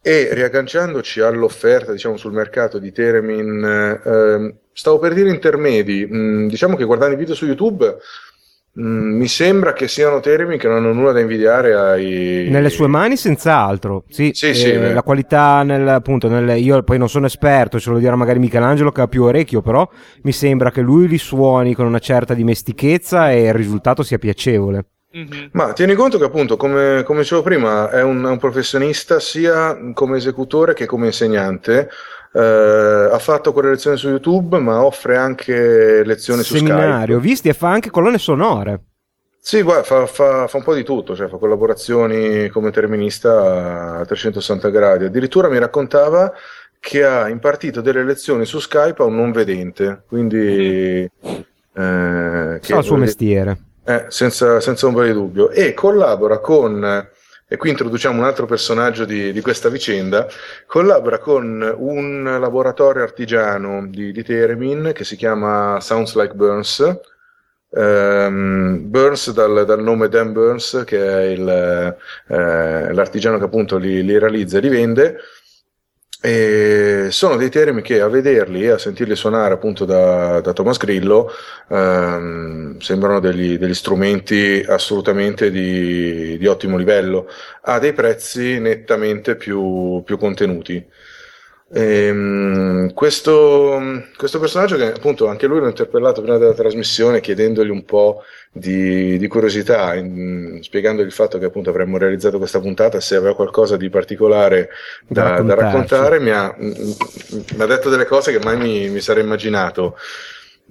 E 0.00 0.28
riagganciandoci 0.32 1.20
all'offerta, 1.20 1.92
diciamo, 1.92 2.16
sul 2.16 2.32
mercato 2.32 2.78
di 2.78 2.92
Teremin, 2.92 4.00
ehm, 4.04 4.54
stavo 4.72 4.98
per 4.98 5.12
dire 5.12 5.28
intermedi. 5.30 6.08
Mm, 6.10 6.46
diciamo 6.48 6.76
che 6.76 6.84
guardando 6.84 7.14
i 7.14 7.18
video 7.18 7.34
su 7.34 7.46
YouTube, 7.46 7.96
mm, 8.80 9.16
mi 9.18 9.26
sembra 9.26 9.72
che 9.72 9.88
siano 9.88 10.20
Teremin 10.20 10.56
che 10.56 10.68
non 10.68 10.76
hanno 10.76 10.92
nulla 10.92 11.10
da 11.12 11.20
invidiare 11.20 11.74
ai. 11.74 12.46
Nelle 12.48 12.70
sue 12.70 12.86
mani 12.86 13.16
senz'altro, 13.16 14.04
sì, 14.08 14.30
Sì, 14.32 14.50
eh, 14.50 14.54
sì, 14.54 14.70
beh. 14.70 14.92
la 14.92 15.02
qualità 15.02 15.64
nel, 15.64 15.86
appunto, 15.88 16.28
nel, 16.28 16.58
io 16.62 16.80
poi 16.84 16.96
non 16.96 17.08
sono 17.08 17.26
esperto, 17.26 17.80
ce 17.80 17.90
lo 17.90 17.98
dirà 17.98 18.14
magari 18.14 18.38
Michelangelo 18.38 18.92
che 18.92 19.00
ha 19.00 19.08
più 19.08 19.24
orecchio, 19.24 19.62
però 19.62 19.86
mi 20.22 20.32
sembra 20.32 20.70
che 20.70 20.80
lui 20.80 21.08
li 21.08 21.18
suoni 21.18 21.74
con 21.74 21.86
una 21.86 21.98
certa 21.98 22.34
dimestichezza 22.34 23.32
e 23.32 23.46
il 23.46 23.52
risultato 23.54 24.04
sia 24.04 24.18
piacevole. 24.18 24.84
Mhm. 25.18 25.48
Ma 25.52 25.72
tieni 25.72 25.94
conto 25.94 26.18
che 26.18 26.24
appunto, 26.24 26.56
come, 26.56 27.02
come 27.04 27.20
dicevo 27.20 27.42
prima, 27.42 27.90
è 27.90 28.02
un, 28.02 28.22
un 28.24 28.38
professionista 28.38 29.18
sia 29.18 29.76
come 29.94 30.18
esecutore 30.18 30.74
che 30.74 30.86
come 30.86 31.06
insegnante. 31.06 31.88
Eh, 32.32 32.40
ha 33.10 33.18
fatto 33.18 33.52
quelle 33.52 33.70
lezioni 33.70 33.96
su 33.96 34.08
YouTube, 34.08 34.58
ma 34.58 34.84
offre 34.84 35.16
anche 35.16 36.02
lezioni 36.04 36.42
su 36.42 36.56
Seminario, 36.56 37.16
Skype. 37.16 37.20
visti 37.20 37.48
e 37.48 37.54
fa 37.54 37.70
anche 37.70 37.90
colonne 37.90 38.18
sonore. 38.18 38.80
Sì, 39.40 39.62
guarda, 39.62 39.82
fa, 39.82 40.06
fa- 40.06 40.46
fa 40.46 40.56
un 40.58 40.62
po' 40.62 40.74
di 40.74 40.84
tutto, 40.84 41.16
cioè 41.16 41.28
fa 41.28 41.38
collaborazioni 41.38 42.48
come 42.48 42.70
terminista 42.70 43.98
a 44.00 44.04
360 44.04 44.68
gradi. 44.68 45.04
Addirittura 45.06 45.48
mi 45.48 45.58
raccontava 45.58 46.32
che 46.78 47.02
ha 47.04 47.28
impartito 47.28 47.80
delle 47.80 48.04
lezioni 48.04 48.44
su 48.44 48.58
Skype 48.58 49.02
a 49.02 49.06
un 49.06 49.16
non 49.16 49.32
vedente, 49.32 50.02
quindi... 50.06 50.36
eh, 50.38 51.10
che- 51.72 52.60
Sa 52.60 52.76
il 52.76 52.84
suo 52.84 52.96
mestiere. 52.96 53.58
Eh, 53.88 54.04
senza, 54.08 54.60
senza 54.60 54.86
ombra 54.86 55.06
di 55.06 55.12
dubbio. 55.12 55.48
E 55.50 55.72
collabora 55.72 56.40
con, 56.40 57.08
e 57.48 57.56
qui 57.56 57.70
introduciamo 57.70 58.18
un 58.18 58.26
altro 58.26 58.44
personaggio 58.44 59.06
di, 59.06 59.32
di 59.32 59.40
questa 59.40 59.70
vicenda, 59.70 60.28
collabora 60.66 61.18
con 61.18 61.74
un 61.78 62.36
laboratorio 62.38 63.02
artigiano 63.02 63.86
di, 63.86 64.12
di 64.12 64.22
Theremin 64.22 64.92
che 64.94 65.04
si 65.04 65.16
chiama 65.16 65.80
Sounds 65.80 66.14
Like 66.16 66.34
Burns. 66.34 66.98
Ehm, 67.70 68.90
Burns 68.90 69.32
dal, 69.32 69.64
dal 69.64 69.82
nome 69.82 70.08
Dan 70.08 70.32
Burns, 70.32 70.82
che 70.84 70.98
è 70.98 71.22
il, 71.22 71.48
eh, 72.28 72.92
l'artigiano 72.92 73.38
che 73.38 73.44
appunto 73.44 73.78
li, 73.78 74.04
li 74.04 74.18
realizza 74.18 74.58
e 74.58 74.60
li 74.60 74.68
vende. 74.68 75.16
E 76.20 77.08
sono 77.10 77.36
dei 77.36 77.48
termini 77.48 77.80
che 77.80 78.00
a 78.00 78.08
vederli 78.08 78.64
e 78.64 78.70
a 78.70 78.78
sentirli 78.78 79.14
suonare 79.14 79.54
appunto 79.54 79.84
da, 79.84 80.40
da 80.40 80.52
Thomas 80.52 80.76
Grillo 80.76 81.30
ehm, 81.68 82.78
sembrano 82.80 83.20
degli, 83.20 83.56
degli 83.56 83.74
strumenti 83.74 84.64
assolutamente 84.66 85.48
di, 85.52 86.36
di 86.36 86.46
ottimo 86.46 86.76
livello, 86.76 87.28
a 87.62 87.78
dei 87.78 87.92
prezzi 87.92 88.58
nettamente 88.58 89.36
più, 89.36 90.02
più 90.04 90.18
contenuti. 90.18 90.84
Ehm, 91.70 92.94
questo, 92.94 93.78
questo 94.16 94.38
personaggio 94.38 94.76
che 94.76 94.86
appunto 94.86 95.26
anche 95.26 95.46
lui 95.46 95.60
l'ho 95.60 95.68
interpellato 95.68 96.22
prima 96.22 96.38
della 96.38 96.54
trasmissione 96.54 97.20
chiedendogli 97.20 97.68
un 97.68 97.84
po' 97.84 98.22
di, 98.50 99.18
di 99.18 99.26
curiosità, 99.28 99.94
in- 99.94 100.60
spiegandogli 100.62 101.06
il 101.06 101.12
fatto 101.12 101.38
che 101.38 101.44
appunto 101.44 101.68
avremmo 101.68 101.98
realizzato 101.98 102.38
questa 102.38 102.60
puntata, 102.60 103.00
se 103.00 103.16
aveva 103.16 103.34
qualcosa 103.34 103.76
di 103.76 103.90
particolare 103.90 104.70
da, 105.06 105.42
da 105.42 105.54
raccontare, 105.54 106.18
mi 106.20 106.30
ha, 106.30 106.54
mi 106.58 106.96
ha 107.58 107.66
detto 107.66 107.90
delle 107.90 108.06
cose 108.06 108.32
che 108.32 108.42
mai 108.42 108.56
mi, 108.56 108.88
mi 108.88 109.00
sarei 109.00 109.22
immaginato. 109.22 109.96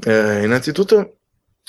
Eh, 0.04 0.44
innanzitutto 0.44 1.17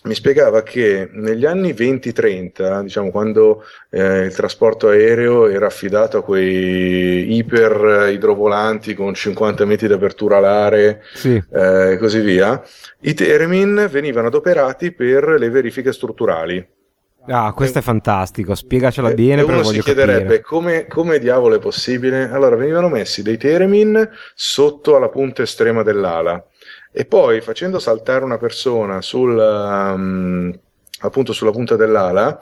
mi 0.05 0.15
spiegava 0.15 0.63
che 0.63 1.09
negli 1.13 1.45
anni 1.45 1.73
20-30, 1.73 2.83
diciamo 2.83 3.11
quando 3.11 3.65
eh, 3.91 4.21
il 4.27 4.35
trasporto 4.35 4.89
aereo 4.89 5.49
era 5.49 5.67
affidato 5.67 6.19
a 6.19 6.23
quei 6.23 7.35
iper 7.37 8.09
idrovolanti 8.13 8.95
con 8.95 9.13
50 9.13 9.65
metri 9.65 9.89
di 9.89 9.93
apertura 9.93 10.37
alare 10.37 11.03
Sì. 11.15 11.43
eh, 11.53 11.93
e 11.93 11.97
così 11.99 12.21
via, 12.21 12.63
i 13.01 13.15
Teremin 13.15 13.89
venivano 13.91 14.29
adoperati 14.29 14.93
per 14.93 15.35
le 15.37 15.51
verifiche 15.51 15.93
strutturali. 15.93 16.65
Ah, 17.31 17.53
questo 17.53 17.81
è 17.81 17.83
fantastico, 17.83 18.55
spiegacela 18.55 19.11
E- 19.11 19.15
bene 19.15 19.43
e 19.43 19.45
uno 19.45 19.63
si 19.65 19.81
chiederebbe 19.81 20.41
come, 20.41 20.87
come 20.87 21.19
diavolo 21.19 21.57
è 21.57 21.59
possibile? 21.59 22.31
Allora 22.31 22.57
venivano 22.57 22.89
messi 22.89 23.23
dei 23.23 23.37
Teremin 23.37 24.09
sotto 24.35 24.97
alla 24.97 25.09
punta 25.11 25.43
estrema 25.43 25.83
dell'ala 25.83 26.43
e 26.99 27.05
poi 27.05 27.41
facendo 27.41 27.79
saltare 27.79 28.25
una 28.25 28.39
persona 28.39 29.01
sul, 29.01 29.37
um, 29.39 30.53
appunto 31.03 31.33
sulla 31.33 31.53
punta 31.53 31.77
dell'ala 31.77 32.37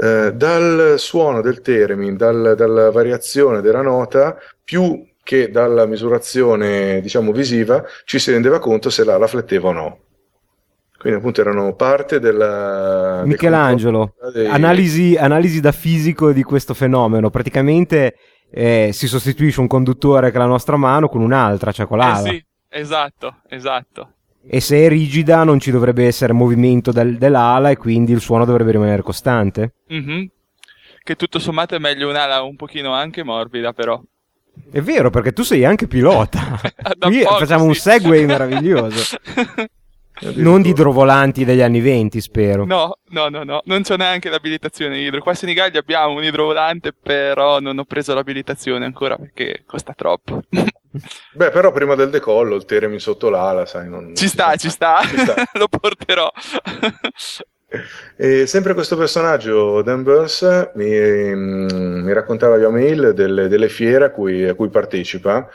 eh, 0.00 0.32
dal 0.32 0.94
suono 0.96 1.42
del 1.42 1.60
theremin, 1.60 2.16
dal- 2.16 2.54
dalla 2.56 2.90
variazione 2.90 3.60
della 3.60 3.82
nota, 3.82 4.38
più 4.64 5.06
che 5.22 5.50
dalla 5.50 5.84
misurazione, 5.84 7.02
diciamo, 7.02 7.30
visiva, 7.30 7.84
ci 8.06 8.18
si 8.18 8.30
rendeva 8.30 8.58
conto 8.58 8.88
se 8.88 9.04
la 9.04 9.18
rifletteva 9.18 9.68
o 9.68 9.72
no. 9.72 9.98
Quindi 10.96 11.18
appunto 11.18 11.42
erano 11.42 11.74
parte 11.74 12.20
della... 12.20 13.18
del 13.18 13.26
Michelangelo, 13.26 14.14
dei- 14.32 14.46
analisi, 14.46 15.14
analisi 15.14 15.60
da 15.60 15.72
fisico 15.72 16.32
di 16.32 16.42
questo 16.42 16.72
fenomeno. 16.72 17.28
Praticamente 17.28 18.14
eh, 18.50 18.92
si 18.94 19.06
sostituisce 19.06 19.60
un 19.60 19.66
conduttore 19.66 20.30
che 20.30 20.36
è 20.36 20.40
la 20.40 20.46
nostra 20.46 20.76
mano 20.76 21.10
con 21.10 21.20
un'altra, 21.20 21.70
cioè 21.70 21.86
con 21.86 21.98
l'ala. 21.98 22.28
Eh 22.28 22.32
sì, 22.32 22.44
esatto, 22.70 23.42
esatto. 23.48 24.14
E 24.46 24.60
se 24.60 24.86
è 24.86 24.88
rigida 24.88 25.44
non 25.44 25.60
ci 25.60 25.70
dovrebbe 25.70 26.06
essere 26.06 26.32
movimento 26.32 26.92
del- 26.92 27.18
dell'ala 27.18 27.70
e 27.70 27.76
quindi 27.76 28.12
il 28.12 28.20
suono 28.20 28.44
dovrebbe 28.44 28.72
rimanere 28.72 29.02
costante. 29.02 29.74
Mhm. 29.88 30.30
Che 31.02 31.16
tutto 31.16 31.38
sommato 31.38 31.74
è 31.74 31.78
meglio 31.78 32.08
un'ala 32.08 32.42
un 32.42 32.56
pochino 32.56 32.92
anche 32.92 33.22
morbida, 33.22 33.72
però. 33.72 34.00
È 34.70 34.80
vero, 34.80 35.10
perché 35.10 35.32
tu 35.32 35.42
sei 35.42 35.64
anche 35.64 35.86
pilota. 35.86 36.60
Qui 36.98 37.22
facciamo 37.22 37.64
un 37.64 37.74
sì. 37.74 37.80
segway 37.80 38.24
meraviglioso. 38.26 39.16
Non 40.34 40.60
di 40.60 40.68
idrovolanti 40.68 41.46
degli 41.46 41.62
anni 41.62 41.80
20, 41.80 42.20
spero. 42.20 42.66
No, 42.66 42.98
no, 43.08 43.30
no, 43.30 43.42
no, 43.42 43.62
non 43.64 43.82
c'ho 43.82 43.96
neanche 43.96 44.28
l'abilitazione 44.28 44.98
idro. 44.98 45.22
Qua 45.22 45.32
a 45.32 45.34
Senigallia 45.34 45.80
abbiamo 45.80 46.12
un 46.12 46.22
idrovolante, 46.22 46.92
però 46.92 47.58
non 47.58 47.78
ho 47.78 47.84
preso 47.84 48.12
l'abilitazione 48.12 48.84
ancora 48.84 49.16
perché 49.16 49.62
costa 49.64 49.94
troppo. 49.94 50.42
Beh, 51.32 51.50
però 51.50 51.70
prima 51.70 51.94
del 51.94 52.10
decollo 52.10 52.56
il 52.56 52.64
theremin 52.64 52.98
sotto 52.98 53.30
l'ala, 53.30 53.64
sai, 53.66 53.88
non... 53.88 54.14
ci 54.14 54.26
sta, 54.26 54.56
ci 54.56 54.68
sta, 54.68 55.00
Ci 55.02 55.18
sta. 55.18 55.34
lo 55.54 55.68
porterò. 55.68 56.30
E 58.16 58.46
sempre 58.46 58.74
questo 58.74 58.96
personaggio, 58.96 59.82
Dan 59.82 60.02
Burns, 60.02 60.70
mi, 60.74 60.90
mm, 60.90 62.02
mi 62.02 62.12
raccontava 62.12 62.56
via 62.56 62.68
mail 62.68 63.12
delle, 63.14 63.46
delle 63.46 63.68
fiere 63.68 64.06
a 64.06 64.10
cui, 64.10 64.48
a 64.48 64.54
cui 64.54 64.68
partecipa. 64.68 65.48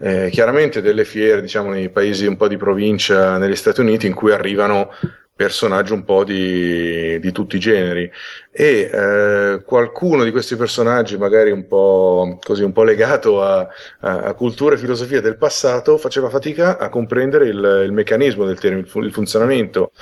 Eh, 0.00 0.30
chiaramente 0.30 0.80
delle 0.80 1.04
fiere, 1.04 1.42
diciamo, 1.42 1.70
nei 1.70 1.90
paesi 1.90 2.26
un 2.26 2.36
po' 2.36 2.48
di 2.48 2.56
provincia 2.56 3.36
negli 3.36 3.56
Stati 3.56 3.80
Uniti 3.80 4.06
in 4.06 4.14
cui 4.14 4.32
arrivano 4.32 4.90
personaggi 5.38 5.92
un 5.92 6.04
po' 6.04 6.24
di, 6.24 7.20
di 7.20 7.30
tutti 7.30 7.56
i 7.56 7.60
generi 7.60 8.10
e 8.60 8.90
eh, 8.92 9.62
qualcuno 9.64 10.24
di 10.24 10.32
questi 10.32 10.56
personaggi 10.56 11.16
magari 11.16 11.52
un 11.52 11.68
po' 11.68 12.40
così 12.42 12.64
un 12.64 12.72
po' 12.72 12.82
legato 12.82 13.40
a, 13.40 13.60
a, 14.00 14.18
a 14.22 14.34
cultura 14.34 14.74
e 14.74 14.78
filosofia 14.78 15.20
del 15.20 15.36
passato 15.36 15.96
faceva 15.96 16.28
fatica 16.28 16.76
a 16.76 16.88
comprendere 16.88 17.46
il, 17.46 17.82
il 17.84 17.92
meccanismo 17.92 18.44
del 18.44 18.58
termine, 18.58 18.82
il 18.82 18.88
fu- 18.88 19.00
il 19.00 19.12
funzionamento. 19.12 19.92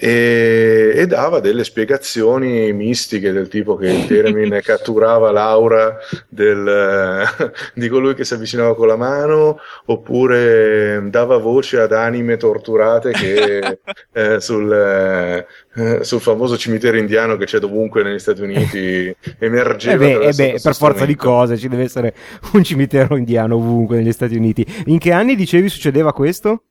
E, 0.00 0.92
e 0.94 1.06
dava 1.08 1.40
delle 1.40 1.64
spiegazioni 1.64 2.72
mistiche 2.72 3.32
del 3.32 3.48
tipo 3.48 3.74
che 3.74 3.88
il 3.88 4.06
Theremin 4.06 4.60
catturava 4.62 5.32
l'aura 5.32 5.96
del, 6.28 7.26
di 7.74 7.88
colui 7.88 8.14
che 8.14 8.24
si 8.24 8.34
avvicinava 8.34 8.76
con 8.76 8.86
la 8.86 8.94
mano 8.94 9.58
oppure 9.86 11.02
dava 11.10 11.38
voce 11.38 11.80
ad 11.80 11.90
anime 11.90 12.36
torturate 12.36 13.10
che 13.10 13.80
eh, 14.12 14.40
sul, 14.40 14.72
eh, 14.72 16.04
sul 16.04 16.20
famoso 16.20 16.56
cimitero 16.56 16.96
indiano 16.96 17.36
che 17.36 17.46
c'è 17.46 17.58
dovunque 17.58 17.97
negli 18.02 18.18
Stati 18.18 18.42
Uniti 18.42 19.14
emergeva 19.38 20.04
Eh 20.04 20.18
beh, 20.18 20.26
eh 20.26 20.32
beh, 20.32 20.60
per 20.62 20.74
forza 20.74 21.04
di 21.04 21.14
cose 21.14 21.56
ci 21.56 21.68
deve 21.68 21.84
essere 21.84 22.14
un 22.52 22.62
cimitero 22.62 23.16
indiano 23.16 23.56
ovunque 23.56 23.96
negli 23.96 24.12
Stati 24.12 24.36
Uniti. 24.36 24.66
In 24.86 24.98
che 24.98 25.12
anni 25.12 25.36
dicevi 25.36 25.68
succedeva 25.68 26.12
questo? 26.12 26.62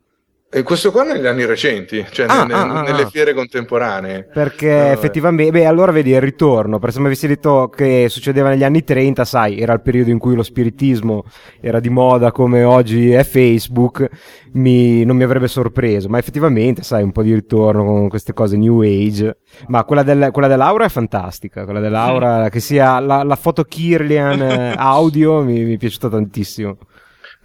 E 0.50 0.64
questo 0.64 0.92
qua 0.92 1.04
negli 1.04 1.26
anni 1.26 1.44
recenti, 1.44 2.06
cioè 2.10 2.26
Ah, 2.30 2.46
ne- 2.46 2.54
ah, 2.54 2.62
ah, 2.80 2.82
nelle 2.82 3.02
ah. 3.02 3.10
fiere 3.10 3.34
contemporanee. 3.34 4.30
Perché 4.34 4.72
No, 4.72 4.92
effettivamente, 4.92 5.52
beh, 5.52 5.66
allora 5.66 5.92
vedi 5.92 6.12
il 6.12 6.22
ritorno. 6.22 6.80
Per 6.80 6.94
se 6.94 7.02
mi 7.02 7.08
avessi 7.08 7.28
detto 7.28 7.68
che 7.68 8.06
succedeva 8.08 8.48
negli 8.48 8.64
anni 8.64 8.82
30, 8.86 9.26
sai, 9.26 9.60
era 9.60 9.74
il 9.74 9.82
periodo 9.82 10.10
in 10.10 10.18
cui 10.20 10.36
lo 10.36 10.44
spiritismo 10.44 11.26
era 11.60 11.82
di 11.82 11.90
moda 11.90 12.32
come 12.32 12.64
oggi 12.64 13.12
è 13.12 13.26
Facebook, 13.26 14.08
mi- 14.54 15.04
non 15.04 15.18
mi 15.18 15.24
avrebbe 15.24 15.50
sorpreso. 15.50 16.08
Ma 16.08 16.18
effettivamente, 16.18 16.82
sai, 16.82 17.04
un 17.04 17.12
po' 17.12 17.24
di 17.24 17.34
ritorno 17.34 17.84
con 17.84 18.08
queste 18.08 18.32
cose 18.32 18.56
new 18.56 18.80
age. 18.80 19.40
Ma 19.68 19.84
quella, 19.84 20.04
del- 20.04 20.30
quella 20.32 20.48
dell'aura 20.48 20.86
è 20.86 20.90
fantastica. 20.90 21.66
Quella 21.66 21.82
dell'aura, 21.82 22.48
che 22.48 22.62
sia 22.62 23.00
la, 23.02 23.22
la 23.24 23.36
foto 23.36 23.64
Kirlian 23.66 24.42
eh, 24.42 24.74
audio, 24.80 25.44
mi, 25.44 25.66
mi 25.66 25.74
è 25.74 25.78
piaciuta 25.78 26.08
tantissimo. 26.08 26.78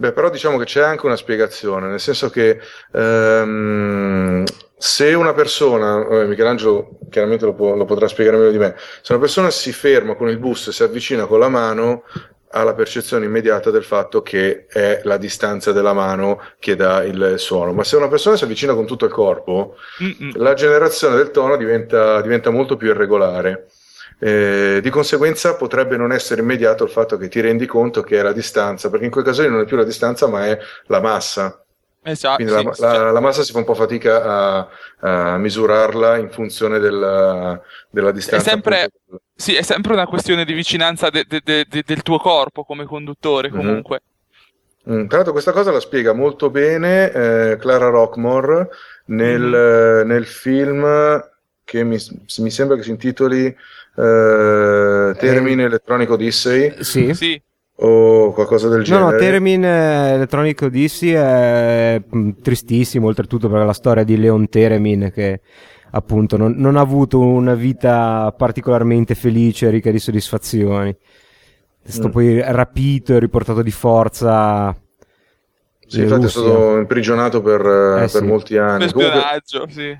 Beh, 0.03 0.11
però 0.11 0.29
diciamo 0.29 0.57
che 0.57 0.65
c'è 0.65 0.81
anche 0.81 1.05
una 1.05 1.15
spiegazione, 1.15 1.87
nel 1.87 2.01
senso 2.01 2.29
che 2.29 2.59
ehm, 2.91 4.43
se 4.75 5.13
una 5.13 5.33
persona, 5.33 6.05
eh, 6.09 6.25
Michelangelo 6.25 6.99
chiaramente 7.09 7.45
lo, 7.45 7.53
può- 7.53 7.73
lo 7.77 7.85
potrà 7.85 8.09
spiegare 8.09 8.35
meglio 8.35 8.51
di 8.51 8.57
me, 8.57 8.75
se 9.01 9.13
una 9.13 9.21
persona 9.21 9.49
si 9.49 9.71
ferma 9.71 10.15
con 10.15 10.27
il 10.27 10.39
busto 10.39 10.71
e 10.71 10.73
si 10.73 10.83
avvicina 10.83 11.25
con 11.25 11.39
la 11.39 11.47
mano, 11.47 12.03
ha 12.49 12.63
la 12.63 12.73
percezione 12.73 13.27
immediata 13.27 13.71
del 13.71 13.85
fatto 13.85 14.21
che 14.21 14.65
è 14.67 14.99
la 15.05 15.15
distanza 15.15 15.71
della 15.71 15.93
mano 15.93 16.41
che 16.59 16.75
dà 16.75 17.01
il 17.05 17.35
suono. 17.37 17.71
Ma 17.71 17.85
se 17.85 17.95
una 17.95 18.09
persona 18.09 18.35
si 18.35 18.43
avvicina 18.43 18.73
con 18.73 18.85
tutto 18.85 19.05
il 19.05 19.11
corpo, 19.11 19.77
Mm-mm. 20.03 20.33
la 20.33 20.53
generazione 20.53 21.15
del 21.15 21.31
tono 21.31 21.55
diventa, 21.55 22.19
diventa 22.19 22.49
molto 22.49 22.75
più 22.75 22.89
irregolare. 22.89 23.67
Eh, 24.19 24.79
di 24.81 24.89
conseguenza 24.89 25.55
potrebbe 25.55 25.97
non 25.97 26.11
essere 26.11 26.41
immediato 26.41 26.83
il 26.85 26.89
fatto 26.89 27.17
che 27.17 27.27
ti 27.27 27.41
rendi 27.41 27.65
conto 27.65 28.01
che 28.03 28.19
è 28.19 28.21
la 28.21 28.31
distanza, 28.31 28.89
perché 28.89 29.05
in 29.05 29.11
quel 29.11 29.25
caso 29.25 29.47
non 29.47 29.61
è 29.61 29.65
più 29.65 29.75
la 29.77 29.83
distanza, 29.83 30.27
ma 30.27 30.45
è 30.47 30.57
la 30.87 31.01
massa. 31.01 31.57
Esatto, 32.05 32.43
Quindi 32.43 32.53
sì, 32.53 32.63
la, 32.65 32.73
sì, 32.73 32.81
la- 32.81 33.11
la 33.11 33.19
massa 33.21 33.43
si 33.43 33.51
fa 33.53 33.59
un 33.59 33.63
po' 33.63 33.73
fatica 33.75 34.23
a, 34.23 34.67
a 35.33 35.37
misurarla 35.37 36.17
in 36.17 36.29
funzione 36.29 36.79
della, 36.79 37.61
della 37.89 38.11
distanza. 38.11 38.49
sempre- 38.49 38.83
appunto. 38.83 39.23
sì, 39.33 39.55
è 39.55 39.61
sempre 39.61 39.93
una 39.93 40.05
questione 40.05 40.43
di 40.43 40.51
vicinanza 40.53 41.09
de- 41.09 41.23
de- 41.27 41.41
de- 41.43 41.65
de- 41.69 41.83
del 41.85 42.01
tuo 42.01 42.17
corpo 42.17 42.63
come 42.65 42.83
conduttore, 42.85 43.49
Mhm. 43.49 43.55
comunque. 43.55 44.01
Mm, 44.89 45.05
Tra 45.07 45.15
l'altro 45.15 45.31
questa 45.31 45.53
cosa 45.53 45.71
la 45.71 45.79
spiega 45.79 46.11
molto 46.11 46.49
bene 46.49 47.09
eh, 47.11 47.57
Clara 47.57 47.87
Rockmore 47.87 48.67
nel, 49.05 49.53
eh, 49.53 50.03
nel 50.03 50.25
film 50.25 50.83
che 51.63 51.83
mi, 51.85 51.97
mi 52.39 52.51
sembra 52.51 52.75
che 52.75 52.83
si 52.83 52.89
intitoli 52.89 53.55
eh, 53.95 55.15
Termine 55.17 55.63
Electronic 55.63 56.09
Odyssey 56.11 56.75
Sì. 56.83 57.13
Sì, 57.13 57.41
o 57.77 58.31
qualcosa 58.33 58.67
del 58.69 58.79
No, 58.79 58.83
genere. 58.83 59.11
no, 59.11 59.17
Theremin 59.17 59.63
eh, 59.65 60.13
Electronic 60.13 60.61
Odyssey 60.63 61.11
è 61.11 62.01
mm, 62.15 62.29
tristissimo, 62.41 63.07
oltretutto 63.07 63.49
perché 63.49 63.65
la 63.65 63.73
storia 63.73 64.03
di 64.03 64.17
Leon 64.17 64.47
Theremin 64.49 65.11
che 65.13 65.41
appunto 65.91 66.37
non, 66.37 66.53
non 66.57 66.75
ha 66.75 66.81
avuto 66.81 67.19
una 67.19 67.53
vita 67.53 68.33
particolarmente 68.35 69.13
felice, 69.15 69.69
ricca 69.69 69.91
di 69.91 69.99
soddisfazioni. 69.99 70.89
È 71.85 71.89
stato 71.91 72.07
Mm. 72.07 72.11
poi 72.11 72.41
rapito 72.43 73.13
e 73.13 73.19
riportato 73.19 73.61
di 73.61 73.71
forza. 73.71 74.75
Sì, 75.85 75.97
in 75.97 76.03
infatti 76.03 76.21
è 76.21 76.23
Russia. 76.25 76.41
stato 76.41 76.77
imprigionato 76.77 77.41
per, 77.41 77.61
eh, 77.61 77.95
Eh, 77.97 77.99
per 77.99 78.09
sì. 78.09 78.23
molti 78.23 78.57
anni. 78.57 78.85
per 78.85 78.93
Comunque- 78.93 79.19
spionaggio, 79.19 79.67
sì. 79.69 79.97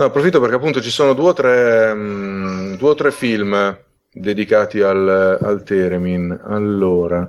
No, 0.00 0.06
approfitto 0.06 0.40
perché 0.40 0.54
appunto 0.54 0.80
ci 0.80 0.88
sono 0.88 1.12
due 1.12 1.28
o 1.28 1.32
tre, 1.34 1.94
mm, 1.94 2.74
due 2.76 2.88
o 2.88 2.94
tre 2.94 3.12
film 3.12 3.78
dedicati 4.10 4.80
al, 4.80 5.38
al 5.38 5.62
Theremin. 5.62 6.40
Allora, 6.42 7.28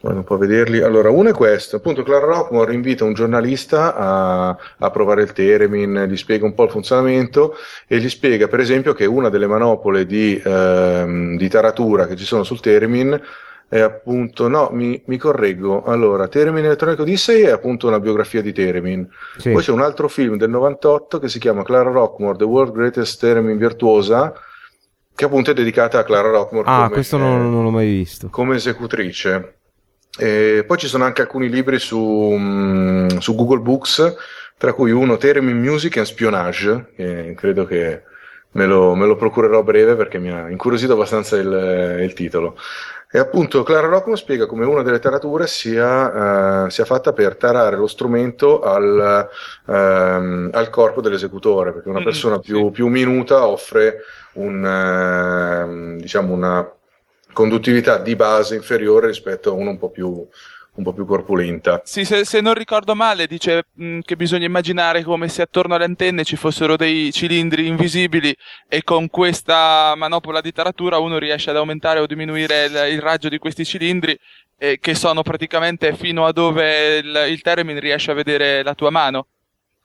vado 0.00 0.16
un 0.16 0.24
po' 0.24 0.36
a 0.36 0.38
vederli. 0.38 0.80
Allora, 0.80 1.10
uno 1.10 1.28
è 1.28 1.32
questo, 1.34 1.76
appunto 1.76 2.02
Clara 2.02 2.24
Rockmore 2.24 2.72
invita 2.72 3.04
un 3.04 3.12
giornalista 3.12 3.94
a, 3.94 4.56
a 4.78 4.90
provare 4.90 5.20
il 5.20 5.32
Theremin, 5.32 6.06
gli 6.08 6.16
spiega 6.16 6.46
un 6.46 6.54
po' 6.54 6.64
il 6.64 6.70
funzionamento 6.70 7.56
e 7.86 7.98
gli 7.98 8.08
spiega 8.08 8.48
per 8.48 8.60
esempio 8.60 8.94
che 8.94 9.04
una 9.04 9.28
delle 9.28 9.46
manopole 9.46 10.06
di, 10.06 10.40
ehm, 10.42 11.36
di 11.36 11.48
taratura 11.50 12.06
che 12.06 12.16
ci 12.16 12.24
sono 12.24 12.42
sul 12.42 12.60
Theremin 12.60 13.20
è 13.72 13.80
appunto, 13.80 14.48
no, 14.48 14.68
mi, 14.70 15.02
mi 15.06 15.16
correggo, 15.16 15.82
allora, 15.84 16.28
Theremin 16.28 16.66
Electronic 16.66 17.00
Odyssey 17.00 17.40
è 17.44 17.52
appunto 17.52 17.86
una 17.86 18.00
biografia 18.00 18.42
di 18.42 18.52
Theremin. 18.52 19.08
Sì. 19.38 19.50
Poi 19.50 19.62
c'è 19.62 19.72
un 19.72 19.80
altro 19.80 20.08
film 20.08 20.36
del 20.36 20.50
98 20.50 21.18
che 21.18 21.30
si 21.30 21.38
chiama 21.38 21.62
Clara 21.62 21.90
Rockmore, 21.90 22.36
The 22.36 22.44
World 22.44 22.74
Greatest 22.74 23.18
Theremin 23.18 23.56
Virtuosa, 23.56 24.34
che 25.14 25.24
appunto 25.24 25.52
è 25.52 25.54
dedicata 25.54 25.98
a 26.00 26.04
Clara 26.04 26.28
Rockmore 26.28 26.68
Ah, 26.68 26.82
come, 26.82 26.90
questo 26.90 27.16
non, 27.16 27.50
non 27.50 27.62
l'ho 27.64 27.70
mai 27.70 27.86
visto. 27.88 28.28
come 28.28 28.56
esecutrice. 28.56 29.56
E 30.18 30.64
poi 30.66 30.76
ci 30.76 30.86
sono 30.86 31.04
anche 31.04 31.22
alcuni 31.22 31.48
libri 31.48 31.78
su, 31.78 31.98
mm, 31.98 33.06
su 33.20 33.34
Google 33.34 33.60
Books, 33.60 34.16
tra 34.58 34.74
cui 34.74 34.90
uno 34.90 35.16
Theremin 35.16 35.58
Music 35.58 35.96
and 35.96 36.04
Spionage, 36.04 36.92
che 36.94 37.32
credo 37.38 37.64
che 37.64 38.02
me 38.50 38.66
lo, 38.66 38.94
me 38.94 39.06
lo 39.06 39.16
procurerò 39.16 39.60
a 39.60 39.62
breve 39.62 39.96
perché 39.96 40.18
mi 40.18 40.30
ha 40.30 40.50
incuriosito 40.50 40.92
abbastanza 40.92 41.36
il, 41.36 42.00
il 42.02 42.12
titolo. 42.12 42.56
E 43.14 43.18
appunto 43.18 43.62
Clara 43.62 43.88
Rockmore 43.88 44.18
spiega 44.18 44.46
come 44.46 44.64
una 44.64 44.82
delle 44.82 44.98
tarature 44.98 45.46
sia, 45.46 46.64
eh, 46.66 46.70
sia 46.70 46.86
fatta 46.86 47.12
per 47.12 47.36
tarare 47.36 47.76
lo 47.76 47.86
strumento 47.86 48.62
al, 48.62 49.28
ehm, 49.66 50.48
al 50.52 50.70
corpo 50.70 51.02
dell'esecutore, 51.02 51.72
perché 51.74 51.90
una 51.90 52.00
Mm, 52.00 52.04
persona 52.04 52.38
più, 52.38 52.66
sì. 52.66 52.70
più 52.70 52.86
minuta 52.88 53.46
offre 53.46 53.98
un, 54.34 54.64
ehm, 54.64 55.98
diciamo 56.00 56.32
una 56.32 56.66
conduttività 57.34 57.98
di 57.98 58.16
base 58.16 58.54
inferiore 58.54 59.08
rispetto 59.08 59.50
a 59.50 59.52
uno 59.52 59.70
un 59.70 59.78
po' 59.78 59.90
più, 59.90 60.26
un 60.74 60.84
po' 60.84 60.92
più 60.92 61.04
corpulenta. 61.04 61.82
Sì, 61.84 62.04
se, 62.04 62.24
se 62.24 62.40
non 62.40 62.54
ricordo 62.54 62.94
male, 62.94 63.26
dice 63.26 63.64
mh, 63.72 64.00
che 64.00 64.16
bisogna 64.16 64.46
immaginare 64.46 65.02
come 65.02 65.28
se 65.28 65.42
attorno 65.42 65.74
alle 65.74 65.84
antenne 65.84 66.24
ci 66.24 66.36
fossero 66.36 66.76
dei 66.76 67.12
cilindri 67.12 67.66
invisibili 67.66 68.34
e 68.68 68.82
con 68.82 69.08
questa 69.08 69.94
manopola 69.96 70.40
di 70.40 70.52
taratura 70.52 70.98
uno 70.98 71.18
riesce 71.18 71.50
ad 71.50 71.56
aumentare 71.56 72.00
o 72.00 72.06
diminuire 72.06 72.64
il, 72.64 72.92
il 72.92 73.00
raggio 73.00 73.28
di 73.28 73.38
questi 73.38 73.64
cilindri 73.64 74.18
eh, 74.56 74.78
che 74.80 74.94
sono 74.94 75.22
praticamente 75.22 75.94
fino 75.94 76.24
a 76.24 76.32
dove 76.32 76.98
il, 76.98 77.26
il 77.28 77.42
Theremin 77.42 77.78
riesce 77.80 78.10
a 78.10 78.14
vedere 78.14 78.62
la 78.62 78.74
tua 78.74 78.90
mano 78.90 79.26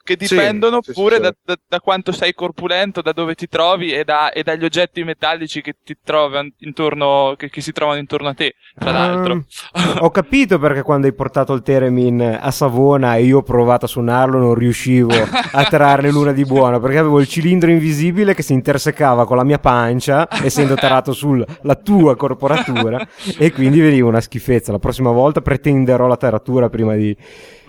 che 0.08 0.15
dipendono 0.15 0.80
sì, 0.82 0.93
pure 0.93 1.15
sì, 1.15 1.22
da, 1.22 1.36
da, 1.43 1.58
da, 1.67 1.80
quanto 1.82 2.13
sei 2.13 2.34
corpulento, 2.34 3.02
da 3.02 3.12
dove 3.12 3.36
ti 3.36 3.50
trovi 3.50 3.91
e, 3.91 4.06
da, 4.06 4.32
e 4.32 4.41
dagli 4.41 4.63
oggetti 4.63 5.04
metallici 5.04 5.62
che 5.62 5.76
ti 5.84 5.98
trovi 6.02 6.54
intorno, 6.60 7.36
che, 7.38 7.50
che 7.50 7.60
si 7.60 7.74
trovano 7.74 8.00
intorno 8.00 8.30
a 8.30 8.34
te, 8.34 8.56
tra 8.80 8.91
l'altro. 8.91 9.43
Ah, 9.74 9.98
ho 10.08 10.10
capito 10.10 10.60
perché 10.60 10.82
quando 10.82 11.08
hai 11.08 11.13
portato 11.13 11.52
il 11.52 11.62
Teremin 11.62 12.39
a 12.39 12.50
Savona 12.52 13.17
e 13.17 13.24
io 13.24 13.39
ho 13.39 13.43
provato 13.43 13.84
a 13.84 13.88
suonarlo 13.89 14.39
non 14.39 14.54
riuscivo 14.54 15.12
a 15.52 15.63
trarne 15.65 16.10
l'una 16.10 16.32
di 16.32 16.46
buona, 16.46 16.80
perché 16.80 17.00
avevo 17.00 17.20
il 17.20 17.28
cilindro 17.28 17.70
invisibile 17.70 18.34
che 18.34 18.43
si 18.43 18.54
intersecava 18.54 19.26
con 19.26 19.36
la 19.36 19.43
mia 19.43 19.60
pancia, 19.60 20.30
essendo 20.41 20.76
tarato 20.76 21.12
sulla 21.12 21.76
tua 21.84 22.15
corporatura, 22.15 23.06
e 23.38 23.52
quindi 23.52 23.82
veniva 23.82 24.08
una 24.08 24.22
schifezza. 24.22 24.72
La 24.72 24.80
prossima 24.80 25.12
volta 25.12 25.41
pretenderò 25.41 26.08
la 26.08 26.15
taratura 26.15 26.70
prima 26.70 26.96
di 26.96 27.15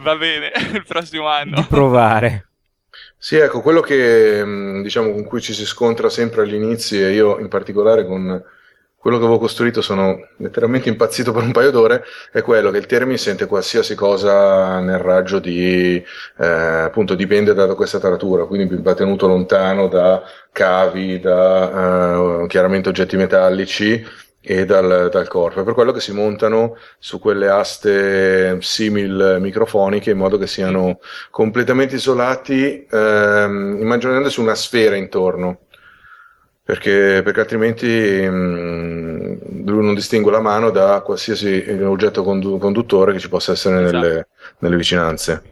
Va 0.01 0.17
bene, 0.17 0.53
il 0.73 0.85
prossimo 0.87 1.27
anno. 1.27 1.57
Di 1.57 1.67
provare. 1.69 2.47
Sì, 3.17 3.37
ecco, 3.37 3.61
quello 3.61 3.81
che 3.81 4.45
mm, 4.45 4.83
diciamo 4.83 5.11
con 5.11 5.25
cui 5.25 5.41
ci 5.41 5.53
si 5.53 5.67
scontra 5.67 6.09
sempre 6.09 6.43
all'inizio 6.43 7.07
e 7.07 7.13
io 7.13 7.39
in 7.39 7.49
particolare 7.49 8.07
con 8.07 8.43
quello 8.97 9.19
che 9.19 9.25
avevo 9.25 9.39
costruito 9.39 9.81
sono 9.81 10.19
letteralmente 10.39 10.89
impazzito 10.89 11.33
per 11.33 11.45
un 11.45 11.53
paio 11.53 11.71
d'ore 11.71 12.03
è 12.33 12.43
quello 12.43 12.71
che 12.73 12.79
il 12.79 12.87
termine 12.87 13.17
sente 13.17 13.47
qualsiasi 13.47 13.95
cosa 13.95 14.81
nel 14.81 14.99
raggio 14.99 15.39
di 15.39 16.03
eh, 16.37 16.47
appunto 16.47 17.15
dipende 17.15 17.55
da 17.55 17.73
questa 17.75 18.01
taratura 18.01 18.45
quindi 18.45 18.77
va 18.83 18.95
tenuto 18.95 19.29
lontano 19.29 19.87
da 19.87 20.23
cavi 20.51 21.21
da 21.21 22.43
eh, 22.43 22.47
chiaramente 22.49 22.89
oggetti 22.89 23.17
metallici 23.17 24.05
e 24.41 24.65
dal, 24.65 25.09
dal, 25.11 25.29
corpo. 25.29 25.61
È 25.61 25.65
per 25.65 25.75
quello 25.75 25.93
che 25.93 26.01
si 26.01 26.13
montano 26.13 26.77
su 26.99 27.19
quelle 27.19 27.49
aste 27.49 28.59
simil 28.61 29.39
microfoniche 29.41 30.11
in 30.11 30.19
modo 30.19 30.39
che 30.39 30.47
siano 30.47 31.01
completamente 31.31 31.97
isolati, 31.97 32.87
ehm, 32.91 33.79
immaginandosi 33.81 34.41
una 34.41 34.55
sfera 34.55 34.97
intorno. 34.97 35.61
Perché, 36.63 37.23
perché 37.25 37.41
altrimenti 37.41 37.87
mh, 37.87 38.29
mm, 38.29 39.67
lui 39.67 39.85
non 39.85 39.95
distingue 39.95 40.31
la 40.31 40.41
mano 40.41 40.69
da 40.69 41.01
qualsiasi 41.01 41.65
oggetto 41.81 42.23
condu- 42.23 42.61
conduttore 42.61 43.13
che 43.13 43.19
ci 43.19 43.31
possa 43.31 43.53
essere 43.53 43.85
esatto. 43.85 43.99
nelle, 43.99 44.29
nelle 44.59 44.77
vicinanze. 44.77 45.43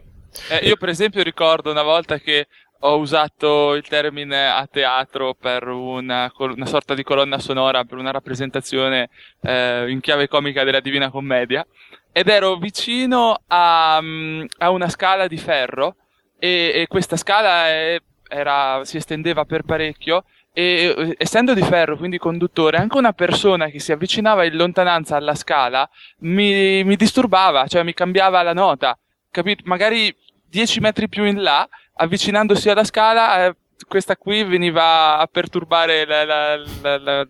Eh, 0.49 0.67
io 0.67 0.75
per 0.75 0.89
esempio 0.89 1.23
ricordo 1.23 1.71
una 1.71 1.81
volta 1.81 2.19
che 2.19 2.47
ho 2.79 2.97
usato 2.97 3.73
il 3.73 3.87
termine 3.87 4.47
a 4.47 4.67
teatro 4.67 5.33
per 5.33 5.67
una, 5.67 6.31
una, 6.37 6.65
sorta 6.65 6.93
di 6.93 7.03
colonna 7.03 7.39
sonora, 7.39 7.83
per 7.83 7.97
una 7.97 8.11
rappresentazione 8.11 9.09
eh, 9.41 9.89
in 9.89 9.99
chiave 9.99 10.27
comica 10.27 10.63
della 10.63 10.79
Divina 10.79 11.09
Commedia, 11.09 11.65
ed 12.11 12.27
ero 12.27 12.55
vicino 12.55 13.41
a, 13.47 13.99
mm, 14.01 14.45
a 14.59 14.69
una 14.69 14.89
scala 14.89 15.27
di 15.27 15.37
ferro, 15.37 15.95
e, 16.39 16.71
e 16.73 16.87
questa 16.87 17.17
scala 17.17 17.67
è, 17.67 17.99
era, 18.27 18.81
si 18.83 18.97
estendeva 18.97 19.45
per 19.45 19.63
parecchio, 19.63 20.23
e 20.53 21.15
essendo 21.19 21.53
di 21.53 21.61
ferro, 21.61 21.97
quindi 21.97 22.17
conduttore, 22.17 22.77
anche 22.77 22.97
una 22.97 23.13
persona 23.13 23.67
che 23.67 23.79
si 23.79 23.91
avvicinava 23.91 24.43
in 24.43 24.55
lontananza 24.55 25.15
alla 25.15 25.35
scala 25.35 25.87
mi, 26.21 26.83
mi 26.83 26.95
disturbava, 26.95 27.67
cioè 27.67 27.83
mi 27.83 27.93
cambiava 27.93 28.41
la 28.41 28.53
nota, 28.53 28.97
capito? 29.29 29.61
Magari 29.65 30.11
10 30.49 30.79
metri 30.79 31.09
più 31.09 31.25
in 31.25 31.43
là 31.43 31.67
avvicinandosi 31.97 32.69
alla 32.69 32.83
scala, 32.83 33.45
eh, 33.45 33.55
questa 33.87 34.15
qui 34.15 34.43
veniva 34.43 35.17
a 35.17 35.27
perturbare 35.27 36.05
la, 36.05 36.25
la, 36.25 36.97
la, 36.97 37.27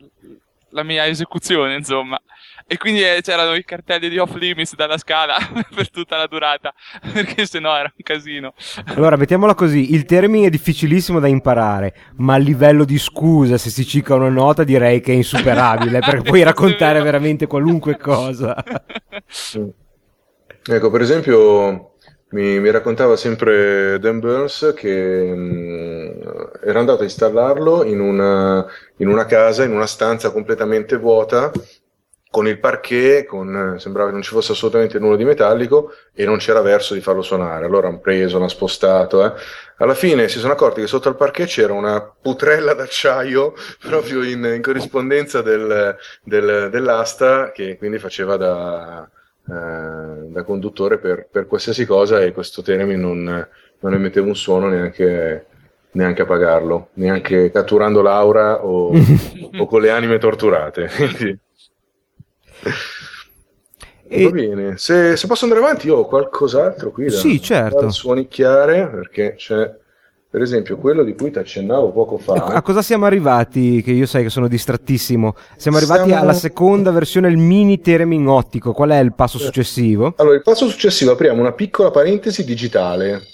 la 0.70 0.84
mia 0.84 1.06
esecuzione, 1.08 1.76
insomma. 1.76 2.20
E 2.70 2.78
quindi 2.78 3.02
eh, 3.02 3.20
c'erano 3.22 3.56
i 3.56 3.64
cartelli 3.64 4.10
di 4.10 4.18
off 4.18 4.36
limits 4.36 4.76
dalla 4.76 4.98
scala 4.98 5.38
per 5.74 5.90
tutta 5.90 6.18
la 6.18 6.28
durata, 6.28 6.74
perché 7.14 7.46
sennò 7.46 7.74
era 7.74 7.92
un 7.96 8.04
casino. 8.04 8.54
Allora, 8.88 9.16
mettiamola 9.16 9.56
così: 9.56 9.94
il 9.94 10.04
termine 10.04 10.48
è 10.48 10.50
difficilissimo 10.50 11.20
da 11.20 11.28
imparare, 11.28 11.96
ma 12.18 12.34
a 12.34 12.38
livello 12.38 12.84
di 12.84 12.98
scusa, 12.98 13.58
se 13.58 13.70
si 13.70 13.86
cicca 13.86 14.16
una 14.16 14.28
nota, 14.28 14.66
direi 14.66 15.00
che 15.00 15.14
è 15.14 15.16
insuperabile, 15.16 16.00
perché 16.00 16.24
puoi 16.24 16.44
raccontare 16.44 17.02
veramente 17.02 17.48
qualunque 17.48 17.98
cosa. 17.98 18.62
ecco, 20.64 20.90
per 20.90 21.02
esempio, 21.02 21.94
mi, 22.30 22.60
mi, 22.60 22.72
raccontava 22.72 23.16
sempre 23.16 24.00
Dan 24.00 24.20
Burns 24.20 24.74
che 24.76 25.34
mh, 25.34 25.40
mm, 25.40 26.22
era 26.64 26.80
andato 26.80 27.02
a 27.02 27.06
installarlo 27.06 27.84
in 27.84 28.00
una, 28.02 28.66
in 28.98 29.08
una, 29.08 29.26
casa, 29.26 29.64
in 29.64 29.72
una 29.72 29.86
stanza 29.86 30.32
completamente 30.32 30.98
vuota, 30.98 31.52
con 32.30 32.48
il 32.48 32.60
parquet, 32.60 33.26
con, 33.26 33.78
sembrava 33.80 34.10
che 34.10 34.14
non 34.14 34.22
ci 34.22 34.32
fosse 34.32 34.52
assolutamente 34.52 35.00
nulla 35.00 35.16
di 35.16 35.24
metallico 35.24 35.94
e 36.14 36.26
non 36.26 36.38
c'era 36.38 36.62
verso 36.62 36.94
di 36.94 37.00
farlo 37.02 37.22
suonare. 37.22 37.66
Allora 37.66 37.88
hanno 37.88 38.00
preso, 38.00 38.38
hanno 38.38 38.50
spostato. 38.50 39.26
Eh. 39.26 39.32
Alla 39.78 39.96
fine 39.96 40.28
si 40.28 40.40
sono 40.40 40.54
accorti 40.54 40.82
che 40.82 40.88
sotto 40.88 41.08
al 41.08 41.16
parquet 41.16 41.48
c'era 41.48 41.74
una 41.74 42.02
putrella 42.02 42.74
d'acciaio 42.74 43.54
proprio 43.80 44.24
in, 44.24 44.44
in 44.44 44.62
corrispondenza 44.62 45.42
del, 45.42 45.96
del, 46.24 46.70
dell'asta 46.70 47.52
che 47.52 47.78
quindi 47.78 48.00
faceva 48.00 48.36
da 48.36 49.10
da 49.48 50.44
conduttore 50.44 50.98
per, 50.98 51.28
per, 51.32 51.48
qualsiasi 51.48 51.86
cosa 51.86 52.22
e 52.22 52.34
questo 52.34 52.62
Tenemi 52.62 52.98
non, 52.98 53.48
non 53.80 53.94
emetteva 53.94 54.28
un 54.28 54.36
suono 54.36 54.68
neanche, 54.68 55.46
neanche 55.92 56.22
a 56.22 56.26
pagarlo, 56.26 56.90
neanche 56.96 57.50
catturando 57.50 58.02
Laura 58.02 58.66
o, 58.66 58.92
o 59.58 59.66
con 59.66 59.82
le 59.82 59.90
anime 59.90 60.18
torturate. 60.18 60.90
E... 64.10 64.24
Va 64.24 64.30
bene, 64.30 64.78
se, 64.78 65.18
se, 65.18 65.28
posso 65.28 65.44
andare 65.44 65.62
avanti, 65.62 65.88
io 65.88 65.98
ho 65.98 66.06
qualcos'altro 66.06 66.92
qui 66.92 67.08
da, 67.08 67.18
sì, 67.18 67.42
certo. 67.42 67.82
da 67.82 67.90
suonicchiare 67.90 68.88
perché 68.88 69.34
c'è 69.36 69.70
per 70.30 70.42
esempio, 70.42 70.78
quello 70.78 71.04
di 71.04 71.16
cui 71.16 71.32
ti 71.32 71.40
accennavo 71.40 71.92
poco 71.92 72.18
fa. 72.18 72.34
A 72.34 72.62
cosa 72.62 72.82
siamo 72.82 73.06
arrivati? 73.06 73.82
Che 73.82 73.92
io 73.92 74.06
sai 74.06 74.24
che 74.24 74.30
sono 74.30 74.50
distrattissimo. 74.50 75.36
Siamo 75.56 75.78
arrivati 75.78 76.10
siamo... 76.10 76.22
alla 76.22 76.34
seconda 76.34 76.92
versione, 76.92 77.30
il 77.30 77.38
mini 77.38 77.80
Teremin 77.80 78.28
ottico. 78.28 78.74
Qual 78.74 78.90
è 78.90 79.00
il 79.00 79.14
passo 79.14 79.38
successivo? 79.38 80.14
Allora, 80.18 80.36
il 80.36 80.42
passo 80.42 80.68
successivo 80.68 81.14
apriamo 81.14 81.40
una 81.40 81.54
piccola 81.54 81.92
parentesi 81.92 82.44
digitale. 82.44 83.26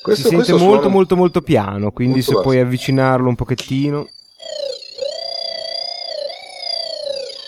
Questo, 0.00 0.28
si 0.28 0.34
sente 0.34 0.52
molto, 0.54 0.88
molto, 0.88 1.16
molto 1.16 1.40
piano. 1.42 1.90
Quindi, 1.90 2.14
molto 2.14 2.30
se 2.30 2.32
basso. 2.36 2.44
puoi 2.44 2.60
avvicinarlo 2.60 3.28
un 3.28 3.34
pochettino. 3.34 4.08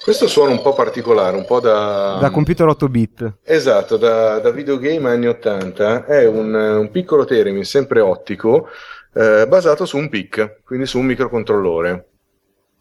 Questo 0.03 0.27
suona 0.27 0.51
un 0.51 0.63
po' 0.63 0.73
particolare, 0.73 1.37
un 1.37 1.45
po' 1.45 1.61
da... 1.61 2.19
Da 2.21 2.31
computer 2.31 2.67
8 2.67 2.89
bit. 2.89 3.35
Esatto, 3.45 3.97
da, 3.97 4.41
da 4.41 4.51
videogame 4.51 5.11
anni 5.11 5.29
80. 5.29 6.07
È 6.07 6.27
un, 6.27 6.53
un 6.53 6.91
piccolo 6.91 7.25
Theremin, 7.25 7.65
sempre 7.65 8.01
ottico, 8.01 8.69
eh, 9.15 9.47
basato 9.47 9.85
su 9.85 9.99
un 9.99 10.09
PIC, 10.09 10.63
quindi 10.65 10.87
su 10.87 10.99
un 10.99 11.07
microcontrollore. 11.07 12.07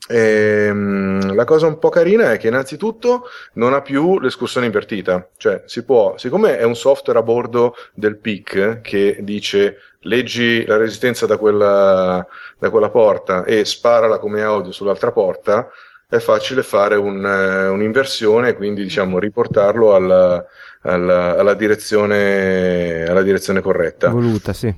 E, 0.07 0.65
ehm, 0.67 1.35
la 1.35 1.45
cosa 1.45 1.67
un 1.67 1.77
po' 1.77 1.89
carina 1.89 2.31
è 2.31 2.37
che 2.37 2.47
innanzitutto 2.47 3.25
non 3.53 3.73
ha 3.73 3.81
più 3.81 4.19
l'escursione 4.19 4.65
invertita, 4.65 5.29
cioè 5.37 5.61
si 5.65 5.83
può, 5.85 6.17
siccome 6.17 6.57
è 6.57 6.63
un 6.63 6.75
software 6.75 7.19
a 7.19 7.23
bordo 7.23 7.75
del 7.93 8.17
PIC 8.17 8.81
che 8.81 9.19
dice 9.21 9.77
leggi 10.01 10.65
la 10.65 10.77
resistenza 10.77 11.27
da 11.27 11.37
quella, 11.37 12.25
da 12.57 12.69
quella 12.71 12.89
porta 12.89 13.43
e 13.43 13.63
sparala 13.63 14.17
come 14.17 14.41
audio 14.41 14.71
sull'altra 14.71 15.11
porta, 15.11 15.69
è 16.11 16.19
facile 16.19 16.61
fare 16.61 16.97
un, 16.97 17.25
eh, 17.25 17.67
un'inversione 17.69 18.49
e 18.49 18.55
quindi 18.55 18.83
diciamo 18.83 19.17
riportarlo 19.17 19.95
alla, 19.95 20.45
alla, 20.81 21.37
alla, 21.37 21.53
direzione, 21.53 23.05
alla 23.05 23.21
direzione 23.21 23.61
corretta. 23.61 24.09
Voluta, 24.09 24.51
sì. 24.51 24.75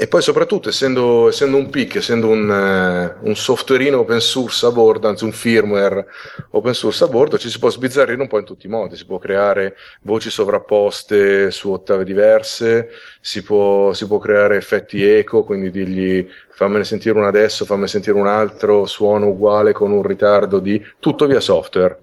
E 0.00 0.06
poi 0.06 0.22
soprattutto 0.22 0.68
essendo, 0.68 1.28
essendo 1.28 1.56
un 1.56 1.70
PIC, 1.70 1.96
essendo 1.96 2.28
un, 2.28 2.48
uh, 2.48 3.26
un 3.26 3.34
softwareino 3.34 3.98
open 3.98 4.20
source 4.20 4.64
a 4.64 4.70
bordo, 4.70 5.08
anzi 5.08 5.24
un 5.24 5.32
firmware 5.32 6.06
open 6.50 6.72
source 6.72 7.02
a 7.02 7.08
bordo, 7.08 7.36
ci 7.36 7.50
si 7.50 7.58
può 7.58 7.68
sbizzarrire 7.68 8.20
un 8.20 8.28
po' 8.28 8.38
in 8.38 8.44
tutti 8.44 8.66
i 8.66 8.70
modi, 8.70 8.94
si 8.94 9.04
può 9.06 9.18
creare 9.18 9.74
voci 10.02 10.30
sovrapposte 10.30 11.50
su 11.50 11.72
ottave 11.72 12.04
diverse, 12.04 12.90
si 13.20 13.42
può, 13.42 13.92
si 13.92 14.06
può 14.06 14.18
creare 14.18 14.56
effetti 14.56 15.02
eco, 15.04 15.42
quindi 15.42 15.72
dirgli 15.72 16.28
fammene 16.50 16.84
sentire 16.84 17.18
uno 17.18 17.26
adesso, 17.26 17.64
fammene 17.64 17.88
sentire 17.88 18.16
un 18.16 18.28
altro, 18.28 18.86
suono 18.86 19.26
uguale 19.26 19.72
con 19.72 19.90
un 19.90 20.04
ritardo 20.04 20.60
di 20.60 20.80
tutto 21.00 21.26
via 21.26 21.40
software. 21.40 21.98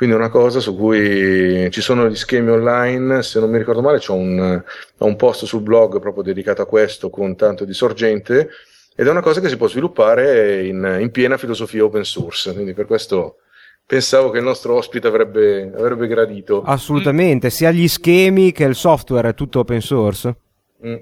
Quindi 0.00 0.16
è 0.16 0.18
una 0.18 0.30
cosa 0.30 0.60
su 0.60 0.74
cui 0.78 1.70
ci 1.70 1.82
sono 1.82 2.08
gli 2.08 2.16
schemi 2.16 2.48
online, 2.48 3.22
se 3.22 3.38
non 3.38 3.50
mi 3.50 3.58
ricordo 3.58 3.82
male 3.82 3.98
c'è 3.98 4.12
un, 4.12 4.64
un 4.96 5.16
post 5.16 5.44
sul 5.44 5.60
blog 5.60 6.00
proprio 6.00 6.22
dedicato 6.22 6.62
a 6.62 6.66
questo 6.66 7.10
con 7.10 7.36
tanto 7.36 7.66
di 7.66 7.74
sorgente 7.74 8.48
ed 8.96 9.06
è 9.06 9.10
una 9.10 9.20
cosa 9.20 9.42
che 9.42 9.50
si 9.50 9.58
può 9.58 9.68
sviluppare 9.68 10.64
in, 10.64 10.96
in 11.00 11.10
piena 11.10 11.36
filosofia 11.36 11.84
open 11.84 12.04
source, 12.04 12.54
quindi 12.54 12.72
per 12.72 12.86
questo 12.86 13.40
pensavo 13.84 14.30
che 14.30 14.38
il 14.38 14.44
nostro 14.44 14.74
ospite 14.74 15.06
avrebbe, 15.06 15.70
avrebbe 15.76 16.06
gradito. 16.06 16.62
Assolutamente, 16.62 17.50
sia 17.50 17.70
gli 17.70 17.86
schemi 17.86 18.52
che 18.52 18.64
il 18.64 18.76
software 18.76 19.28
è 19.28 19.34
tutto 19.34 19.58
open 19.58 19.82
source. 19.82 20.34
Mm. 20.82 20.96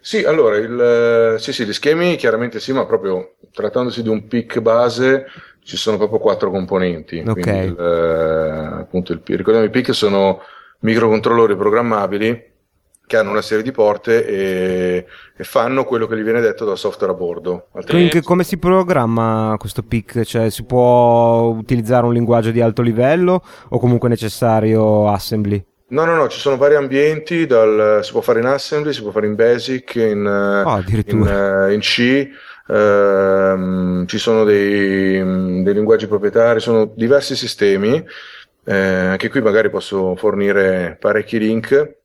Sì, 0.00 0.24
allora, 0.24 0.56
il, 0.56 1.36
sì, 1.38 1.52
sì, 1.52 1.64
gli 1.64 1.72
schemi 1.72 2.16
chiaramente 2.16 2.58
sì, 2.58 2.72
ma 2.72 2.84
proprio 2.84 3.36
trattandosi 3.52 4.02
di 4.02 4.08
un 4.08 4.26
pick 4.26 4.58
base 4.58 5.26
ci 5.70 5.76
sono 5.76 5.96
proprio 5.96 6.18
quattro 6.18 6.50
componenti. 6.50 7.22
Ok. 7.24 7.40
Quindi 7.40 7.50
il, 7.66 7.76
eh, 7.78 8.80
appunto 8.80 9.12
il, 9.12 9.20
ricordiamo 9.24 9.64
i 9.64 9.70
pick 9.70 9.94
sono 9.94 10.40
microcontrollori 10.80 11.54
programmabili 11.56 12.48
che 13.06 13.16
hanno 13.16 13.30
una 13.30 13.42
serie 13.42 13.62
di 13.62 13.70
porte 13.72 14.24
e, 14.26 15.06
e 15.36 15.44
fanno 15.44 15.84
quello 15.84 16.06
che 16.06 16.16
gli 16.16 16.22
viene 16.22 16.40
detto 16.40 16.64
dal 16.64 16.78
software 16.78 17.12
a 17.12 17.16
bordo. 17.16 17.68
Quindi 17.86 18.08
che- 18.08 18.22
come 18.22 18.44
si 18.44 18.56
programma 18.56 19.54
questo 19.58 19.82
PIC? 19.82 20.22
Cioè 20.22 20.50
si 20.50 20.64
può 20.64 21.42
utilizzare 21.56 22.06
un 22.06 22.12
linguaggio 22.12 22.50
di 22.50 22.60
alto 22.60 22.82
livello 22.82 23.42
o 23.68 23.78
comunque 23.78 24.08
è 24.08 24.10
necessario 24.12 25.08
assembly? 25.08 25.64
No, 25.88 26.04
no, 26.04 26.14
no, 26.14 26.28
ci 26.28 26.38
sono 26.38 26.56
vari 26.56 26.76
ambienti, 26.76 27.46
dal- 27.46 27.98
si 28.04 28.12
può 28.12 28.20
fare 28.20 28.38
in 28.38 28.46
Assembly, 28.46 28.92
si 28.92 29.02
può 29.02 29.10
fare 29.10 29.26
in 29.26 29.34
Basic, 29.34 29.94
in, 29.96 30.24
addirittura. 30.24 31.64
in, 31.66 31.70
eh, 31.70 31.74
in 31.74 31.80
C, 31.80 32.28
ehm, 32.70 34.06
ci 34.06 34.18
sono 34.18 34.44
dei, 34.44 35.62
dei 35.62 35.74
linguaggi 35.74 36.06
proprietari, 36.06 36.60
sono 36.60 36.92
diversi 36.94 37.34
sistemi, 37.34 38.04
eh, 38.64 38.74
anche 38.74 39.28
qui 39.28 39.40
magari 39.40 39.70
posso 39.70 40.14
fornire 40.16 40.96
parecchi 41.00 41.38
link. 41.38 41.98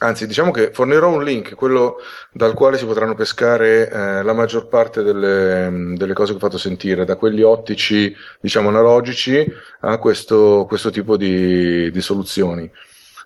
Anzi, 0.00 0.28
diciamo 0.28 0.52
che 0.52 0.70
fornirò 0.72 1.08
un 1.08 1.24
link, 1.24 1.56
quello 1.56 1.96
dal 2.32 2.54
quale 2.54 2.78
si 2.78 2.86
potranno 2.86 3.16
pescare 3.16 3.90
eh, 3.90 4.22
la 4.22 4.32
maggior 4.32 4.68
parte 4.68 5.02
delle, 5.02 5.94
delle 5.96 6.12
cose 6.14 6.30
che 6.30 6.36
ho 6.36 6.40
fatto 6.40 6.56
sentire, 6.56 7.04
da 7.04 7.16
quelli 7.16 7.42
ottici, 7.42 8.14
diciamo 8.40 8.68
analogici, 8.68 9.44
a 9.80 9.98
questo, 9.98 10.66
questo 10.68 10.90
tipo 10.90 11.16
di, 11.16 11.90
di 11.90 12.00
soluzioni. 12.00 12.70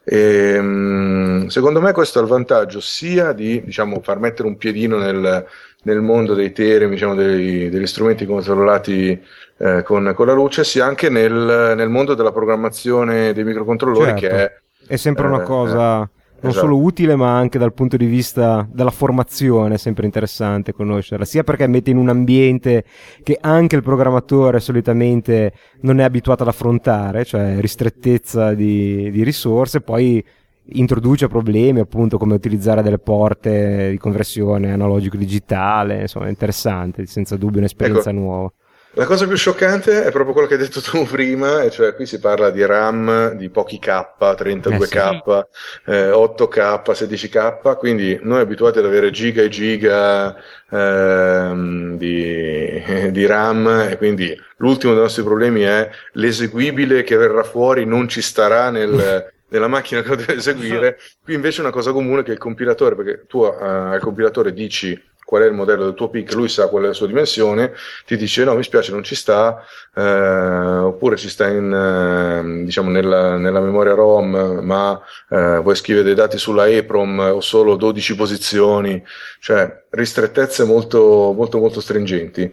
E, 0.05 0.61
mh, 0.61 1.49
secondo 1.49 1.81
me 1.83 1.93
questo 1.93 2.19
ha 2.19 2.23
il 2.23 2.29
vantaggio 2.29 2.81
sia 2.81 3.33
di 3.33 3.63
diciamo, 3.63 4.01
far 4.03 4.19
mettere 4.19 4.49
un 4.49 4.57
piedino 4.57 4.97
nel, 4.97 5.47
nel 5.83 6.01
mondo 6.01 6.35
dei 6.35 6.53
teremi, 6.53 6.93
diciamo, 6.93 7.15
dei- 7.15 7.69
degli 7.69 7.87
strumenti 7.87 8.25
controllati 8.27 9.21
eh, 9.59 9.83
con, 9.83 10.13
con 10.15 10.27
la 10.27 10.33
luce, 10.33 10.65
sia 10.65 10.85
anche 10.87 11.09
nel, 11.09 11.75
nel 11.77 11.89
mondo 11.89 12.15
della 12.15 12.33
programmazione 12.33 13.33
dei 13.33 13.45
microcontrollori, 13.45 14.15
Certo. 14.19 14.21
che 14.21 14.29
è 14.31 14.53
È 14.87 14.97
sempre 14.97 15.27
una 15.27 15.41
Eh, 15.41 15.43
cosa 15.43 16.09
non 16.45 16.51
esatto. 16.51 16.67
solo 16.67 16.79
utile 16.83 17.15
ma 17.15 17.37
anche 17.37 17.57
dal 17.57 17.73
punto 17.73 17.97
di 17.97 18.07
vista 18.07 18.67
della 18.73 18.91
formazione 18.91 19.75
è 19.75 19.79
sempre 19.79 20.07
interessante 20.07 20.73
conoscerla, 20.73 21.25
sia 21.25 21.45
perché 21.45 21.69
mette 21.69 21.91
in 21.91 21.97
un 21.99 22.09
ambiente 22.09 22.85
che 23.23 23.39
anche 23.41 23.77
il 23.77 23.83
programmatore 23.85 24.59
solitamente 24.59 25.53
non 25.83 26.01
è 26.01 26.03
abituato 26.03 26.43
ad 26.43 26.49
affrontare, 26.49 27.25
cioè 27.25 27.61
ristrettezza 27.61 28.55
di, 28.55 29.11
di 29.13 29.23
risorse, 29.23 29.83
poi 29.83 30.25
introduce 30.65 31.29
problemi 31.29 31.81
appunto 31.81 32.19
come 32.19 32.35
utilizzare 32.35 32.83
delle 32.83 32.99
porte 32.99 33.91
di 33.91 33.99
conversione 33.99 34.73
analogico-digitale, 34.73 36.03
insomma 36.03 36.27
è 36.27 36.31
interessante, 36.31 37.07
senza 37.07 37.37
dubbio 37.37 37.59
un'esperienza 37.59 38.11
Ecco. 38.11 38.19
nuova. 38.19 38.53
La 38.95 39.07
cosa 39.07 39.27
più 39.27 39.37
scioccante 39.37 40.05
è 40.05 40.11
proprio 40.11 40.35
quello 40.35 40.47
che 40.47 40.55
hai 40.55 40.61
detto 40.61 40.83
tu 40.83 41.05
prima, 41.09 41.63
e 41.63 41.71
cioè 41.71 41.95
qui 41.95 42.05
si 42.05 42.21
parla 42.21 42.51
di 42.51 42.65
RAM 42.65 43.33
di 43.33 43.49
pochi 43.49 43.79
K, 43.79 44.17
32K, 44.19 45.47
eh, 45.87 46.11
8K, 46.11 46.83
16K, 46.83 47.77
quindi 47.79 48.19
noi 48.23 48.41
abituati 48.41 48.81
ad 48.81 48.85
avere 48.85 49.11
giga 49.11 49.43
e 49.43 49.49
giga 49.49 50.37
ehm, 50.71 51.97
di, 51.97 52.83
di 53.11 53.27
RAM 53.27 53.87
e 53.89 53.97
quindi 53.97 54.39
l'ultimo 54.57 54.93
dei 54.93 55.03
nostri 55.03 55.23
problemi 55.23 55.63
è 55.63 55.89
l'eseguibile 56.13 57.03
che 57.03 57.17
verrà 57.17 57.45
fuori 57.45 57.87
non 57.87 58.09
ci 58.09 58.21
starà 58.21 58.69
nel- 58.69 59.32
nella 59.53 59.69
macchina 59.69 60.03
che 60.03 60.09
lo 60.09 60.17
deve 60.17 60.35
eseguire. 60.35 60.99
Qui 61.23 61.35
invece 61.35 61.59
è 61.59 61.61
una 61.61 61.71
cosa 61.71 61.93
comune 61.93 62.23
che 62.23 62.33
il 62.33 62.39
compilatore, 62.39 62.97
perché 62.97 63.27
tu 63.27 63.45
eh, 63.45 63.65
al 63.65 64.01
compilatore 64.01 64.53
dici 64.53 65.01
qual 65.25 65.45
è 65.45 65.47
il 65.47 65.53
modello 65.53 65.85
del 65.85 65.95
tuo 65.95 66.11
PIC, 66.11 66.35
lui 66.35 66.49
sa 66.49 66.69
qual 66.69 66.85
è 66.85 66.87
la 66.89 66.93
sua 66.93 67.07
dimensione, 67.07 67.73
ti 68.05 68.17
dice 68.17 68.45
no, 68.45 68.55
mi 68.55 68.63
spiace, 68.63 68.93
non 68.93 69.03
ci 69.03 69.15
sta, 69.15 69.65
eh, 69.95 70.03
oppure 70.03 71.17
ci 71.17 71.29
sta 71.29 71.49
in, 71.49 71.73
eh, 71.73 72.65
diciamo 72.65 72.91
nella, 72.91 73.37
nella 73.39 73.61
memoria 73.61 73.95
ROM, 73.95 74.61
ma 74.63 75.01
eh, 75.31 75.59
vuoi 75.63 75.77
scrivere 75.77 76.05
dei 76.05 76.15
dati 76.15 76.37
sulla 76.37 76.69
EPROM 76.69 77.19
o 77.19 77.41
solo 77.41 77.77
12 77.77 78.15
posizioni, 78.15 79.03
cioè 79.41 79.85
ristrettezze 79.91 80.65
molto, 80.65 81.33
molto, 81.35 81.59
molto 81.59 81.81
stringenti. 81.81 82.53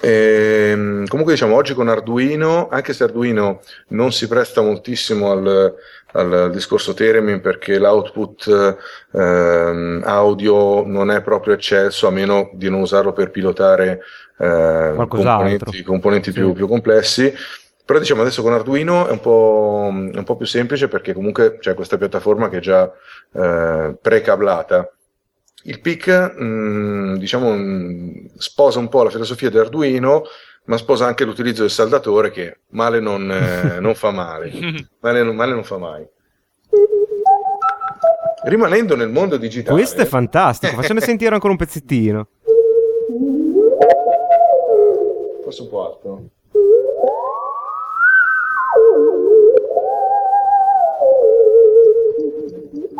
Ehm, 0.00 1.06
comunque 1.06 1.34
diciamo 1.34 1.54
oggi 1.54 1.74
con 1.74 1.88
Arduino, 1.88 2.68
anche 2.70 2.94
se 2.94 3.04
Arduino 3.04 3.60
non 3.88 4.10
si 4.10 4.26
presta 4.26 4.62
moltissimo 4.62 5.30
al, 5.30 5.74
al 6.12 6.50
discorso 6.50 6.94
Theremin 6.94 7.40
perché 7.42 7.78
l'output 7.78 8.76
ehm, 9.12 10.02
audio 10.04 10.86
non 10.86 11.10
è 11.10 11.20
proprio 11.20 11.54
eccelso 11.54 12.06
a 12.06 12.10
meno 12.10 12.50
di 12.54 12.70
non 12.70 12.80
usarlo 12.80 13.12
per 13.12 13.30
pilotare 13.30 14.00
eh, 14.38 14.94
componenti, 15.08 15.82
componenti 15.82 16.32
Sì. 16.32 16.38
più, 16.38 16.52
più 16.52 16.66
complessi. 16.66 17.32
Però 17.84 17.98
diciamo 17.98 18.22
adesso 18.22 18.42
con 18.42 18.54
Arduino 18.54 19.08
è 19.08 19.10
un 19.10 19.20
po', 19.20 19.88
un 19.90 20.24
po' 20.24 20.36
più 20.36 20.46
semplice 20.46 20.88
perché 20.88 21.12
comunque 21.12 21.58
c'è 21.58 21.74
questa 21.74 21.98
piattaforma 21.98 22.48
che 22.48 22.58
è 22.58 22.60
già 22.60 22.90
eh, 23.34 23.94
precablata. 24.00 24.88
Il 25.64 25.80
PIC, 25.80 26.08
mh, 26.08 27.16
diciamo, 27.18 27.52
mh, 27.52 28.30
sposa 28.36 28.78
un 28.80 28.88
po' 28.88 29.02
la 29.04 29.10
filosofia 29.10 29.48
di 29.50 29.58
Arduino, 29.58 30.22
ma 30.64 30.76
sposa 30.76 31.06
anche 31.06 31.24
l'utilizzo 31.24 31.62
del 31.62 31.70
saldatore 31.70 32.30
che 32.30 32.58
male 32.70 33.00
non, 33.00 33.30
eh, 33.30 33.78
non 33.80 33.94
fa 33.94 34.10
male. 34.10 34.50
Male, 35.00 35.22
non- 35.22 35.36
male 35.36 35.52
non 35.52 35.64
fa 35.64 35.78
mai. 35.78 36.04
Rimanendo 38.44 38.96
nel 38.96 39.08
mondo 39.08 39.36
digitale. 39.36 39.76
Questo 39.76 40.00
è 40.02 40.04
fantastico, 40.04 40.74
facciamo 40.74 40.98
sentire 41.00 41.32
ancora 41.32 41.52
un 41.52 41.58
pezzettino. 41.58 42.28
Forse 45.44 45.62
un 45.62 45.68
po' 45.68 45.86
alto. 45.86 46.22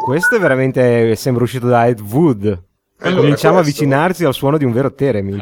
Questo 0.05 0.37
è 0.37 0.39
veramente 0.39 1.15
sembra 1.17 1.45
uscito 1.45 1.67
da 1.67 1.87
Ed 1.87 2.01
Wood. 2.01 2.45
Allora, 3.01 3.21
Cominciamo 3.21 3.59
a 3.59 3.63
questo- 3.63 3.83
avvicinarsi 3.83 4.25
al 4.25 4.35
suono 4.35 4.59
di 4.59 4.65
un 4.65 4.73
vero 4.73 4.93
Theremin. 4.93 5.41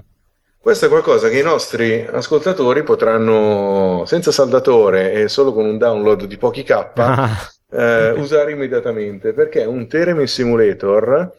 Questo 0.58 0.86
è 0.86 0.88
qualcosa 0.88 1.28
che 1.28 1.38
i 1.38 1.42
nostri 1.42 2.06
ascoltatori 2.10 2.82
potranno, 2.82 4.02
senza 4.06 4.30
saldatore 4.30 5.12
e 5.12 5.28
solo 5.28 5.54
con 5.54 5.64
un 5.64 5.78
download 5.78 6.24
di 6.24 6.36
pochi 6.36 6.62
K, 6.62 6.70
Ah, 6.96 7.30
eh, 7.72 8.10
usare 8.10 8.52
immediatamente 8.52 9.32
perché 9.32 9.62
è 9.62 9.66
un 9.66 9.88
Theremin 9.88 10.26
Simulator 10.26 11.32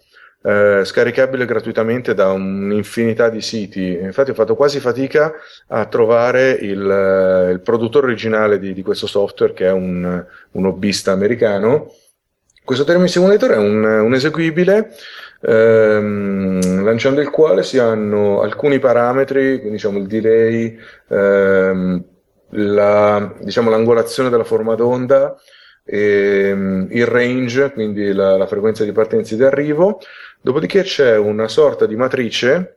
eh, 0.43 0.82
scaricabile 0.84 1.45
gratuitamente 1.45 2.15
da 2.15 2.32
un'infinità 2.32 3.30
di 3.30 3.41
siti. 3.41 3.91
Infatti, 4.01 4.32
ho 4.32 4.34
fatto 4.34 4.55
quasi 4.55 4.80
fatica 4.80 5.32
a 5.67 5.86
trovare 5.86 6.49
il, 6.53 6.89
eh, 6.89 7.51
il 7.51 7.59
produttore 7.61 8.07
originale 8.07 8.57
di, 8.57 8.74
di 8.74 8.82
questo 8.82 9.05
software, 9.05 9.53
che 9.53 9.67
è 9.67 9.72
un, 9.72 10.26
un 10.51 10.65
hobbista 10.65 11.11
americano. 11.11 11.91
Questo 12.64 12.86
Theremin 12.86 13.07
Simulator 13.09 13.51
è 13.51 13.57
un, 13.57 13.84
un 13.84 14.14
eseguibile 14.14 14.91
ehm, 15.41 16.84
lanciando 16.84 17.20
il 17.22 17.30
quale 17.30 17.64
si 17.64 17.78
hanno 17.80 18.41
alcuni 18.41 18.80
parametri, 18.80 19.55
quindi 19.57 19.72
diciamo 19.72 19.97
il 19.97 20.07
delay, 20.07 20.78
ehm, 21.09 22.03
la- 22.51 23.34
diciamo, 23.39 23.70
l'angolazione 23.70 24.30
della 24.30 24.43
forma 24.43 24.76
d'onda, 24.76 25.36
ehm, 25.84 26.88
il 26.91 27.05
range, 27.05 27.72
quindi 27.72 28.14
la, 28.14 28.38
la 28.38 28.47
frequenza 28.47 28.84
di 28.84 28.91
partenza 28.91 29.34
e 29.34 29.38
di 29.38 29.43
arrivo. 29.43 29.99
Dopodiché 30.41 30.84
c'è 30.84 31.18
una 31.18 31.47
sorta 31.47 31.86
di 31.86 31.95
matrice. 31.95 32.76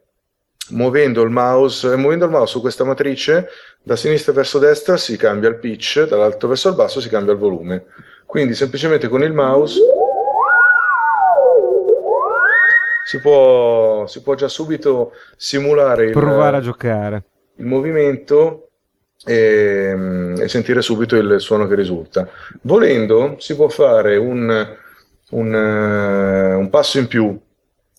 Muovendo 0.70 1.20
il 1.20 1.28
mouse, 1.28 1.94
muovendo 1.96 2.24
il 2.24 2.30
mouse 2.30 2.52
su 2.52 2.62
questa 2.62 2.84
matrice 2.84 3.48
da 3.82 3.96
sinistra 3.96 4.32
verso 4.32 4.58
destra 4.58 4.96
si 4.96 5.14
cambia 5.18 5.50
il 5.50 5.58
pitch, 5.58 6.04
dall'alto 6.08 6.48
verso 6.48 6.70
il 6.70 6.74
basso 6.74 7.02
si 7.02 7.10
cambia 7.10 7.34
il 7.34 7.38
volume. 7.38 7.84
Quindi 8.26 8.54
semplicemente 8.54 9.08
con 9.08 9.22
il 9.22 9.32
mouse 9.32 9.80
si 13.04 13.20
può, 13.20 14.06
si 14.06 14.22
può 14.22 14.34
già 14.34 14.48
subito 14.48 15.12
simulare 15.36 16.06
il, 16.06 16.12
provare 16.12 16.56
a 16.56 16.60
giocare. 16.60 17.22
il 17.56 17.66
movimento 17.66 18.70
e, 19.24 20.34
e 20.38 20.48
sentire 20.48 20.82
subito 20.82 21.16
il 21.16 21.38
suono 21.38 21.66
che 21.66 21.74
risulta. 21.74 22.28
Volendo, 22.62 23.36
si 23.38 23.54
può 23.54 23.68
fare 23.68 24.16
un, 24.16 24.76
un, 25.30 25.54
eh, 25.54 26.54
un 26.54 26.70
passo 26.70 26.98
in 26.98 27.06
più, 27.06 27.38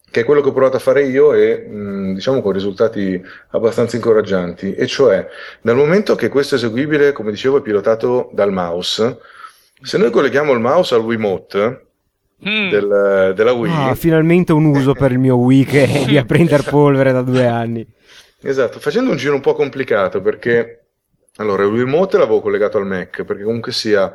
che 0.09 0.21
è 0.21 0.23
quello 0.25 0.41
che 0.41 0.49
ho 0.49 0.53
provato 0.53 0.77
a 0.77 0.79
fare 0.79 1.03
io 1.03 1.33
e 1.33 1.57
mh, 1.57 2.13
diciamo 2.15 2.41
con 2.41 2.51
risultati 2.51 3.21
abbastanza 3.49 3.95
incoraggianti, 3.95 4.73
e 4.73 4.87
cioè 4.87 5.27
dal 5.61 5.75
momento 5.75 6.15
che 6.15 6.29
questo 6.29 6.55
eseguibile, 6.55 7.11
come 7.11 7.31
dicevo, 7.31 7.57
è 7.57 7.61
pilotato 7.61 8.29
dal 8.33 8.51
mouse, 8.51 9.19
se 9.85 9.97
noi 9.97 10.09
colleghiamo 10.11 10.51
il 10.53 10.59
mouse 10.59 10.95
al 10.95 11.01
Wiimote 11.01 11.81
Mm. 12.45 12.69
del- 12.69 13.33
della 13.33 13.53
Wii, 13.53 13.71
Ah, 13.71 13.95
finalmente 13.95 14.51
un 14.51 14.65
uso 14.65 14.93
per 14.93 15.11
il 15.11 15.19
mio 15.19 15.37
Wii 15.37 15.63
che 15.63 15.83
è 15.87 16.05
lì 16.05 16.17
a 16.17 16.25
prendere 16.25 16.63
polvere 16.63 17.13
da 17.13 17.21
due 17.21 17.45
anni. 17.47 17.87
Esatto, 18.41 18.77
facendo 18.79 19.09
un 19.09 19.15
giro 19.17 19.33
un 19.35 19.41
po' 19.41 19.53
complicato 19.53 20.21
perché 20.21 20.81
Allora, 21.37 21.63
il 21.63 21.71
remote 21.71 22.17
l'avevo 22.17 22.39
collegato 22.41 22.77
al 22.77 22.85
Mac 22.85 23.23
perché 23.23 23.43
comunque 23.43 23.71
sia 23.73 24.13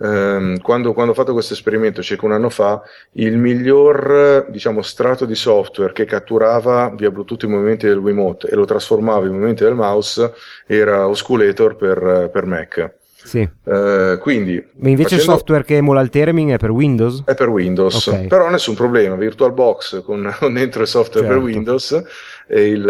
ehm, 0.00 0.60
quando, 0.60 0.92
quando, 0.92 1.12
ho 1.12 1.14
fatto 1.14 1.32
questo 1.32 1.54
esperimento 1.54 2.02
circa 2.02 2.26
un 2.26 2.32
anno 2.32 2.50
fa, 2.50 2.82
il 3.12 3.38
miglior 3.38 4.46
diciamo, 4.50 4.82
strato 4.82 5.24
di 5.24 5.34
software 5.34 5.92
che 5.94 6.04
catturava 6.04 6.92
via 6.94 7.10
Bluetooth 7.10 7.42
i 7.44 7.46
movimenti 7.46 7.86
del 7.86 7.96
Wiimote 7.98 8.48
e 8.48 8.54
lo 8.54 8.64
trasformava 8.66 9.24
in 9.26 9.32
movimenti 9.32 9.64
del 9.64 9.74
mouse 9.74 10.32
era 10.66 11.06
Osculator 11.08 11.76
per, 11.76 12.28
per 12.32 12.44
Mac. 12.44 12.94
Sì. 13.24 13.48
Uh, 13.64 14.16
quindi, 14.18 14.64
Ma 14.76 14.88
invece 14.88 15.16
facendo... 15.16 15.32
il 15.32 15.38
software 15.38 15.64
che 15.64 15.76
emula 15.76 16.00
il 16.00 16.08
Theremin 16.08 16.50
è 16.50 16.56
per 16.56 16.70
Windows? 16.70 17.24
È 17.24 17.34
per 17.34 17.48
Windows, 17.48 18.06
okay. 18.06 18.26
però 18.26 18.48
nessun 18.48 18.74
problema. 18.74 19.16
VirtualBox 19.16 20.02
con, 20.02 20.32
con 20.38 20.52
dentro 20.54 20.82
il 20.82 20.88
software 20.88 21.26
certo. 21.26 21.42
per 21.42 21.52
Windows 21.52 22.02
e 22.46 22.68
il 22.68 22.84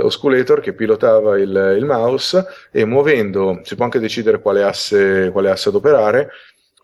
uh, 0.00 0.04
Osculator 0.04 0.60
che 0.60 0.72
pilotava 0.72 1.38
il, 1.38 1.74
il, 1.76 1.84
mouse 1.84 2.46
e 2.70 2.84
muovendo, 2.84 3.60
si 3.62 3.74
può 3.74 3.84
anche 3.84 3.98
decidere 3.98 4.40
quale 4.40 4.62
asse, 4.62 5.30
quale 5.32 5.50
asse 5.50 5.68
adoperare, 5.68 6.30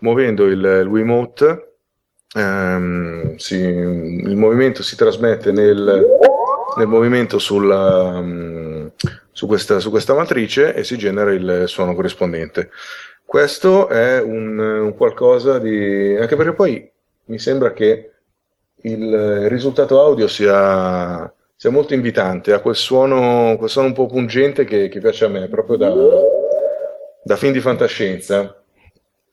muovendo 0.00 0.44
il, 0.44 0.80
il 0.82 0.86
Wiimote, 0.86 1.76
um, 2.34 3.36
si, 3.36 3.54
il 3.56 4.36
movimento 4.36 4.82
si 4.82 4.96
trasmette 4.96 5.52
nel, 5.52 6.06
nel 6.76 6.86
movimento 6.86 7.38
sulla... 7.38 8.18
Um, 8.18 8.83
su 9.34 9.48
questa, 9.48 9.80
su 9.80 9.90
questa 9.90 10.14
matrice 10.14 10.74
e 10.74 10.84
si 10.84 10.96
genera 10.96 11.32
il 11.32 11.64
suono 11.66 11.94
corrispondente. 11.94 12.70
Questo 13.26 13.88
è 13.88 14.22
un, 14.22 14.58
un 14.58 14.94
qualcosa 14.94 15.58
di... 15.58 16.16
anche 16.16 16.36
perché 16.36 16.52
poi 16.52 16.90
mi 17.26 17.38
sembra 17.38 17.72
che 17.72 18.12
il 18.82 19.48
risultato 19.48 20.00
audio 20.00 20.28
sia, 20.28 21.30
sia 21.56 21.70
molto 21.70 21.94
invitante, 21.94 22.52
ha 22.52 22.60
quel 22.60 22.76
suono, 22.76 23.56
quel 23.58 23.70
suono 23.70 23.88
un 23.88 23.94
po' 23.94 24.06
pungente 24.06 24.64
che, 24.64 24.88
che 24.88 25.00
piace 25.00 25.24
a 25.24 25.28
me, 25.28 25.48
proprio 25.48 25.76
da, 25.76 25.92
da 27.24 27.36
film 27.36 27.52
di 27.52 27.60
fantascienza. 27.60 28.62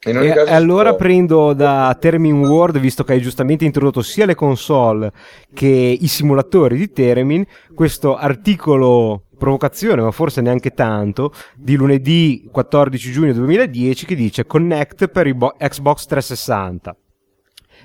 E, 0.04 0.12
e 0.12 0.52
allora 0.52 0.96
prendo 0.96 1.54
da 1.54 1.96
Termin 2.00 2.44
World, 2.44 2.80
visto 2.80 3.04
che 3.04 3.14
hai 3.14 3.22
giustamente 3.22 3.66
introdotto 3.66 4.02
sia 4.02 4.26
le 4.26 4.34
console 4.34 5.12
che 5.54 5.68
i 5.68 6.08
simulatori 6.08 6.76
di 6.76 6.92
Termin, 6.92 7.46
questo 7.76 8.16
articolo 8.16 9.26
provocazione, 9.42 10.04
ma 10.04 10.12
forse 10.12 10.40
neanche 10.40 10.76
tanto, 10.76 11.34
di 11.56 11.76
lunedì 11.76 12.48
14 12.52 13.12
giugno 13.12 13.34
2010 13.34 14.06
che 14.06 14.14
dice 14.14 14.46
Connect 14.46 15.08
per 15.08 15.26
il 15.26 15.34
bo- 15.34 15.56
Xbox 15.58 16.06
360. 16.06 16.96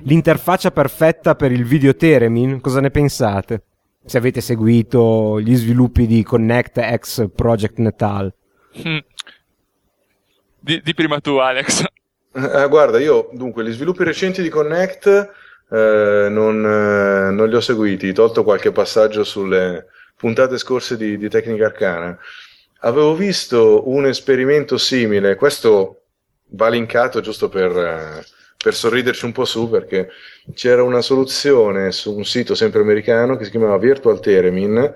L'interfaccia 0.01 0.71
perfetta 0.71 1.35
per 1.35 1.53
il 1.53 1.65
video 1.65 1.97
Teremin, 1.97 2.61
cosa 2.61 2.81
ne 2.81 2.91
pensate? 2.91 3.63
Se 4.05 4.19
avete 4.19 4.43
seguito 4.43 5.41
gli 5.41 5.57
sviluppi 5.57 6.07
di 6.07 6.23
Connect 6.23 6.79
X 6.99 7.31
Project 7.35 7.79
Natal. 7.79 8.33
Hmm. 8.83 8.99
Di, 10.61 10.83
di, 10.85 10.93
prima 10.95 11.21
tu, 11.21 11.37
Alex. 11.37 11.85
Eh, 12.35 12.69
guarda, 12.69 13.01
io 13.01 13.31
dunque 13.33 13.65
gli 13.65 13.73
sviluppi 13.73 14.05
recenti 14.05 14.43
di 14.43 14.51
Connect 14.51 15.07
eh, 15.71 16.29
non, 16.29 16.63
eh, 16.63 17.31
non, 17.31 17.49
li 17.49 17.55
ho 17.55 17.61
seguiti, 17.61 18.13
tolto 18.13 18.45
qualche 18.45 18.73
passaggio 18.73 19.25
sulle, 19.25 19.87
puntate 20.17 20.59
scorse 20.59 20.97
di, 20.97 21.19
di 21.19 21.29
Tecnica 21.29 21.67
Arcana, 21.67 22.19
avevo 22.81 23.15
visto 23.15 23.89
un 23.89 24.07
esperimento 24.07 24.79
simile, 24.79 25.37
questo 25.37 26.03
va 26.51 26.69
linkato 26.69 27.21
giusto 27.21 27.49
per, 27.49 27.77
eh, 27.77 28.25
per 28.57 28.75
sorriderci 28.75 29.25
un 29.25 29.33
po' 29.33 29.45
su 29.45 29.69
perché 29.69 30.09
c'era 30.55 30.83
una 30.83 31.01
soluzione 31.01 31.93
su 31.93 32.15
un 32.15 32.25
sito 32.25 32.55
sempre 32.55 32.81
americano 32.81 33.37
che 33.37 33.45
si 33.45 33.51
chiamava 33.51 33.79
Virtual 33.79 34.21
Theremin 34.21 34.95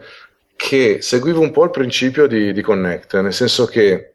che 0.56 0.98
seguiva 1.00 1.38
un 1.38 1.50
po' 1.50 1.64
il 1.64 1.70
principio 1.70 2.26
di, 2.26 2.52
di 2.52 2.60
Connect, 2.60 3.18
nel 3.20 3.32
senso 3.32 3.64
che 3.64 4.14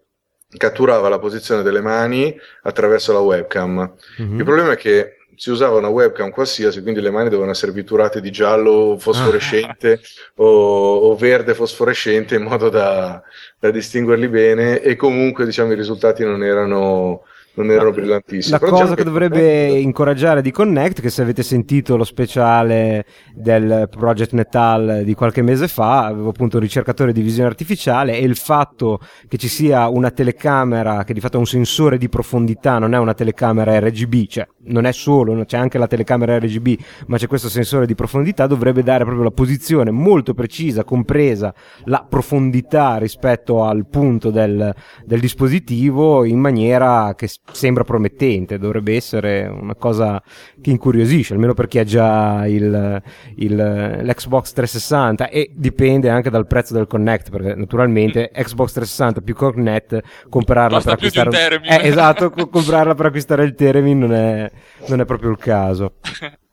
catturava 0.58 1.10
la 1.10 1.18
posizione 1.18 1.64
delle 1.64 1.82
mani 1.82 2.38
attraverso 2.62 3.12
la 3.14 3.20
webcam. 3.20 3.96
Mm-hmm. 4.22 4.38
Il 4.38 4.44
problema 4.44 4.72
è 4.74 4.78
che 4.78 5.18
si 5.36 5.52
usava 5.52 5.78
una 5.78 5.88
webcam 5.88 6.30
qualsiasi, 6.30 6.82
quindi 6.82 7.02
le 7.02 7.12
mani 7.12 7.26
dovevano 7.26 7.52
essere 7.52 7.72
pitturate 7.72 8.22
di 8.22 8.32
giallo 8.32 8.98
fosforescente 8.98 9.94
ah. 9.94 10.44
o, 10.44 11.10
o, 11.10 11.16
verde 11.16 11.54
fosforescente 11.54 12.36
in 12.36 12.44
modo 12.44 12.70
da, 12.70 13.22
da, 13.60 13.72
distinguerli 13.72 14.28
bene 14.28 14.82
e 14.82 14.96
comunque 14.96 15.46
diciamo 15.46 15.72
i 15.72 15.76
risultati 15.76 16.24
non 16.24 16.44
erano 16.44 17.24
non 17.56 17.72
erano 17.72 17.92
brillantissimi. 17.92 18.52
La 18.52 18.60
cosa 18.60 18.72
diciamo 18.72 18.90
che, 18.92 18.96
che 18.96 19.04
dovrebbe 19.04 19.66
Connect... 19.68 19.84
incoraggiare 19.84 20.42
di 20.42 20.52
Connect, 20.52 21.02
che 21.02 21.10
se 21.10 21.22
avete 21.22 21.44
sentito 21.44 21.98
lo 21.98 22.04
speciale 22.04 23.06
del 23.34 23.88
Project 23.90 24.34
Natal 24.34 25.02
di 25.04 25.14
qualche 25.14 25.42
mese 25.42 25.68
fa, 25.68 26.06
avevo 26.06 26.30
appunto 26.30 26.58
un 26.58 26.64
ricercatore 26.64 27.14
di 27.14 27.22
visione 27.22 27.50
artificiale 27.50 28.18
e 28.18 28.24
il 28.24 28.36
fatto 28.36 29.00
che 29.28 29.38
ci 29.38 29.48
sia 29.48 29.88
una 29.88 30.12
telecamera 30.12 31.04
che 31.04 31.14
di 31.14 31.20
fatto 31.20 31.38
è 31.38 31.40
un 31.40 31.46
sensore 31.46 31.98
di 31.98 32.10
profondità, 32.10 32.78
non 32.80 32.94
è 32.94 32.98
una 32.98 33.14
telecamera 33.14 33.80
RGB, 33.80 34.28
cioè 34.28 34.48
non 34.66 34.86
è 34.86 34.92
solo, 34.92 35.44
c'è 35.46 35.58
anche 35.58 35.78
la 35.78 35.88
telecamera 35.88 36.38
RGB, 36.38 36.80
ma 37.08 37.18
c'è 37.18 37.28
questo 37.28 37.50
sensore 37.50 37.86
di 37.86 37.96
profondità, 37.96 38.48
dovrebbe 38.48 38.84
dare 38.84 39.04
proprio 39.04 39.24
la 39.24 39.32
posizione 39.32 39.92
molto 39.92 40.34
precisa, 40.34 40.84
compresa 40.84 41.54
la 41.86 42.06
profondità 42.08 42.98
rispetto 42.98 43.64
al 43.64 43.88
punto 43.88 44.32
del, 44.32 44.74
del 45.06 45.20
dispositivo 45.20 46.24
in 46.24 46.40
maniera 46.40 47.14
che 47.16 47.28
sembra 47.52 47.84
promettente, 47.84 48.58
dovrebbe 48.58 48.96
essere 48.96 49.46
una 49.46 49.76
cosa 49.76 50.22
che 50.62 50.72
incuriosisce, 50.72 51.34
almeno 51.34 51.54
per 51.54 51.68
chi 51.68 51.80
ha 51.80 51.84
già 51.84 52.48
il, 52.48 53.02
il, 53.36 53.56
l'Xbox 53.56 54.52
360 54.54 55.30
e 55.30 55.52
dipende 55.54 56.10
anche 56.10 56.30
dal 56.30 56.48
prezzo 56.48 56.74
del 56.74 56.88
Connect, 56.88 57.30
perché 57.30 57.56
naturalmente 57.56 58.32
Xbox 58.34 58.74
360 58.74 59.22
più 59.22 59.36
Connect, 59.36 60.02
comprarla 60.30 60.78
Costa 60.78 60.96
per 60.96 61.06
acquistare... 61.06 61.62
Eh, 61.64 61.88
esatto, 61.88 62.30
comprarla 62.50 62.96
per 62.96 63.06
acquistare 63.08 63.44
il 63.44 63.54
Teremin 63.54 64.00
non 64.00 64.14
è, 64.14 64.52
non 64.88 65.00
è 65.00 65.06
proprio 65.06 65.30
il 65.30 65.38
caso. 65.38 65.94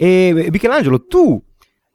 E 0.00 0.48
Michelangelo, 0.52 1.06
tu. 1.06 1.42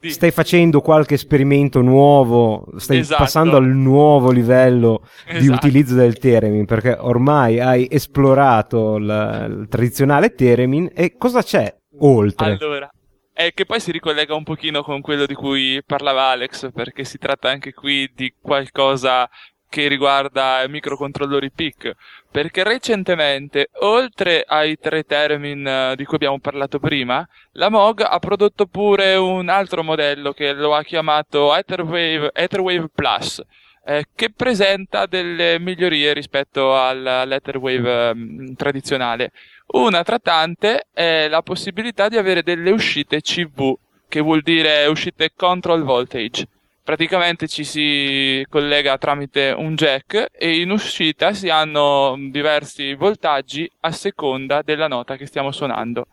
Stai 0.09 0.31
facendo 0.31 0.81
qualche 0.81 1.13
esperimento 1.15 1.81
nuovo, 1.81 2.65
stai 2.77 2.99
esatto. 2.99 3.23
passando 3.23 3.57
al 3.57 3.67
nuovo 3.67 4.31
livello 4.31 5.01
esatto. 5.25 5.39
di 5.39 5.47
utilizzo 5.47 5.95
del 5.95 6.17
Teremin, 6.17 6.65
perché 6.65 6.97
ormai 6.99 7.59
hai 7.59 7.87
esplorato 7.89 8.97
la, 8.97 9.45
il 9.45 9.67
tradizionale 9.69 10.33
Teremin 10.33 10.91
e 10.93 11.15
cosa 11.17 11.41
c'è 11.41 11.73
oltre? 11.99 12.57
Allora, 12.59 12.89
è 13.33 13.51
che 13.53 13.65
poi 13.65 13.79
si 13.79 13.91
ricollega 13.91 14.35
un 14.35 14.43
pochino 14.43 14.83
con 14.83 15.01
quello 15.01 15.25
di 15.25 15.33
cui 15.33 15.81
parlava 15.85 16.29
Alex, 16.29 16.71
perché 16.71 17.03
si 17.03 17.17
tratta 17.17 17.49
anche 17.49 17.73
qui 17.73 18.11
di 18.13 18.33
qualcosa 18.39 19.27
che 19.67 19.87
riguarda 19.87 20.63
microcontrollori 20.67 21.51
PIC, 21.51 21.91
perché 22.33 22.63
recentemente, 22.63 23.69
oltre 23.81 24.43
ai 24.43 24.79
tre 24.79 25.03
termin 25.03 25.67
eh, 25.67 25.95
di 25.95 26.03
cui 26.03 26.15
abbiamo 26.15 26.39
parlato 26.39 26.79
prima, 26.79 27.23
la 27.51 27.69
MOG 27.69 28.01
ha 28.01 28.17
prodotto 28.17 28.65
pure 28.65 29.15
un 29.15 29.49
altro 29.49 29.83
modello 29.83 30.33
che 30.33 30.51
lo 30.53 30.73
ha 30.73 30.81
chiamato 30.81 31.55
Etherwave, 31.55 32.31
Etherwave 32.33 32.89
Plus, 32.91 33.39
eh, 33.85 34.05
che 34.15 34.31
presenta 34.31 35.05
delle 35.05 35.59
migliorie 35.59 36.11
rispetto 36.13 36.75
all'Etherwave 36.75 38.09
eh, 38.09 38.53
tradizionale. 38.55 39.31
Una 39.67 40.01
tra 40.01 40.17
tante 40.17 40.87
è 40.91 41.27
la 41.27 41.43
possibilità 41.43 42.09
di 42.09 42.17
avere 42.17 42.41
delle 42.41 42.71
uscite 42.71 43.21
CV, 43.21 43.75
che 44.09 44.21
vuol 44.21 44.41
dire 44.41 44.87
uscite 44.87 45.33
control 45.35 45.83
voltage 45.83 46.47
praticamente 46.83 47.47
ci 47.47 47.63
si 47.63 48.45
collega 48.49 48.97
tramite 48.97 49.53
un 49.55 49.75
jack 49.75 50.27
e 50.31 50.59
in 50.59 50.69
uscita 50.69 51.33
si 51.33 51.49
hanno 51.49 52.15
diversi 52.29 52.93
voltaggi 52.93 53.69
a 53.81 53.91
seconda 53.91 54.61
della 54.61 54.87
nota 54.87 55.15
che 55.15 55.25
stiamo 55.25 55.51
suonando. 55.51 56.07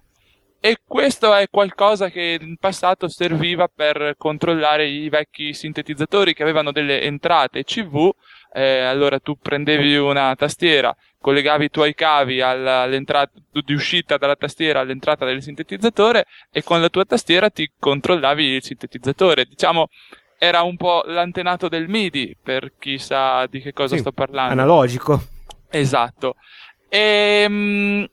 E 0.62 0.77
questo 0.87 1.35
è 1.35 1.49
qualcosa 1.51 2.11
che 2.11 2.37
in 2.39 2.57
passato 2.59 3.09
serviva 3.09 3.66
per 3.75 4.14
controllare 4.18 4.87
i 4.87 5.09
vecchi 5.09 5.55
sintetizzatori 5.55 6.35
che 6.35 6.43
avevano 6.43 6.71
delle 6.71 7.01
entrate 7.01 7.64
CV. 7.64 8.11
Eh, 8.53 8.81
allora 8.81 9.18
tu 9.21 9.39
prendevi 9.39 9.97
una 9.97 10.35
tastiera, 10.35 10.95
collegavi 11.18 11.64
i 11.64 11.71
tuoi 11.71 11.95
cavi 11.95 12.43
all'entrata 12.43 13.33
di 13.64 13.73
uscita 13.73 14.18
dalla 14.18 14.37
tastiera 14.37 14.81
all'entrata 14.81 15.25
del 15.25 15.41
sintetizzatore 15.41 16.27
e 16.53 16.62
con 16.62 16.83
la 16.83 16.91
tua 16.91 17.07
tastiera 17.07 17.49
ti 17.49 17.73
controllavi 17.79 18.45
il 18.45 18.62
sintetizzatore. 18.62 19.47
Diciamo, 19.47 19.89
era 20.43 20.62
un 20.62 20.78
po' 20.78 21.03
l'antenato 21.05 21.68
del 21.68 21.86
MIDI, 21.86 22.34
per 22.43 22.72
chi 22.78 22.97
sa 22.97 23.47
di 23.47 23.61
che 23.61 23.74
cosa 23.74 23.97
sì, 23.97 24.01
sto 24.01 24.11
parlando. 24.11 24.55
Analogico. 24.55 25.22
Esatto. 25.68 26.36
E, 26.88 27.43
ehm, 27.45 28.09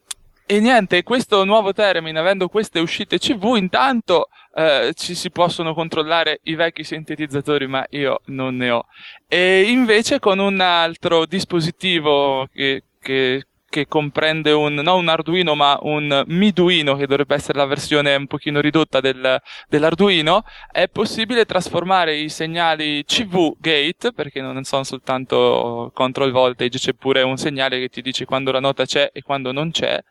e 0.46 0.60
niente, 0.60 1.04
questo 1.04 1.46
nuovo 1.46 1.72
termine, 1.72 2.20
avendo 2.20 2.50
queste 2.50 2.80
uscite 2.80 3.18
CV, 3.18 3.56
intanto 3.56 4.28
eh, 4.56 4.92
ci 4.94 5.16
si 5.16 5.32
possono 5.32 5.74
controllare 5.74 6.42
i 6.44 6.56
vecchi 6.56 6.84
sintetizzatori, 6.84 7.66
ma 7.66 7.86
io 7.92 8.20
non 8.26 8.58
ne 8.58 8.72
ho. 8.72 8.86
E 9.26 9.62
invece 9.62 10.20
con 10.20 10.40
un 10.40 10.60
altro 10.60 11.26
dispositivo 11.26 12.46
che, 12.52 12.84
che 13.00 13.46
che 13.70 13.88
comprende 13.88 14.52
un, 14.52 14.76
non 14.76 15.00
un 15.00 15.08
Arduino 15.10 15.54
ma 15.56 15.78
un 15.82 16.24
Miduino 16.28 16.96
che 16.96 17.06
dovrebbe 17.06 17.36
essere 17.36 17.58
la 17.58 17.66
versione 17.66 18.16
un 18.16 18.28
pochino 18.28 18.60
ridotta 18.62 19.00
del, 19.02 19.42
dell'Arduino, 19.68 20.44
è 20.72 20.88
possibile 20.88 21.46
trasformare 21.46 22.16
i 22.16 22.30
segnali 22.30 23.04
CV 23.06 23.56
gate, 23.60 24.14
perché 24.14 24.42
non 24.42 24.64
sono 24.64 24.84
soltanto 24.84 25.92
control 25.94 26.32
voltage, 26.32 26.78
c'è 26.78 26.94
pure 26.94 27.22
un 27.22 27.38
segnale 27.38 27.80
che 27.80 27.90
ti 27.90 28.02
dice 28.02 28.26
quando 28.26 28.52
la 28.52 28.60
nota 28.60 28.86
c'è 28.86 29.10
e 29.14 29.22
quando 29.22 29.52
non 29.52 29.72
c'è, 29.72 30.02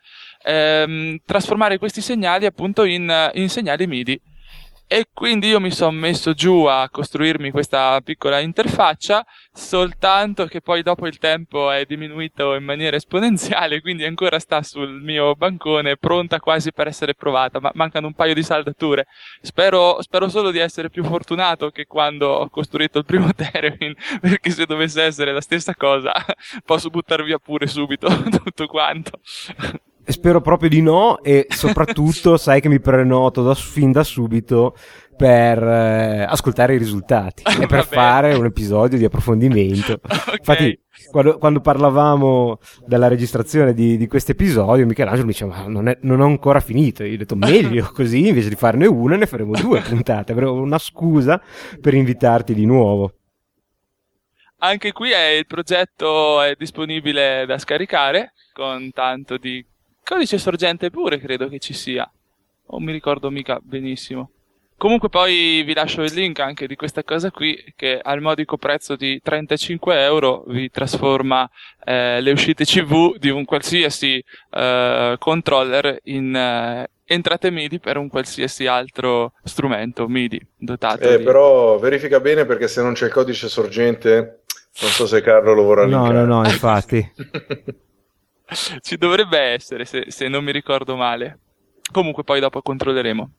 ehm, 0.43 1.17
trasformare 1.25 1.77
questi 1.77 2.01
segnali 2.01 2.45
appunto 2.45 2.83
in, 2.83 3.31
in 3.33 3.49
segnali 3.49 3.87
MIDI. 3.87 4.21
E 4.89 5.09
quindi 5.13 5.47
io 5.47 5.59
mi 5.59 5.69
sono 5.69 5.91
messo 5.91 6.33
giù 6.33 6.63
a 6.63 6.87
costruirmi 6.89 7.51
questa 7.51 7.99
piccola 8.01 8.39
interfaccia, 8.39 9.25
soltanto 9.51 10.45
che 10.45 10.61
poi 10.61 10.81
dopo 10.81 11.07
il 11.07 11.17
tempo 11.17 11.69
è 11.69 11.83
diminuito 11.83 12.55
in 12.55 12.63
maniera 12.63 12.95
esponenziale, 12.95 13.81
quindi 13.83 14.05
ancora 14.05 14.39
sta 14.39 14.63
sul 14.63 15.01
mio 15.01 15.35
bancone, 15.35 15.97
pronta 15.97 16.39
quasi 16.39 16.71
per 16.71 16.87
essere 16.87 17.15
provata, 17.15 17.59
ma 17.59 17.69
mancano 17.73 18.07
un 18.07 18.13
paio 18.13 18.33
di 18.33 18.43
saldature. 18.43 19.07
Spero, 19.41 20.01
spero 20.01 20.29
solo 20.29 20.51
di 20.51 20.59
essere 20.59 20.89
più 20.89 21.03
fortunato 21.03 21.69
che 21.69 21.85
quando 21.85 22.29
ho 22.29 22.49
costruito 22.49 22.99
il 22.99 23.05
primo 23.05 23.29
Theremin, 23.35 23.93
perché 24.21 24.51
se 24.51 24.65
dovesse 24.65 25.03
essere 25.03 25.33
la 25.33 25.41
stessa 25.41 25.75
cosa, 25.75 26.13
posso 26.63 26.89
buttar 26.89 27.23
via 27.23 27.39
pure 27.39 27.67
subito 27.67 28.07
tutto 28.41 28.67
quanto. 28.67 29.19
Spero 30.09 30.39
proprio 30.39 30.69
di 30.69 30.81
no 30.81 31.21
e 31.21 31.47
soprattutto 31.49 32.37
sai 32.37 32.61
che 32.61 32.69
mi 32.69 32.79
prenoto 32.79 33.43
da, 33.43 33.53
fin 33.53 33.91
da 33.91 34.03
subito 34.03 34.73
per 35.17 35.61
eh, 35.61 36.23
ascoltare 36.23 36.75
i 36.75 36.77
risultati 36.77 37.43
e 37.59 37.65
per 37.65 37.85
fare 37.85 38.35
un 38.35 38.45
episodio 38.45 38.97
di 38.97 39.05
approfondimento. 39.05 39.99
Okay. 40.27 40.39
Infatti, 40.39 40.79
quando, 41.09 41.37
quando, 41.37 41.61
parlavamo 41.61 42.59
della 42.85 43.07
registrazione 43.07 43.73
di, 43.73 43.97
di 43.97 44.07
questo 44.07 44.31
episodio, 44.31 44.85
Michelangelo 44.85 45.25
mi 45.25 45.31
diceva: 45.31 45.55
Ma 45.55 45.67
non, 45.67 45.87
è, 45.87 45.97
non 46.01 46.19
ho 46.19 46.25
ancora 46.25 46.59
finito. 46.59 47.03
Io 47.03 47.15
ho 47.15 47.17
detto: 47.17 47.35
Meglio 47.35 47.89
così, 47.93 48.27
invece 48.27 48.49
di 48.49 48.55
farne 48.55 48.85
una, 48.87 49.15
ne 49.15 49.25
faremo 49.25 49.53
due 49.53 49.81
puntate. 49.81 50.33
Avremo 50.33 50.53
una 50.53 50.77
scusa 50.77 51.41
per 51.79 51.93
invitarti 51.93 52.53
di 52.53 52.65
nuovo. 52.65 53.13
Anche 54.59 54.91
qui 54.91 55.11
è, 55.11 55.27
il 55.29 55.45
progetto 55.45 56.41
è 56.41 56.55
disponibile 56.57 57.45
da 57.45 57.57
scaricare 57.57 58.33
con 58.53 58.91
tanto 58.91 59.37
di 59.37 59.65
Codice 60.07 60.37
sorgente 60.37 60.89
pure 60.89 61.19
credo 61.19 61.49
che 61.49 61.59
ci 61.59 61.73
sia. 61.73 62.09
Non 62.69 62.81
mi 62.81 62.93
ricordo 62.93 63.29
mica 63.29 63.59
benissimo. 63.61 64.31
Comunque 64.77 65.09
poi 65.09 65.63
vi 65.65 65.73
lascio 65.73 66.01
il 66.01 66.13
link 66.13 66.39
anche 66.39 66.65
di 66.65 66.77
questa 66.77 67.03
cosa 67.03 67.29
qui 67.29 67.61
che 67.75 67.99
al 68.01 68.21
modico 68.21 68.55
prezzo 68.55 68.95
di 68.95 69.19
35 69.21 70.01
euro 70.01 70.45
vi 70.47 70.69
trasforma 70.69 71.49
eh, 71.83 72.21
le 72.21 72.31
uscite 72.31 72.63
CV 72.63 73.17
di 73.17 73.29
un 73.29 73.43
qualsiasi 73.43 74.23
eh, 74.51 75.15
controller 75.19 75.99
in 76.03 76.33
eh, 76.33 76.89
entrate 77.03 77.51
MIDI 77.51 77.79
per 77.79 77.97
un 77.97 78.07
qualsiasi 78.07 78.65
altro 78.65 79.33
strumento 79.43 80.07
MIDI 80.07 80.39
dotato. 80.55 81.01
Eh, 81.03 81.17
di... 81.17 81.23
Però 81.25 81.77
verifica 81.79 82.21
bene 82.21 82.45
perché 82.45 82.69
se 82.69 82.81
non 82.81 82.93
c'è 82.93 83.07
il 83.07 83.11
codice 83.11 83.49
sorgente 83.49 84.43
non 84.79 84.91
so 84.91 85.05
se 85.05 85.21
Carlo 85.21 85.53
lo 85.53 85.63
vorrà 85.63 85.85
No, 85.85 86.03
linkare. 86.05 86.25
no, 86.25 86.41
no, 86.41 86.47
infatti. 86.47 87.11
Ci 88.81 88.97
dovrebbe 88.97 89.39
essere, 89.39 89.85
se, 89.85 90.05
se 90.07 90.27
non 90.27 90.43
mi 90.43 90.51
ricordo 90.51 90.95
male. 90.95 91.39
Comunque 91.91 92.23
poi 92.23 92.39
dopo 92.39 92.61
controlleremo. 92.61 93.31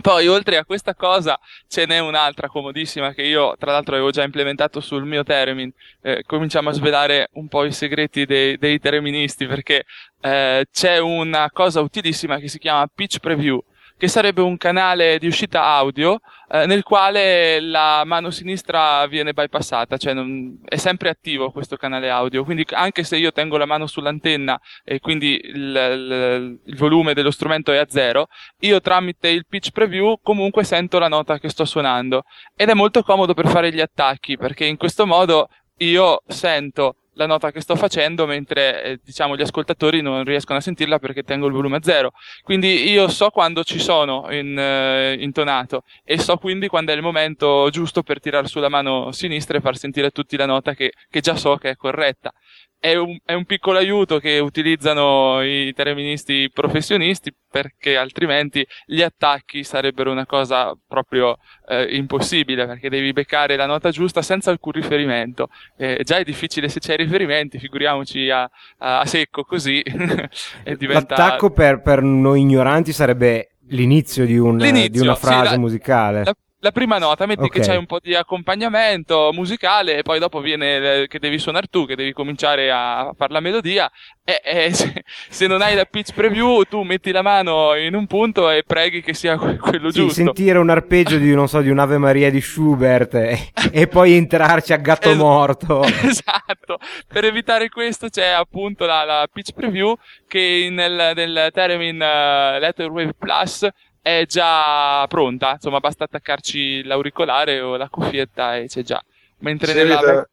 Poi, 0.00 0.28
oltre 0.28 0.58
a 0.58 0.64
questa 0.64 0.94
cosa, 0.94 1.38
ce 1.66 1.84
n'è 1.84 1.98
un'altra 1.98 2.48
comodissima 2.48 3.12
che 3.12 3.22
io, 3.22 3.56
tra 3.58 3.72
l'altro, 3.72 3.94
avevo 3.94 4.10
già 4.10 4.22
implementato 4.22 4.80
sul 4.80 5.04
mio 5.04 5.24
Termin. 5.24 5.72
Eh, 6.02 6.22
cominciamo 6.24 6.68
a 6.68 6.72
svelare 6.72 7.30
un 7.32 7.48
po' 7.48 7.64
i 7.64 7.72
segreti 7.72 8.24
dei, 8.24 8.56
dei 8.58 8.78
terministi, 8.78 9.46
perché 9.46 9.86
eh, 10.20 10.66
c'è 10.70 10.98
una 10.98 11.50
cosa 11.50 11.80
utilissima 11.80 12.38
che 12.38 12.46
si 12.46 12.58
chiama 12.58 12.88
Pitch 12.92 13.18
Preview, 13.18 13.60
che 13.98 14.08
sarebbe 14.08 14.40
un 14.40 14.56
canale 14.56 15.18
di 15.18 15.26
uscita 15.26 15.64
audio 15.64 16.20
eh, 16.50 16.66
nel 16.66 16.84
quale 16.84 17.60
la 17.60 18.04
mano 18.06 18.30
sinistra 18.30 19.06
viene 19.06 19.32
bypassata, 19.32 19.96
cioè 19.96 20.14
non, 20.14 20.60
è 20.64 20.76
sempre 20.76 21.08
attivo 21.08 21.50
questo 21.50 21.76
canale 21.76 22.08
audio, 22.08 22.44
quindi 22.44 22.64
anche 22.70 23.02
se 23.02 23.16
io 23.16 23.32
tengo 23.32 23.58
la 23.58 23.66
mano 23.66 23.86
sull'antenna 23.86 24.58
e 24.84 25.00
quindi 25.00 25.40
il, 25.42 25.56
il, 25.56 26.58
il 26.64 26.76
volume 26.76 27.12
dello 27.12 27.32
strumento 27.32 27.72
è 27.72 27.76
a 27.76 27.86
zero, 27.88 28.28
io 28.60 28.80
tramite 28.80 29.28
il 29.28 29.44
pitch 29.46 29.72
preview 29.72 30.20
comunque 30.22 30.62
sento 30.62 30.98
la 30.98 31.08
nota 31.08 31.38
che 31.38 31.48
sto 31.48 31.64
suonando. 31.64 32.22
Ed 32.56 32.68
è 32.68 32.74
molto 32.74 33.02
comodo 33.02 33.34
per 33.34 33.48
fare 33.48 33.72
gli 33.72 33.80
attacchi 33.80 34.36
perché 34.36 34.64
in 34.64 34.76
questo 34.76 35.06
modo 35.06 35.48
io 35.78 36.22
sento 36.26 36.96
la 37.18 37.26
nota 37.26 37.50
che 37.50 37.60
sto 37.60 37.74
facendo, 37.74 38.26
mentre 38.26 38.82
eh, 38.82 39.00
diciamo 39.04 39.36
gli 39.36 39.42
ascoltatori 39.42 40.00
non 40.00 40.24
riescono 40.24 40.58
a 40.58 40.62
sentirla 40.62 40.98
perché 40.98 41.22
tengo 41.24 41.46
il 41.46 41.52
volume 41.52 41.76
a 41.76 41.82
zero. 41.82 42.12
Quindi 42.42 42.88
io 42.88 43.08
so 43.08 43.30
quando 43.30 43.64
ci 43.64 43.80
sono 43.80 44.26
in, 44.30 44.56
eh, 44.56 45.16
intonato 45.18 45.82
e 46.04 46.18
so 46.18 46.36
quindi 46.36 46.68
quando 46.68 46.92
è 46.92 46.94
il 46.94 47.02
momento 47.02 47.68
giusto 47.70 48.02
per 48.02 48.20
tirare 48.20 48.46
sulla 48.46 48.68
mano 48.68 49.10
sinistra 49.12 49.58
e 49.58 49.60
far 49.60 49.76
sentire 49.76 50.06
a 50.06 50.10
tutti 50.10 50.36
la 50.36 50.46
nota 50.46 50.74
che, 50.74 50.92
che 51.10 51.20
già 51.20 51.34
so 51.34 51.56
che 51.56 51.70
è 51.70 51.76
corretta 51.76 52.32
è 52.80 52.94
un, 52.94 53.18
è 53.24 53.32
un, 53.32 53.44
piccolo 53.44 53.78
aiuto 53.78 54.18
che 54.18 54.38
utilizzano 54.38 55.42
i 55.42 55.72
terministi 55.74 56.48
professionisti 56.52 57.34
perché 57.50 57.96
altrimenti 57.96 58.64
gli 58.86 59.02
attacchi 59.02 59.64
sarebbero 59.64 60.12
una 60.12 60.26
cosa 60.26 60.76
proprio 60.86 61.38
eh, 61.66 61.96
impossibile 61.96 62.66
perché 62.66 62.88
devi 62.88 63.12
beccare 63.12 63.56
la 63.56 63.66
nota 63.66 63.90
giusta 63.90 64.22
senza 64.22 64.50
alcun 64.50 64.72
riferimento. 64.72 65.48
Eh, 65.76 66.02
già 66.04 66.18
è 66.18 66.24
difficile 66.24 66.68
se 66.68 66.78
c'è 66.78 66.96
riferimenti, 66.96 67.58
figuriamoci 67.58 68.30
a, 68.30 68.42
a, 68.78 69.00
a 69.00 69.06
secco 69.06 69.42
così. 69.42 69.82
diventa... 70.76 71.16
L'attacco 71.16 71.50
per, 71.50 71.82
per, 71.82 72.02
noi 72.02 72.40
ignoranti 72.40 72.92
sarebbe 72.92 73.56
l'inizio 73.70 74.24
di, 74.24 74.38
un, 74.38 74.56
l'inizio, 74.56 74.90
di 74.90 74.98
una 75.00 75.16
frase 75.16 75.48
sì, 75.48 75.54
la, 75.54 75.58
musicale. 75.58 76.24
La, 76.24 76.36
la 76.60 76.72
prima 76.72 76.98
nota, 76.98 77.24
metti 77.26 77.44
Ok. 77.44 77.50
che 77.52 77.60
c'hai 77.60 77.76
un 77.76 77.86
po' 77.86 77.98
di 78.00 78.14
accompagnamento 78.14 79.30
musicale 79.32 79.98
e 79.98 80.02
poi 80.02 80.18
dopo 80.18 80.40
viene 80.40 81.02
eh, 81.02 81.06
che 81.06 81.18
devi 81.20 81.38
suonare 81.38 81.66
tu, 81.70 81.86
che 81.86 81.94
devi 81.94 82.12
cominciare 82.12 82.70
a 82.70 83.12
fare 83.16 83.32
la 83.32 83.40
melodia 83.40 83.90
e, 84.24 84.40
e 84.44 84.72
se, 84.74 85.04
se 85.28 85.46
non 85.46 85.62
hai 85.62 85.76
la 85.76 85.84
pitch 85.84 86.12
preview 86.14 86.62
tu 86.64 86.82
metti 86.82 87.12
la 87.12 87.22
mano 87.22 87.74
in 87.76 87.94
un 87.94 88.06
punto 88.06 88.50
e 88.50 88.64
preghi 88.66 89.02
che 89.02 89.14
sia 89.14 89.36
que- 89.36 89.56
quello 89.56 89.90
Sì, 89.90 90.00
giusto. 90.00 90.14
sentire 90.14 90.58
un 90.58 90.68
arpeggio 90.70 91.16
di, 91.18 91.32
non 91.32 91.46
so, 91.48 91.60
di 91.60 91.70
un'Ave 91.70 91.98
Maria 91.98 92.30
di 92.30 92.40
Schubert 92.40 93.14
e, 93.14 93.38
e 93.70 93.86
poi 93.86 94.14
entrarci 94.14 94.72
a 94.72 94.76
gatto 94.78 95.10
Es- 95.10 95.16
morto. 95.16 95.82
esatto, 96.02 96.78
per 97.06 97.24
evitare 97.24 97.68
questo 97.68 98.08
c'è 98.08 98.26
appunto 98.28 98.84
la, 98.84 99.04
la 99.04 99.28
pitch 99.32 99.52
preview 99.52 99.94
che 100.26 100.68
nel, 100.70 101.12
nel 101.14 101.50
Theremin 101.52 101.96
uh, 101.96 102.58
Letterwave 102.58 103.14
Plus 103.16 103.66
è 104.00 104.24
già 104.26 105.06
pronta, 105.08 105.52
insomma 105.52 105.80
basta 105.80 106.04
attaccarci 106.04 106.84
l'auricolare 106.84 107.60
o 107.60 107.76
la 107.76 107.88
cuffietta 107.88 108.56
e 108.56 108.66
c'è 108.66 108.82
già. 108.82 109.02
Mentre 109.40 109.72
Si 109.72 109.76
nella 109.76 110.00
evita, 110.00 110.28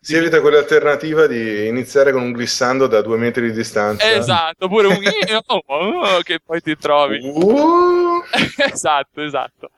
si 0.00 0.16
evita 0.16 0.40
quell'alternativa 0.40 1.26
di 1.26 1.66
iniziare 1.66 2.12
con 2.12 2.22
un 2.22 2.32
glissando 2.32 2.86
da 2.86 3.00
due 3.00 3.16
metri 3.16 3.46
di 3.46 3.52
distanza. 3.52 4.08
Esatto, 4.12 4.68
pure 4.68 4.88
un 4.88 4.98
oh, 5.46 6.20
che 6.22 6.40
poi 6.44 6.60
ti 6.60 6.76
trovi. 6.76 7.20
Uh, 7.22 8.22
esatto, 8.70 9.22
esatto. 9.22 9.70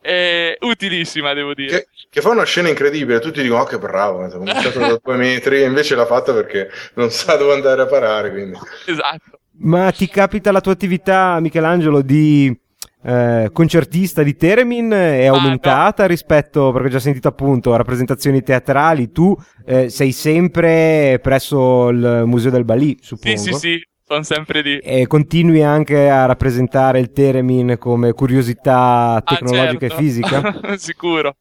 È 0.00 0.56
utilissima, 0.60 1.32
devo 1.32 1.54
dire. 1.54 1.70
che, 1.70 1.88
che 2.10 2.20
fa 2.20 2.30
una 2.30 2.44
scena 2.44 2.68
incredibile, 2.68 3.20
tutti 3.20 3.40
dicono: 3.40 3.62
Oh, 3.62 3.64
che 3.64 3.78
bravo! 3.78 4.24
Ha 4.24 4.30
cominciato 4.30 4.78
da 4.78 5.00
due 5.02 5.16
metri, 5.16 5.62
e 5.62 5.66
invece 5.66 5.94
l'ha 5.94 6.06
fatta 6.06 6.32
perché 6.32 6.70
non 6.94 7.10
sa 7.10 7.36
dove 7.36 7.52
andare 7.52 7.82
a 7.82 7.86
parare. 7.86 8.30
Quindi. 8.30 8.58
Esatto. 8.86 9.37
Ma 9.60 9.90
ti 9.90 10.06
capita 10.08 10.52
la 10.52 10.60
tua 10.60 10.72
attività, 10.72 11.38
Michelangelo, 11.40 12.00
di 12.02 12.56
eh, 13.02 13.50
concertista 13.52 14.22
di 14.22 14.36
Teremin 14.36 14.90
è 14.90 15.26
Ah, 15.26 15.34
aumentata 15.34 16.06
rispetto, 16.06 16.70
perché 16.72 16.88
ho 16.88 16.90
già 16.90 16.98
sentito 17.00 17.28
appunto 17.28 17.74
rappresentazioni 17.76 18.42
teatrali, 18.42 19.10
tu 19.10 19.36
eh, 19.64 19.88
sei 19.88 20.12
sempre 20.12 21.18
presso 21.22 21.88
il 21.88 22.22
Museo 22.26 22.50
del 22.50 22.64
Balì, 22.64 22.96
suppongo. 23.00 23.36
Sì, 23.36 23.52
sì, 23.52 23.58
sì, 23.58 23.82
sono 24.04 24.22
sempre 24.22 24.62
lì. 24.62 24.78
E 24.78 25.06
continui 25.06 25.62
anche 25.62 26.08
a 26.08 26.26
rappresentare 26.26 27.00
il 27.00 27.10
Teremin 27.12 27.76
come 27.78 28.12
curiosità 28.12 29.20
tecnologica 29.24 29.86
Ah, 29.86 29.88
certo. 29.88 29.94
e 29.94 29.96
fisica? 29.96 30.60
Sicuro. 30.78 31.36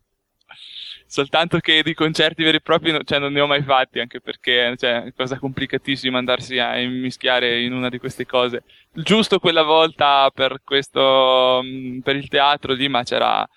Soltanto 1.10 1.60
che 1.60 1.84
di 1.84 1.94
concerti 1.94 2.44
veri 2.44 2.58
e 2.58 2.62
propri 2.62 2.92
no- 2.92 3.04
cioè, 3.04 3.20
non 3.20 3.32
ne 3.32 3.40
ho 3.40 3.48
mai 3.48 3.64
fatti, 3.64 4.00
anche 4.00 4.20
perché 4.20 4.76
cioè, 4.78 5.04
è 5.04 5.14
cosa 5.14 5.40
complicatissima 5.40 6.18
andarsi 6.18 6.60
a 6.60 6.78
immischiare 6.80 7.62
in 7.64 7.72
una 7.74 7.90
di 7.90 7.98
queste 7.98 8.26
cose. 8.26 8.64
Giusto 8.92 9.40
quella 9.40 9.64
volta 9.64 10.30
per 10.34 10.62
questo, 10.64 11.62
mh, 11.64 12.00
per 12.02 12.18
il 12.18 12.28
teatro 12.28 12.74
lì, 12.74 12.90
ma 12.90 13.04
c'era, 13.04 13.48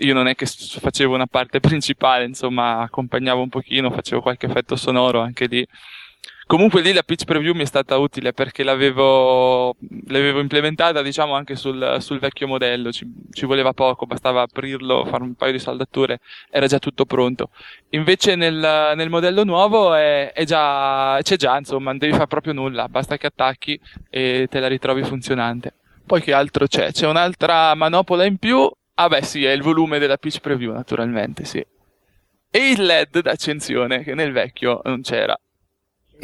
io 0.00 0.14
non 0.14 0.26
è 0.28 0.34
che 0.34 0.46
facevo 0.46 1.14
una 1.14 1.26
parte 1.26 1.60
principale, 1.60 2.24
insomma, 2.24 2.80
accompagnavo 2.82 3.40
un 3.42 3.48
pochino, 3.48 3.90
facevo 3.90 4.20
qualche 4.20 4.46
effetto 4.46 4.76
sonoro 4.76 5.20
anche 5.20 5.46
lì. 5.46 5.66
Comunque 6.52 6.82
lì 6.82 6.92
la 6.92 7.02
pitch 7.02 7.24
preview 7.24 7.54
mi 7.54 7.62
è 7.62 7.64
stata 7.64 7.96
utile 7.96 8.34
perché 8.34 8.62
l'avevo, 8.62 9.74
l'avevo 10.08 10.38
implementata 10.38 11.00
diciamo 11.00 11.32
anche 11.32 11.56
sul, 11.56 11.96
sul 12.00 12.18
vecchio 12.18 12.46
modello, 12.46 12.92
ci, 12.92 13.10
ci, 13.30 13.46
voleva 13.46 13.72
poco, 13.72 14.04
bastava 14.04 14.42
aprirlo, 14.42 15.06
fare 15.06 15.22
un 15.22 15.32
paio 15.32 15.52
di 15.52 15.58
saldature, 15.58 16.18
era 16.50 16.66
già 16.66 16.78
tutto 16.78 17.06
pronto. 17.06 17.48
Invece 17.92 18.34
nel, 18.36 18.92
nel 18.94 19.08
modello 19.08 19.44
nuovo 19.44 19.94
è, 19.94 20.32
è 20.34 20.44
già, 20.44 21.18
c'è 21.22 21.36
già, 21.36 21.56
insomma, 21.56 21.88
non 21.88 21.96
devi 21.96 22.12
fare 22.12 22.26
proprio 22.26 22.52
nulla, 22.52 22.86
basta 22.86 23.16
che 23.16 23.28
attacchi 23.28 23.80
e 24.10 24.46
te 24.50 24.60
la 24.60 24.68
ritrovi 24.68 25.04
funzionante. 25.04 25.72
Poi 26.04 26.20
che 26.20 26.34
altro 26.34 26.66
c'è? 26.66 26.92
C'è 26.92 27.06
un'altra 27.06 27.74
manopola 27.74 28.26
in 28.26 28.36
più, 28.36 28.70
ah 28.96 29.08
beh 29.08 29.22
sì, 29.22 29.42
è 29.46 29.52
il 29.52 29.62
volume 29.62 29.98
della 29.98 30.18
pitch 30.18 30.40
preview 30.40 30.74
naturalmente, 30.74 31.46
sì. 31.46 31.64
E 32.50 32.70
il 32.72 32.82
LED 32.82 33.22
d'accensione 33.22 34.02
che 34.02 34.12
nel 34.12 34.32
vecchio 34.32 34.82
non 34.84 35.00
c'era. 35.00 35.34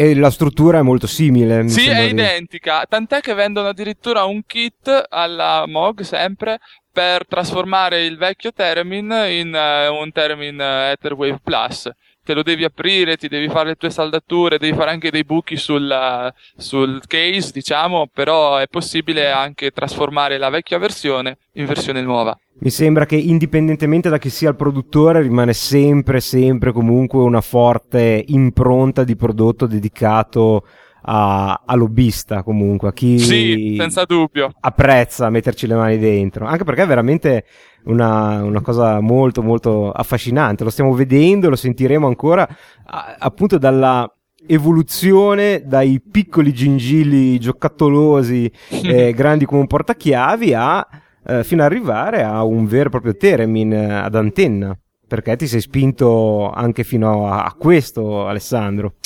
E 0.00 0.14
la 0.14 0.30
struttura 0.30 0.78
è 0.78 0.82
molto 0.82 1.08
simile. 1.08 1.68
Sì, 1.68 1.88
è 1.88 2.02
identica. 2.02 2.84
Tant'è 2.88 3.18
che 3.18 3.34
vendono 3.34 3.66
addirittura 3.66 4.22
un 4.26 4.44
kit 4.46 5.06
alla 5.08 5.64
MOG 5.66 6.02
sempre 6.02 6.60
per 6.92 7.26
trasformare 7.26 8.04
il 8.04 8.16
vecchio 8.16 8.52
Theremin 8.52 9.10
in 9.28 9.52
uh, 9.52 9.92
un 9.92 10.12
Theremin 10.12 10.56
uh, 10.56 10.92
Etherwave 10.92 11.40
Plus. 11.42 11.90
Te 12.28 12.34
lo 12.34 12.42
devi 12.42 12.62
aprire, 12.62 13.16
ti 13.16 13.26
devi 13.26 13.48
fare 13.48 13.70
le 13.70 13.76
tue 13.76 13.88
saldature, 13.88 14.58
devi 14.58 14.76
fare 14.76 14.90
anche 14.90 15.10
dei 15.10 15.24
buchi 15.24 15.56
sul, 15.56 15.88
uh, 15.90 16.30
sul 16.60 17.00
case, 17.06 17.52
diciamo, 17.54 18.10
però 18.12 18.58
è 18.58 18.66
possibile 18.68 19.30
anche 19.30 19.70
trasformare 19.70 20.36
la 20.36 20.50
vecchia 20.50 20.76
versione 20.76 21.38
in 21.52 21.64
versione 21.64 22.02
nuova. 22.02 22.38
Mi 22.58 22.68
sembra 22.68 23.06
che 23.06 23.16
indipendentemente 23.16 24.10
da 24.10 24.18
chi 24.18 24.28
sia 24.28 24.50
il 24.50 24.56
produttore 24.56 25.22
rimane 25.22 25.54
sempre, 25.54 26.20
sempre 26.20 26.70
comunque 26.70 27.22
una 27.22 27.40
forte 27.40 28.22
impronta 28.26 29.04
di 29.04 29.16
prodotto 29.16 29.66
dedicato 29.66 30.66
a 31.10 31.74
lobbista 31.74 32.42
comunque, 32.42 32.88
a 32.88 32.92
chi 32.92 33.18
sì, 33.18 33.74
senza 33.78 34.04
dubbio. 34.04 34.52
apprezza 34.60 35.30
metterci 35.30 35.66
le 35.66 35.74
mani 35.74 35.98
dentro, 35.98 36.46
anche 36.46 36.64
perché 36.64 36.82
è 36.82 36.86
veramente 36.86 37.44
una, 37.84 38.42
una 38.42 38.60
cosa 38.60 39.00
molto 39.00 39.42
molto 39.42 39.90
affascinante, 39.90 40.64
lo 40.64 40.70
stiamo 40.70 40.92
vedendo, 40.92 41.48
lo 41.48 41.56
sentiremo 41.56 42.06
ancora 42.06 42.46
a, 42.86 43.16
appunto 43.18 43.58
dalla 43.58 44.10
evoluzione 44.46 45.62
dai 45.66 46.00
piccoli 46.00 46.52
gingilli 46.54 47.38
giocattolosi 47.38 48.50
eh, 48.68 49.12
grandi 49.12 49.44
come 49.44 49.60
un 49.60 49.66
portachiavi 49.66 50.54
a 50.54 50.86
eh, 51.26 51.44
fino 51.44 51.62
ad 51.62 51.70
arrivare 51.70 52.22
a 52.22 52.42
un 52.42 52.66
vero 52.66 52.86
e 52.86 52.90
proprio 52.90 53.16
Teremin 53.16 53.72
eh, 53.72 53.94
ad 53.94 54.14
antenna. 54.14 54.76
Perché 55.06 55.36
ti 55.36 55.46
sei 55.46 55.62
spinto 55.62 56.50
anche 56.50 56.84
fino 56.84 57.32
a, 57.32 57.44
a 57.44 57.54
questo, 57.54 58.26
Alessandro. 58.26 58.96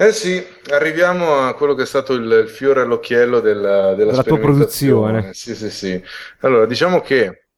Eh 0.00 0.12
sì, 0.12 0.42
arriviamo 0.70 1.40
a 1.40 1.52
quello 1.52 1.74
che 1.74 1.82
è 1.82 1.86
stato 1.86 2.14
il, 2.14 2.24
il 2.44 2.48
fiore 2.48 2.80
all'occhiello 2.80 3.40
della, 3.40 3.92
della, 3.92 4.12
della 4.12 4.22
tua 4.22 4.38
produzione. 4.38 5.34
Sì, 5.34 5.54
sì, 5.54 5.68
sì. 5.68 6.02
Allora, 6.38 6.64
diciamo 6.64 7.02
che 7.02 7.48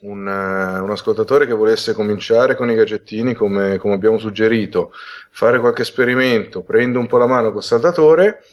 un, 0.00 0.20
uh, 0.26 0.82
un, 0.82 0.90
ascoltatore 0.90 1.46
che 1.46 1.52
volesse 1.52 1.92
cominciare 1.92 2.56
con 2.56 2.70
i 2.70 2.74
gadgettini, 2.74 3.34
come, 3.34 3.76
come, 3.76 3.92
abbiamo 3.92 4.16
suggerito, 4.16 4.90
fare 5.32 5.60
qualche 5.60 5.82
esperimento, 5.82 6.62
prende 6.62 6.96
un 6.96 7.06
po' 7.06 7.18
la 7.18 7.26
mano 7.26 7.52
col 7.52 7.62
saldatore, 7.62 8.44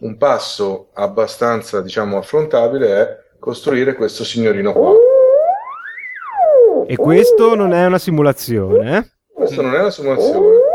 un 0.00 0.16
passo 0.16 0.88
abbastanza, 0.94 1.80
diciamo, 1.80 2.18
affrontabile 2.18 2.88
è 2.88 3.18
costruire 3.38 3.94
questo 3.94 4.24
signorino 4.24 4.72
qua. 4.72 4.94
E 6.88 6.96
questo 6.96 7.54
non 7.54 7.72
è 7.72 7.86
una 7.86 7.98
simulazione, 7.98 8.98
eh? 8.98 9.10
Questo 9.32 9.62
non 9.62 9.76
è 9.76 9.78
una 9.78 9.90
simulazione. 9.90 10.67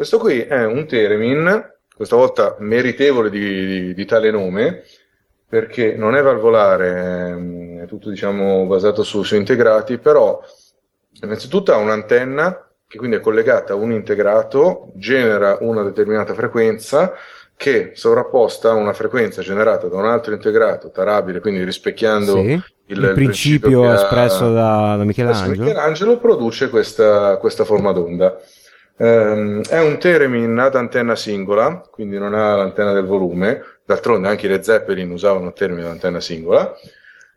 Questo 0.00 0.16
qui 0.16 0.40
è 0.40 0.64
un 0.64 0.86
Teremin, 0.86 1.74
questa 1.94 2.16
volta 2.16 2.56
meritevole 2.60 3.28
di, 3.28 3.66
di, 3.66 3.92
di 3.92 4.04
tale 4.06 4.30
nome, 4.30 4.82
perché 5.46 5.94
non 5.94 6.16
è 6.16 6.22
valvolare, 6.22 7.82
è 7.82 7.86
tutto 7.86 8.08
diciamo 8.08 8.64
basato 8.64 9.02
su, 9.02 9.22
su 9.22 9.36
integrati, 9.36 9.98
però 9.98 10.40
innanzitutto 11.20 11.74
ha 11.74 11.76
un'antenna 11.76 12.66
che 12.88 12.96
quindi 12.96 13.16
è 13.16 13.20
collegata 13.20 13.74
a 13.74 13.76
un 13.76 13.92
integrato, 13.92 14.90
genera 14.94 15.58
una 15.60 15.82
determinata 15.82 16.32
frequenza, 16.32 17.12
che 17.54 17.90
sovrapposta 17.92 18.70
a 18.70 18.76
una 18.76 18.94
frequenza 18.94 19.42
generata 19.42 19.88
da 19.88 19.98
un 19.98 20.06
altro 20.06 20.32
integrato 20.32 20.90
tarabile, 20.90 21.40
quindi 21.40 21.62
rispecchiando 21.62 22.36
sì, 22.36 22.40
il, 22.40 22.62
il, 22.86 23.12
principio, 23.12 23.80
principio 23.82 23.92
espresso 23.92 24.50
da, 24.50 24.96
da 24.96 25.04
Michelangelo. 25.04 25.62
Michelangelo 25.62 26.16
produce 26.16 26.70
questa, 26.70 27.36
questa 27.36 27.66
forma 27.66 27.92
d'onda. 27.92 28.40
Um, 29.00 29.62
è 29.62 29.80
un 29.80 29.98
Teremin 29.98 30.58
ad 30.58 30.74
antenna 30.74 31.16
singola, 31.16 31.82
quindi 31.90 32.18
non 32.18 32.34
ha 32.34 32.54
l'antenna 32.54 32.92
del 32.92 33.06
volume, 33.06 33.62
d'altronde 33.86 34.28
anche 34.28 34.46
le 34.46 34.62
Zeppelin 34.62 35.10
usavano 35.10 35.46
il 35.46 35.52
termine 35.54 35.88
antenna 35.88 36.20
singola. 36.20 36.76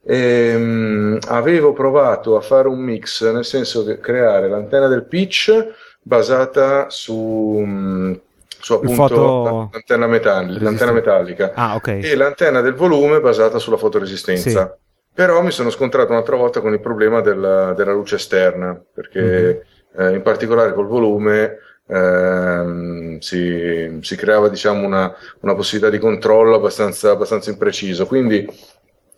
E, 0.05 0.55
um, 0.55 1.17
avevo 1.29 1.71
provato 1.71 2.35
a 2.35 2.41
fare 2.41 2.67
un 2.67 2.79
mix, 2.79 3.31
nel 3.31 3.45
senso 3.45 3.85
che 3.85 3.99
creare 3.99 4.49
l'antenna 4.49 4.87
del 4.87 5.05
pitch 5.05 5.73
basata 6.01 6.89
su 6.89 7.15
um, 7.15 8.19
su 8.59 8.73
appunto 8.73 9.07
foto... 9.07 9.69
l'antenna, 9.71 10.07
metalli- 10.07 10.59
l'antenna, 10.59 10.91
metallica 10.91 11.51
ah, 11.53 11.75
okay. 11.75 12.01
e 12.01 12.15
l'antenna 12.15 12.61
del 12.61 12.73
volume 12.73 13.21
basata 13.21 13.57
sulla 13.57 13.77
fotoresistenza. 13.77 14.49
Sì. 14.49 14.81
Però 15.13 15.41
mi 15.41 15.51
sono 15.51 15.69
scontrato 15.69 16.11
un'altra 16.11 16.35
volta 16.35 16.59
con 16.59 16.73
il 16.73 16.79
problema 16.81 17.21
della, 17.21 17.73
della 17.73 17.93
luce 17.93 18.15
esterna, 18.15 18.77
perché 18.93 19.21
mm-hmm. 19.21 19.57
Eh, 19.97 20.13
in 20.13 20.21
particolare 20.21 20.73
col 20.73 20.87
volume 20.87 21.57
ehm, 21.87 23.19
si, 23.19 23.99
si, 24.01 24.15
creava 24.15 24.49
diciamo, 24.49 24.85
una, 24.85 25.13
una, 25.41 25.55
possibilità 25.55 25.89
di 25.89 25.99
controllo 25.99 26.55
abbastanza, 26.55 27.11
abbastanza 27.11 27.49
impreciso. 27.49 28.05
Quindi 28.05 28.47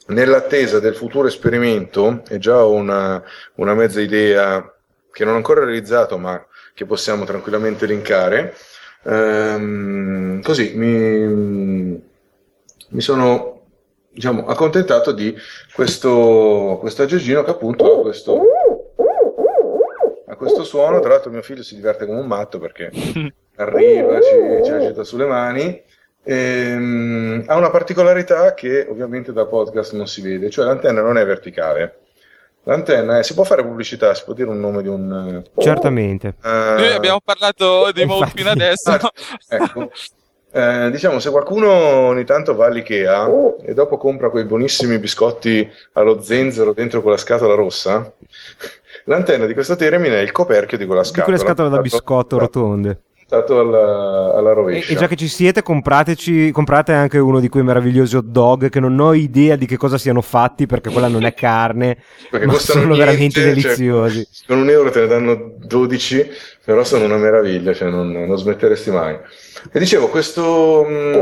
nell'attesa 0.08 0.80
del 0.80 0.96
futuro 0.96 1.28
esperimento, 1.28 2.24
e 2.30 2.38
già 2.38 2.64
una, 2.64 3.24
una 3.56 3.74
mezza 3.74 4.02
idea 4.02 4.74
che 5.12 5.24
non 5.24 5.34
ho 5.34 5.38
ancora 5.38 5.64
realizzato, 5.64 6.18
ma 6.18 6.46
che 6.74 6.86
possiamo 6.86 7.24
tranquillamente 7.26 7.86
linkare, 7.86 8.54
Ehm, 9.08 10.42
così 10.42 10.74
mi, 10.76 12.02
mi 12.90 13.02
sono 13.02 13.62
diciamo, 14.10 14.48
accontentato 14.48 15.12
di 15.12 15.36
questo, 15.74 16.78
questo 16.80 17.04
aggeggino 17.04 17.44
che 17.44 17.52
appunto 17.52 18.00
ha 18.00 18.02
questo, 18.02 18.42
questo 20.46 20.64
suono. 20.64 21.00
Tra 21.00 21.10
l'altro, 21.10 21.32
mio 21.32 21.42
figlio 21.42 21.64
si 21.64 21.76
diverte 21.76 22.06
come 22.06 22.20
un 22.20 22.28
matto 22.28 22.60
perché 22.60 22.92
arriva, 23.58 24.20
ci, 24.22 24.64
ci 24.64 24.72
agita 24.72 25.04
sulle 25.04 25.26
mani. 25.26 25.82
Ehm, 26.24 27.44
ha 27.46 27.56
una 27.56 27.70
particolarità 27.70 28.54
che 28.54 28.88
ovviamente 28.90 29.32
da 29.32 29.46
podcast 29.46 29.94
non 29.94 30.08
si 30.08 30.22
vede, 30.22 30.50
cioè 30.50 30.66
l'antenna 30.66 31.02
non 31.02 31.18
è 31.18 31.26
verticale. 31.26 32.00
L'antenna, 32.64 33.20
eh, 33.20 33.24
si 33.24 33.36
può 33.36 33.44
fare 33.44 33.64
pubblicità, 33.64 34.14
si 34.16 34.24
può 34.24 34.34
dire 34.34 34.50
un 34.50 34.60
nome 34.60 34.82
di 34.82 34.88
un... 34.88 35.44
Certamente. 35.58 36.36
Uh, 36.42 36.80
Noi 36.80 36.94
abbiamo 36.94 37.22
parlato 37.24 37.92
di 37.92 38.06
Mode 38.06 38.32
fino 38.34 38.50
adesso. 38.50 38.90
Ah, 38.92 39.12
ecco. 39.50 39.92
Eh, 40.52 40.90
diciamo, 40.90 41.20
se 41.20 41.32
qualcuno 41.32 41.70
ogni 41.70 42.24
tanto 42.24 42.56
va 42.56 42.68
all'Ikea 42.68 43.30
e 43.62 43.74
dopo 43.74 43.98
compra 43.98 44.30
quei 44.30 44.46
buonissimi 44.46 44.98
biscotti 45.00 45.70
allo 45.92 46.22
zenzero 46.22 46.72
dentro 46.72 47.02
quella 47.02 47.18
scatola 47.18 47.56
rossa, 47.56 48.14
l'antenna 49.06 49.46
di 49.46 49.54
questo 49.54 49.76
termine 49.76 50.20
è 50.20 50.22
il 50.22 50.32
coperchio 50.32 50.78
di 50.78 50.86
quella 50.86 51.04
scatola. 51.04 51.26
Di 51.26 51.32
quelle 51.32 51.50
scatole 51.50 51.70
da 51.76 51.82
biscotto 51.82 52.38
rotonde 52.38 53.00
alla, 53.30 54.34
alla 54.36 54.54
rovescia. 54.54 54.92
E, 54.92 54.94
e, 54.94 54.98
già 54.98 55.08
che 55.08 55.16
ci 55.16 55.28
siete, 55.28 55.64
comprateci, 55.64 56.52
comprate 56.52 56.94
anche 56.94 57.18
uno 57.18 57.40
di 57.40 57.50
quei 57.50 57.64
meravigliosi 57.64 58.16
hot 58.16 58.26
dog 58.26 58.70
che 58.70 58.80
non 58.80 59.00
ho 59.00 59.14
idea 59.14 59.56
di 59.56 59.66
che 59.66 59.78
cosa 59.78 59.98
siano 59.98 60.22
fatti 60.22 60.66
perché 60.66 60.92
quella 60.92 61.08
non 61.08 61.26
è 61.26 61.34
carne, 61.36 61.98
perché 62.30 62.46
ma 62.46 62.54
sono 62.54 62.86
niente, 62.86 62.98
veramente 62.98 63.42
cioè, 63.42 63.50
deliziosi. 63.50 64.28
Cioè, 64.32 64.48
con 64.48 64.60
un 64.60 64.70
euro 64.70 64.92
te 64.92 65.02
ne 65.02 65.08
danno 65.08 65.54
12, 65.58 66.30
però 66.64 66.84
sono 66.84 67.06
una 67.06 67.18
meraviglia, 67.18 67.74
cioè 67.74 67.90
non, 67.90 68.12
non 68.12 68.38
smetteresti 68.38 68.92
mai. 68.92 69.18
E 69.72 69.80
dicevo, 69.80 70.08
questo, 70.08 70.86
mm, 70.88 71.14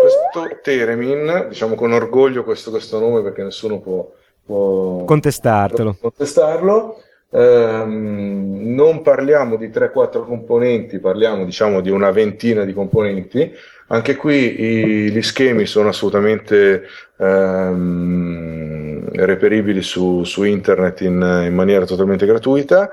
questo 0.00 0.58
Teremin, 0.62 1.46
diciamo 1.48 1.74
con 1.74 1.92
orgoglio 1.92 2.44
questo, 2.44 2.70
questo 2.70 3.00
nome 3.00 3.22
perché 3.22 3.42
nessuno 3.42 3.80
può, 3.80 4.08
può 4.48 5.04
contestartelo. 5.04 5.98
contestarlo 6.00 7.02
Ehm, 7.30 8.74
non 8.74 9.02
parliamo 9.02 9.56
di 9.56 9.68
3-4 9.68 10.24
componenti, 10.24 10.98
parliamo 10.98 11.44
diciamo 11.44 11.80
di 11.80 11.90
una 11.90 12.10
ventina 12.10 12.64
di 12.64 12.72
componenti. 12.72 13.52
Anche 13.88 14.16
qui 14.16 14.60
i, 14.60 15.10
gli 15.10 15.22
schemi 15.22 15.66
sono 15.66 15.88
assolutamente 15.88 16.84
ehm, 17.18 19.08
reperibili 19.12 19.82
su, 19.82 20.24
su 20.24 20.44
internet 20.44 21.00
in, 21.02 21.44
in, 21.46 21.54
maniera 21.54 21.84
totalmente 21.84 22.26
gratuita. 22.26 22.90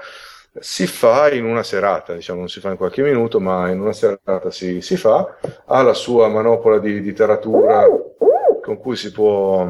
Si 0.58 0.88
fa 0.88 1.32
in 1.34 1.46
una 1.46 1.64
serata, 1.64 2.14
diciamo, 2.14 2.40
non 2.40 2.48
si 2.50 2.62
fa 2.62 2.70
in 2.70 2.78
qualche 2.78 3.02
minuto, 3.02 3.40
ma 3.42 3.70
in 3.70 3.82
una 3.82 3.92
serata 3.94 4.52
si, 4.52 4.82
si 4.82 4.96
fa. 4.96 5.38
Ha 5.66 5.82
la 5.82 5.94
sua 5.94 6.30
manopola 6.30 6.80
di, 6.80 7.02
di 7.02 7.14
taratura 7.14 7.86
con 8.62 8.78
cui 8.78 8.96
si 8.96 9.12
può, 9.12 9.68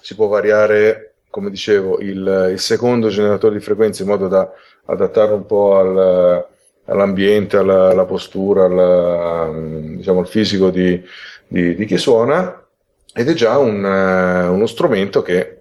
si 0.00 0.14
può 0.14 0.26
variare 0.26 1.10
come 1.30 1.50
dicevo, 1.50 2.00
il, 2.00 2.48
il 2.50 2.58
secondo 2.58 3.08
generatore 3.08 3.54
di 3.54 3.62
frequenze 3.62 4.02
in 4.02 4.08
modo 4.08 4.26
da 4.26 4.50
adattarlo 4.86 5.36
un 5.36 5.46
po' 5.46 5.76
al, 5.76 6.46
all'ambiente, 6.86 7.56
alla, 7.56 7.90
alla 7.90 8.04
postura, 8.04 8.64
alla, 8.64 9.50
diciamo, 9.52 10.18
al 10.18 10.28
fisico 10.28 10.70
di, 10.70 11.00
di, 11.46 11.76
di, 11.76 11.84
chi 11.86 11.96
suona 11.96 12.62
ed 13.14 13.28
è 13.28 13.32
già 13.32 13.58
un, 13.58 13.84
uno 13.84 14.66
strumento 14.66 15.22
che 15.22 15.58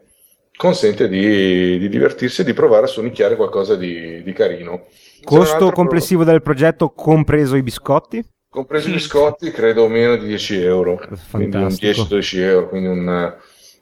consente 0.57 1.07
di, 1.07 1.77
di, 1.77 1.87
divertirsi 1.87 2.41
e 2.41 2.43
di 2.43 2.53
provare 2.53 2.85
a 2.85 2.89
suonicchiare 2.89 3.35
qualcosa 3.35 3.75
di, 3.75 4.23
di 4.23 4.33
carino. 4.33 4.87
Costo 5.23 5.71
complessivo 5.71 6.23
pro... 6.23 6.31
del 6.31 6.41
progetto 6.41 6.89
compreso 6.89 7.55
i 7.55 7.63
biscotti? 7.63 8.25
Compreso 8.49 8.89
i 8.89 8.93
biscotti, 8.93 9.51
credo 9.51 9.87
meno 9.87 10.17
di 10.17 10.25
10 10.25 10.63
euro, 10.63 10.97
Fantastico. 10.97 11.37
quindi 11.37 11.55
un 11.57 12.17
10-12 12.17 12.39
euro, 12.39 12.69
quindi 12.69 12.87
un, 12.87 13.35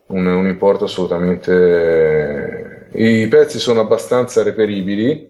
un, 0.07 0.25
un 0.25 0.47
importo 0.47 0.85
assolutamente... 0.85 2.89
I 2.93 3.27
prezzi 3.27 3.59
sono 3.59 3.81
abbastanza 3.81 4.43
reperibili, 4.43 5.29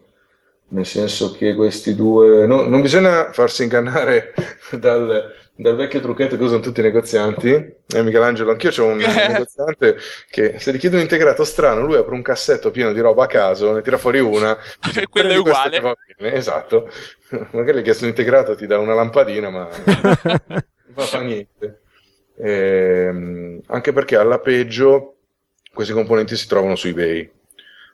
nel 0.69 0.85
senso 0.85 1.31
che 1.31 1.55
questi 1.55 1.95
due... 1.95 2.45
No, 2.45 2.67
non 2.67 2.81
bisogna 2.81 3.31
farsi 3.31 3.63
ingannare 3.63 4.33
dal, 4.79 5.33
dal 5.55 5.75
vecchio 5.75 5.99
trucchetto 5.99 6.37
che 6.37 6.43
usano 6.43 6.61
tutti 6.61 6.79
i 6.79 6.83
negozianti. 6.83 7.49
Eh, 7.49 8.03
Michelangelo, 8.03 8.51
anch'io 8.51 8.71
ho 8.83 8.87
un 8.87 8.97
negoziante 8.97 9.97
che 10.29 10.59
se 10.59 10.71
gli 10.71 10.77
chiede 10.77 10.97
un 10.97 11.01
integrato 11.01 11.43
strano, 11.43 11.85
lui 11.85 11.95
apre 11.95 12.13
un 12.13 12.21
cassetto 12.21 12.71
pieno 12.71 12.93
di 12.93 12.99
roba 12.99 13.23
a 13.23 13.27
caso, 13.27 13.73
ne 13.73 13.81
tira 13.81 13.97
fuori 13.97 14.19
una. 14.19 14.55
E 14.95 15.07
quello 15.09 15.31
è 15.31 15.37
uguale. 15.37 15.81
Esatto. 16.17 16.89
Magari 17.51 17.79
gli 17.79 17.83
chiesto 17.83 18.03
un 18.03 18.09
integrato, 18.09 18.55
ti 18.55 18.67
dà 18.67 18.77
una 18.77 18.93
lampadina, 18.93 19.49
ma 19.49 19.67
non 19.83 21.05
fa 21.05 21.21
niente. 21.21 21.81
Eh, 22.39 23.61
anche 23.65 23.93
perché 23.93 24.15
alla 24.15 24.39
peggio 24.39 25.15
questi 25.73 25.93
componenti 25.93 26.35
si 26.35 26.47
trovano 26.47 26.75
su 26.75 26.87
eBay. 26.87 27.29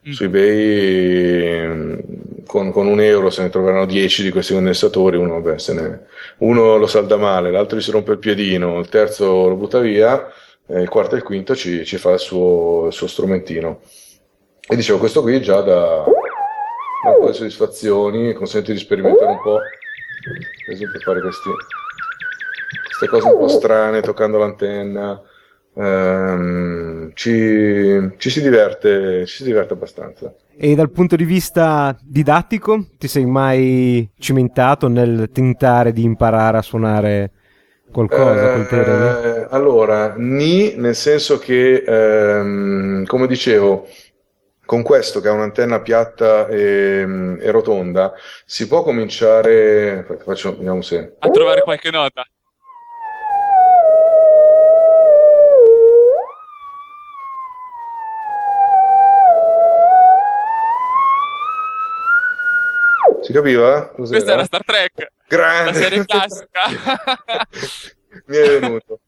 Mm. 0.08 0.12
Su 0.12 0.24
eBay 0.24 2.04
con, 2.46 2.72
con, 2.72 2.88
un 2.88 3.02
euro 3.02 3.30
se 3.30 3.41
ne 3.41 3.50
troveranno 3.50 3.86
10 3.86 4.24
di 4.24 4.32
questi 4.32 4.54
condensatori, 4.54 5.18
uno, 5.18 5.41
beh, 5.41 5.56
ne, 5.70 6.06
uno, 6.39 6.78
lo 6.78 6.88
salda 6.88 7.18
male, 7.18 7.52
l'altro 7.52 7.78
gli 7.78 7.82
si 7.82 7.91
rompe 7.91 8.12
il 8.12 8.20
piedino, 8.20 8.80
il 8.80 8.89
terzo 8.89 9.48
lo 9.48 9.56
butta 9.56 9.80
via, 9.80 10.32
il 10.68 10.89
quarto 10.89 11.16
e 11.16 11.20
il 11.20 11.24
quinto 11.24 11.56
ci, 11.56 11.86
ci 11.86 11.98
fa 11.98 12.12
il 12.12 12.20
suo, 12.20 12.88
il 12.88 12.94
suo, 12.94 13.08
strumentino. 13.08 13.82
E 14.66 14.76
dicevo, 14.76 15.00
questo 15.00 15.22
qui 15.22 15.41
già 15.41 15.62
da 15.62 16.04
un 16.06 17.20
po' 17.20 17.28
di 17.28 17.34
soddisfazioni, 17.34 18.34
consente 18.34 18.72
di 18.72 18.80
sperimentare 18.80 19.32
un 19.32 19.41
po', 19.41 19.60
per 20.66 20.74
esempio 20.74 21.00
fare 21.00 21.22
questi, 21.22 21.50
queste 22.86 23.07
cose 23.07 23.28
un 23.28 23.38
po' 23.38 23.47
strane, 23.47 24.01
toccando 24.01 24.38
l'antenna. 24.38 25.21
Um, 25.76 27.11
ci, 27.15 28.11
ci, 28.17 28.30
si 28.30 28.41
diverte, 28.41 29.26
ci 29.26 29.38
si 29.38 29.43
diverte 29.43 29.74
abbastanza. 29.74 30.34
E 30.55 30.76
dal 30.76 30.91
punto 30.91 31.15
di 31.15 31.24
vista 31.24 31.97
didattico, 31.99 32.89
ti 32.99 33.07
sei 33.07 33.26
mai 33.26 34.07
cimentato 34.19 34.88
nel 34.88 35.30
tentare 35.32 35.91
di 35.91 36.03
imparare 36.03 36.57
a 36.57 36.61
suonare 36.61 37.32
qualcosa 37.91 38.55
eh, 38.55 38.67
col 38.67 39.47
Allora, 39.49 40.13
ni 40.15 40.76
nel 40.76 40.95
senso 40.95 41.39
che, 41.39 41.84
ehm, 41.86 43.05
come 43.05 43.26
dicevo, 43.26 43.88
con 44.65 44.82
questo 44.82 45.21
che 45.21 45.28
ha 45.28 45.34
un'antenna 45.34 45.82
piatta 45.82 46.47
e, 46.47 47.38
e 47.39 47.51
rotonda, 47.51 48.13
si 48.45 48.67
può 48.67 48.84
cominciare. 48.84 50.05
Faccio, 50.24 50.55
vediamo 50.55 50.82
se. 50.82 51.15
A 51.19 51.30
trovare 51.30 51.61
qualche 51.61 51.91
nota. 51.91 52.26
Si 63.24 63.32
capiva? 63.32 63.88
Cos'era? 63.88 64.17
Questa 64.17 64.34
era 64.34 64.43
Star 64.43 64.63
Trek. 64.65 65.11
Grande. 65.28 65.71
La 65.71 65.78
serie 65.78 66.05
classica. 66.05 66.61
mi 68.28 68.38
è 68.38 68.59
venuto. 68.59 68.99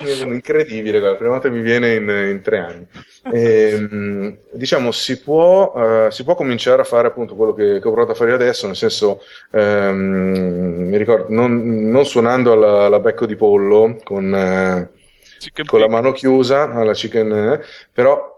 Mi 0.00 0.10
è 0.10 0.14
venuto 0.14 0.34
incredibile, 0.34 0.98
la 0.98 1.14
prima 1.14 1.32
volta 1.32 1.48
mi 1.48 1.60
viene 1.60 1.94
in, 1.94 2.08
in 2.08 2.40
tre 2.42 2.58
anni. 2.58 2.86
E, 3.32 3.70
ehm, 3.70 4.38
diciamo, 4.52 4.90
si 4.90 5.20
può, 5.20 5.72
uh, 5.72 6.10
si 6.10 6.24
può, 6.24 6.34
cominciare 6.34 6.82
a 6.82 6.84
fare 6.84 7.08
appunto 7.08 7.36
quello 7.36 7.52
che, 7.52 7.78
che, 7.80 7.88
ho 7.88 7.92
provato 7.92 8.12
a 8.12 8.14
fare 8.14 8.32
adesso, 8.32 8.66
nel 8.66 8.76
senso, 8.76 9.20
um, 9.50 10.88
mi 10.88 10.96
ricordo, 10.96 11.26
non, 11.28 11.88
non 11.88 12.04
suonando 12.06 12.52
alla, 12.52 12.84
alla, 12.86 12.98
becco 12.98 13.24
di 13.26 13.36
pollo 13.36 13.96
con, 14.02 14.24
uh, 14.32 15.64
con 15.64 15.80
la 15.80 15.88
mano 15.88 16.10
chiusa, 16.10 16.72
alla 16.72 16.92
chicken, 16.92 17.32
eh, 17.32 17.64
però 17.92 18.33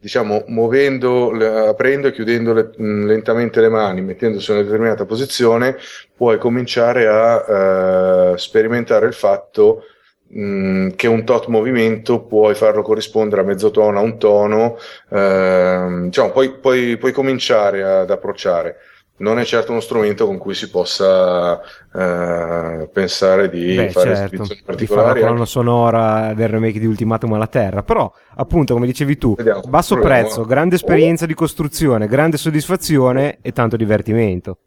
diciamo, 0.00 0.44
muovendo, 0.46 1.30
aprendo 1.68 2.08
e 2.08 2.12
chiudendo 2.12 2.54
le, 2.54 2.70
lentamente 2.76 3.60
le 3.60 3.68
mani, 3.68 4.00
mettendosi 4.00 4.50
in 4.50 4.56
una 4.56 4.66
determinata 4.66 5.04
posizione, 5.04 5.76
puoi 6.16 6.38
cominciare 6.38 7.06
a 7.06 8.32
uh, 8.32 8.36
sperimentare 8.36 9.06
il 9.06 9.12
fatto 9.12 9.84
mh, 10.28 10.90
che 10.96 11.06
un 11.06 11.24
tot 11.24 11.48
movimento 11.48 12.24
puoi 12.24 12.54
farlo 12.54 12.82
corrispondere 12.82 13.42
a 13.42 13.44
mezzo 13.44 13.70
tono, 13.70 13.98
a 13.98 14.02
un 14.02 14.18
tono, 14.18 14.78
uh, 15.08 16.04
diciamo, 16.04 16.30
puoi, 16.32 16.50
puoi, 16.58 16.96
puoi 16.96 17.12
cominciare 17.12 17.82
ad 17.82 18.10
approcciare 18.10 18.76
non 19.20 19.38
è 19.38 19.44
certo 19.44 19.72
uno 19.72 19.80
strumento 19.80 20.26
con 20.26 20.38
cui 20.38 20.54
si 20.54 20.68
possa 20.70 21.60
eh, 21.94 22.88
pensare 22.92 23.48
di 23.48 23.74
Beh, 23.74 23.90
fare 23.90 24.16
certo. 24.16 24.44
Di 24.74 24.86
fare 24.86 25.20
la 25.20 25.26
colonna 25.26 25.44
sonora 25.44 26.32
del 26.34 26.48
remake 26.48 26.78
di 26.78 26.86
Ultimatum 26.86 27.32
alla 27.34 27.46
Terra, 27.46 27.82
però 27.82 28.10
appunto 28.36 28.74
come 28.74 28.86
dicevi 28.86 29.18
tu, 29.18 29.34
Vediamo, 29.36 29.60
basso 29.68 29.96
proviamo. 29.96 30.22
prezzo, 30.22 30.44
grande 30.44 30.76
esperienza 30.76 31.26
di 31.26 31.34
costruzione, 31.34 32.06
grande 32.06 32.36
soddisfazione 32.36 33.38
e 33.42 33.52
tanto 33.52 33.76
divertimento. 33.76 34.58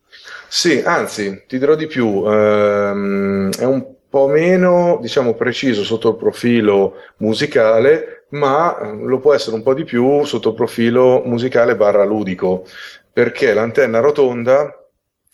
Sì, 0.47 0.82
anzi, 0.86 1.43
ti 1.47 1.58
dirò 1.58 1.74
di 1.76 1.88
più, 1.88 2.24
ehm, 2.26 3.51
è 3.58 3.66
un 3.66 3.86
po' 4.08 4.28
meno, 4.28 4.99
diciamo, 5.01 5.34
preciso 5.34 5.84
sotto 5.84 6.10
il 6.10 6.16
profilo 6.16 6.93
musicale, 7.18 8.26
ma 8.30 8.78
lo 9.01 9.20
può 9.20 9.34
essere 9.34 9.56
un 9.56 9.64
po' 9.64 9.74
di 9.74 9.84
più 9.84 10.24
sotto 10.24 10.49
il 10.49 10.56
profilo 10.56 11.24
musicale 11.26 11.76
barra 11.76 12.04
ludico 12.04 12.66
perché 13.14 13.53
l'antenna 13.53 13.99
rotonda 13.99 14.84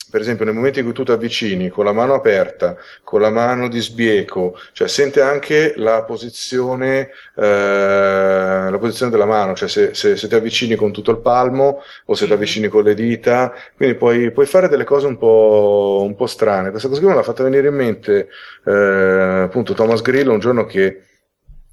per 0.10 0.22
esempio 0.22 0.46
nel 0.46 0.56
momento 0.56 0.80
in 0.80 0.86
cui 0.86 0.94
tu 0.94 1.04
ti 1.04 1.12
avvicini 1.12 1.70
con 1.70 1.86
la 1.86 1.92
mano 1.92 2.14
aperta, 2.14 2.76
con 3.04 3.22
la 3.22 3.30
mano 3.30 3.68
di 3.68 3.80
sbieco, 3.80 4.58
cioè 4.74 4.88
sente 4.88 5.22
anche 5.22 5.74
la 5.76 6.04
posizione, 6.04 7.10
eh, 7.36 8.68
la 8.72 8.78
posizione 8.80 9.12
della 9.12 9.26
mano, 9.26 9.54
cioè 9.54 9.70
se, 9.70 9.94
se, 9.94 10.16
se, 10.18 10.28
ti 10.28 10.36
avvicini 10.36 10.76
con 10.76 10.92
tutto 10.92 11.12
il 11.12 11.20
palmo 11.20 11.84
o 12.06 12.16
se 12.16 12.26
ti 12.26 12.34
avvicini 12.34 12.68
con 12.68 12.84
le 12.84 12.96
dita, 12.96 13.54
quindi 13.76 13.96
puoi, 13.96 14.32
puoi 14.32 14.46
fare 14.46 14.68
delle 14.68 14.84
cose 14.84 15.06
un 15.08 15.18
po', 15.18 16.04
un 16.04 16.16
po', 16.16 16.26
strane. 16.26 16.72
Questa 16.72 16.88
cosa 16.88 17.00
qui 17.00 17.10
me 17.10 17.16
l'ha 17.16 17.24
fatta 17.24 17.44
venire 17.44 17.68
in 17.68 17.76
mente 17.76 18.30
eh, 18.66 19.42
appunto 19.44 19.74
Thomas 19.74 20.02
Grillo 20.02 20.34
un 20.34 20.40
giorno 20.40 20.66
che 20.66 21.04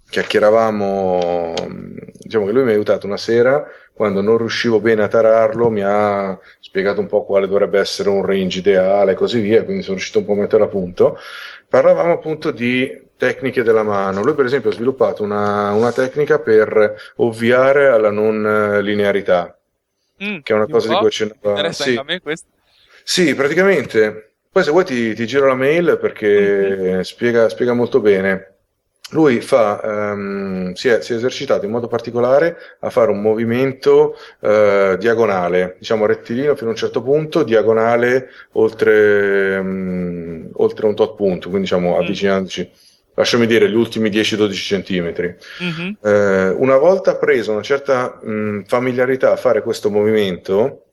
chiacchieravamo, 0.09 1.55
diciamo 2.19 2.47
che 2.47 2.53
lui 2.53 2.63
mi 2.63 2.71
ha 2.71 2.75
aiutato 2.75 3.07
una 3.07 3.17
sera 3.17 3.67
quando 3.97 4.21
non 4.21 4.37
riuscivo 4.37 4.79
bene 4.79 5.03
a 5.03 5.09
tararlo 5.09 5.71
mi 5.71 5.83
ha 5.83 6.39
spiegato 6.61 7.01
un 7.01 7.07
po' 7.07 7.25
quale 7.25 7.49
dovrebbe 7.49 7.79
essere 7.79 8.11
un 8.11 8.25
range 8.27 8.59
ideale 8.59 9.13
e 9.13 9.15
così 9.15 9.41
via, 9.41 9.65
quindi 9.65 9.83
sono 9.83 9.95
riuscito 9.95 10.19
un 10.19 10.27
po' 10.27 10.33
a 10.33 10.37
mettere 10.37 10.65
a 10.65 10.67
punto. 10.67 11.19
Parlavamo 11.67 12.13
appunto 12.13 12.51
di 12.51 13.05
tecniche 13.17 13.63
della 13.63 13.83
mano. 13.83 14.23
Lui 14.23 14.35
per 14.35 14.45
esempio 14.45 14.69
ha 14.69 14.75
sviluppato 14.75 15.23
una, 15.23 15.73
una 15.73 15.93
tecnica 15.93 16.39
per 16.39 16.95
ovviare 17.17 17.89
alla 17.89 18.11
non 18.11 18.81
linearità, 18.83 19.59
mm, 20.23 20.41
che 20.43 20.53
è 20.53 20.57
una 20.57 20.67
cosa 20.67 20.89
di 20.89 20.95
cui 20.97 21.07
accennava. 21.07 21.73
Sì. 21.73 21.99
Sì, 23.03 23.35
praticamente. 23.35 24.33
Poi 24.53 24.63
se 24.63 24.71
vuoi 24.71 24.85
ti, 24.85 25.15
ti 25.15 25.27
giro 25.27 25.47
la 25.47 25.55
mail 25.55 25.97
perché 25.99 26.29
mm-hmm. 26.29 27.01
spiega, 27.01 27.49
spiega 27.49 27.73
molto 27.73 28.01
bene 28.01 28.56
lui 29.11 29.41
fa, 29.41 29.81
um, 29.85 30.73
si, 30.73 30.89
è, 30.89 31.01
si, 31.01 31.13
è, 31.13 31.17
esercitato 31.17 31.65
in 31.65 31.71
modo 31.71 31.87
particolare 31.87 32.57
a 32.81 32.91
fare 32.91 33.11
un 33.13 33.21
movimento 33.21 34.17
uh, 34.41 34.97
diagonale, 34.97 35.77
diciamo 35.79 36.07
rettilineo 36.07 36.57
fino 36.57 36.71
a 36.71 36.73
un 36.73 36.79
certo 36.79 37.03
punto, 37.03 37.45
diagonale 37.45 38.31
oltre, 38.53 39.59
um, 39.59 40.49
oltre 40.55 40.87
un 40.87 40.95
tot 40.97 41.15
punto, 41.15 41.49
quindi 41.49 41.69
diciamo 41.69 41.95
mm. 41.95 42.01
avvicinandoci, 42.01 42.71
lasciami 43.15 43.47
dire, 43.47 43.71
gli 43.71 43.77
ultimi 43.77 44.11
10-12 44.11 44.53
centimetri. 44.53 45.37
Mm-hmm. 45.63 45.93
Uh, 46.01 46.61
una 46.61 46.77
volta 46.77 47.17
preso 47.17 47.53
una 47.53 47.63
certa 47.63 48.19
um, 48.23 48.65
familiarità 48.65 49.33
a 49.33 49.37
fare 49.37 49.63
questo 49.63 49.89
movimento, 49.89 50.86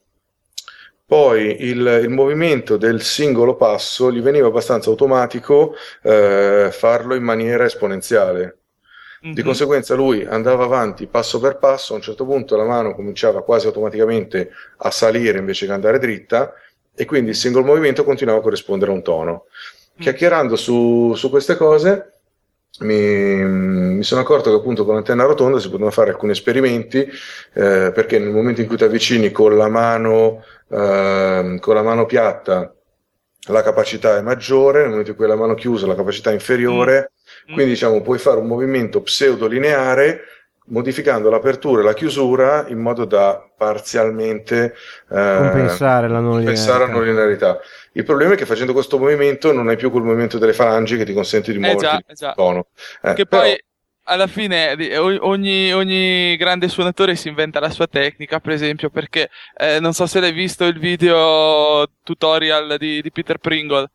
poi 1.05 1.63
il, 1.63 2.01
il, 2.03 2.09
movimento 2.09 2.77
del 2.77 3.01
singolo 3.01 3.55
passo 3.55 4.11
gli 4.11 4.21
veniva 4.21 4.47
abbastanza 4.47 4.89
automatico 4.89 5.75
eh, 6.01 6.69
farlo 6.71 7.13
in 7.13 7.23
maniera 7.23 7.65
esponenziale. 7.65 8.59
Mm-hmm. 9.23 9.33
Di 9.33 9.41
mhm. 9.41 9.45
conseguenza 9.45 9.95
lui 9.95 10.25
andava 10.25 10.63
avanti 10.63 11.07
passo 11.07 11.39
per 11.39 11.57
passo, 11.57 11.93
a 11.93 11.97
un 11.97 12.01
certo 12.01 12.25
punto 12.25 12.55
la 12.55 12.65
mano 12.65 12.95
cominciava 12.95 13.43
quasi 13.43 13.67
automaticamente 13.67 14.51
a 14.77 14.91
salire 14.91 15.39
invece 15.39 15.65
che 15.65 15.71
andare 15.71 15.99
dritta 15.99 16.53
e 16.95 17.05
quindi 17.05 17.31
il 17.31 17.35
singolo 17.35 17.65
movimento 17.65 18.03
continuava 18.03 18.39
a 18.39 18.43
corrispondere 18.43 18.91
a 18.91 18.93
un 18.93 19.03
tono. 19.03 19.45
Mm. 19.99 20.01
Chiacchierando 20.01 20.55
su, 20.55 21.13
su 21.15 21.29
queste 21.29 21.55
cose 21.55 22.12
mi, 22.79 23.35
mi, 23.35 24.03
sono 24.03 24.21
accorto 24.21 24.49
che 24.49 24.55
appunto 24.55 24.83
con 24.83 24.95
l'antenna 24.95 25.25
rotonda 25.25 25.59
si 25.59 25.67
potevano 25.67 25.91
fare 25.91 26.09
alcuni 26.09 26.31
esperimenti 26.31 26.99
eh, 26.99 27.91
perché 27.93 28.17
nel 28.17 28.31
momento 28.31 28.61
in 28.61 28.67
cui 28.67 28.77
ti 28.77 28.83
avvicini 28.83 29.31
con 29.31 29.55
la 29.55 29.69
mano, 29.69 30.43
eh, 30.69 31.57
con 31.59 31.75
la 31.75 31.83
mano 31.83 32.05
piatta 32.05 32.73
la 33.47 33.61
capacità 33.61 34.17
è 34.17 34.21
maggiore, 34.21 34.81
nel 34.81 34.89
momento 34.89 35.11
in 35.11 35.17
cui 35.17 35.27
la 35.27 35.35
mano 35.35 35.53
chiusa 35.53 35.85
la 35.85 35.95
capacità 35.95 36.29
è 36.29 36.33
inferiore, 36.33 37.11
mm. 37.49 37.53
quindi 37.53 37.73
diciamo 37.73 38.01
puoi 38.01 38.17
fare 38.17 38.39
un 38.39 38.47
movimento 38.47 39.01
pseudolineare 39.01 40.21
modificando 40.67 41.29
l'apertura 41.29 41.81
e 41.81 41.83
la 41.83 41.93
chiusura 41.93 42.65
in 42.69 42.79
modo 42.79 43.03
da 43.03 43.45
parzialmente 43.57 44.73
eh, 45.09 45.35
compensare 45.37 46.07
la 46.07 46.19
non 46.19 46.35
compensare 46.35 46.85
la 46.87 46.91
non 46.91 47.03
linearità. 47.03 47.59
Il 47.93 48.03
problema 48.03 48.33
è 48.33 48.37
che 48.37 48.45
facendo 48.45 48.73
questo 48.73 48.97
movimento 48.97 49.51
non 49.51 49.69
hai 49.69 49.75
più 49.75 49.91
quel 49.91 50.03
movimento 50.03 50.37
delle 50.37 50.53
falangi 50.53 50.97
che 50.97 51.05
ti 51.05 51.13
consente 51.13 51.51
di 51.51 51.59
muoverti 51.59 51.85
eh 51.85 51.89
già, 51.89 52.03
il 52.07 52.15
già. 52.15 52.33
tono. 52.33 52.67
Eh, 53.01 53.13
che 53.13 53.25
però... 53.25 53.43
poi 53.43 53.63
alla 54.05 54.27
fine 54.27 54.75
ogni, 54.97 55.71
ogni, 55.71 56.35
grande 56.35 56.67
suonatore 56.67 57.15
si 57.15 57.29
inventa 57.29 57.59
la 57.59 57.69
sua 57.69 57.87
tecnica, 57.87 58.39
per 58.39 58.51
esempio, 58.51 58.89
perché 58.89 59.29
eh, 59.57 59.79
non 59.79 59.93
so 59.93 60.07
se 60.07 60.19
l'hai 60.19 60.33
visto 60.33 60.65
il 60.65 60.77
video 60.77 61.87
tutorial 62.03 62.75
di, 62.77 63.01
di 63.01 63.11
Peter 63.11 63.37
Pringle 63.37 63.89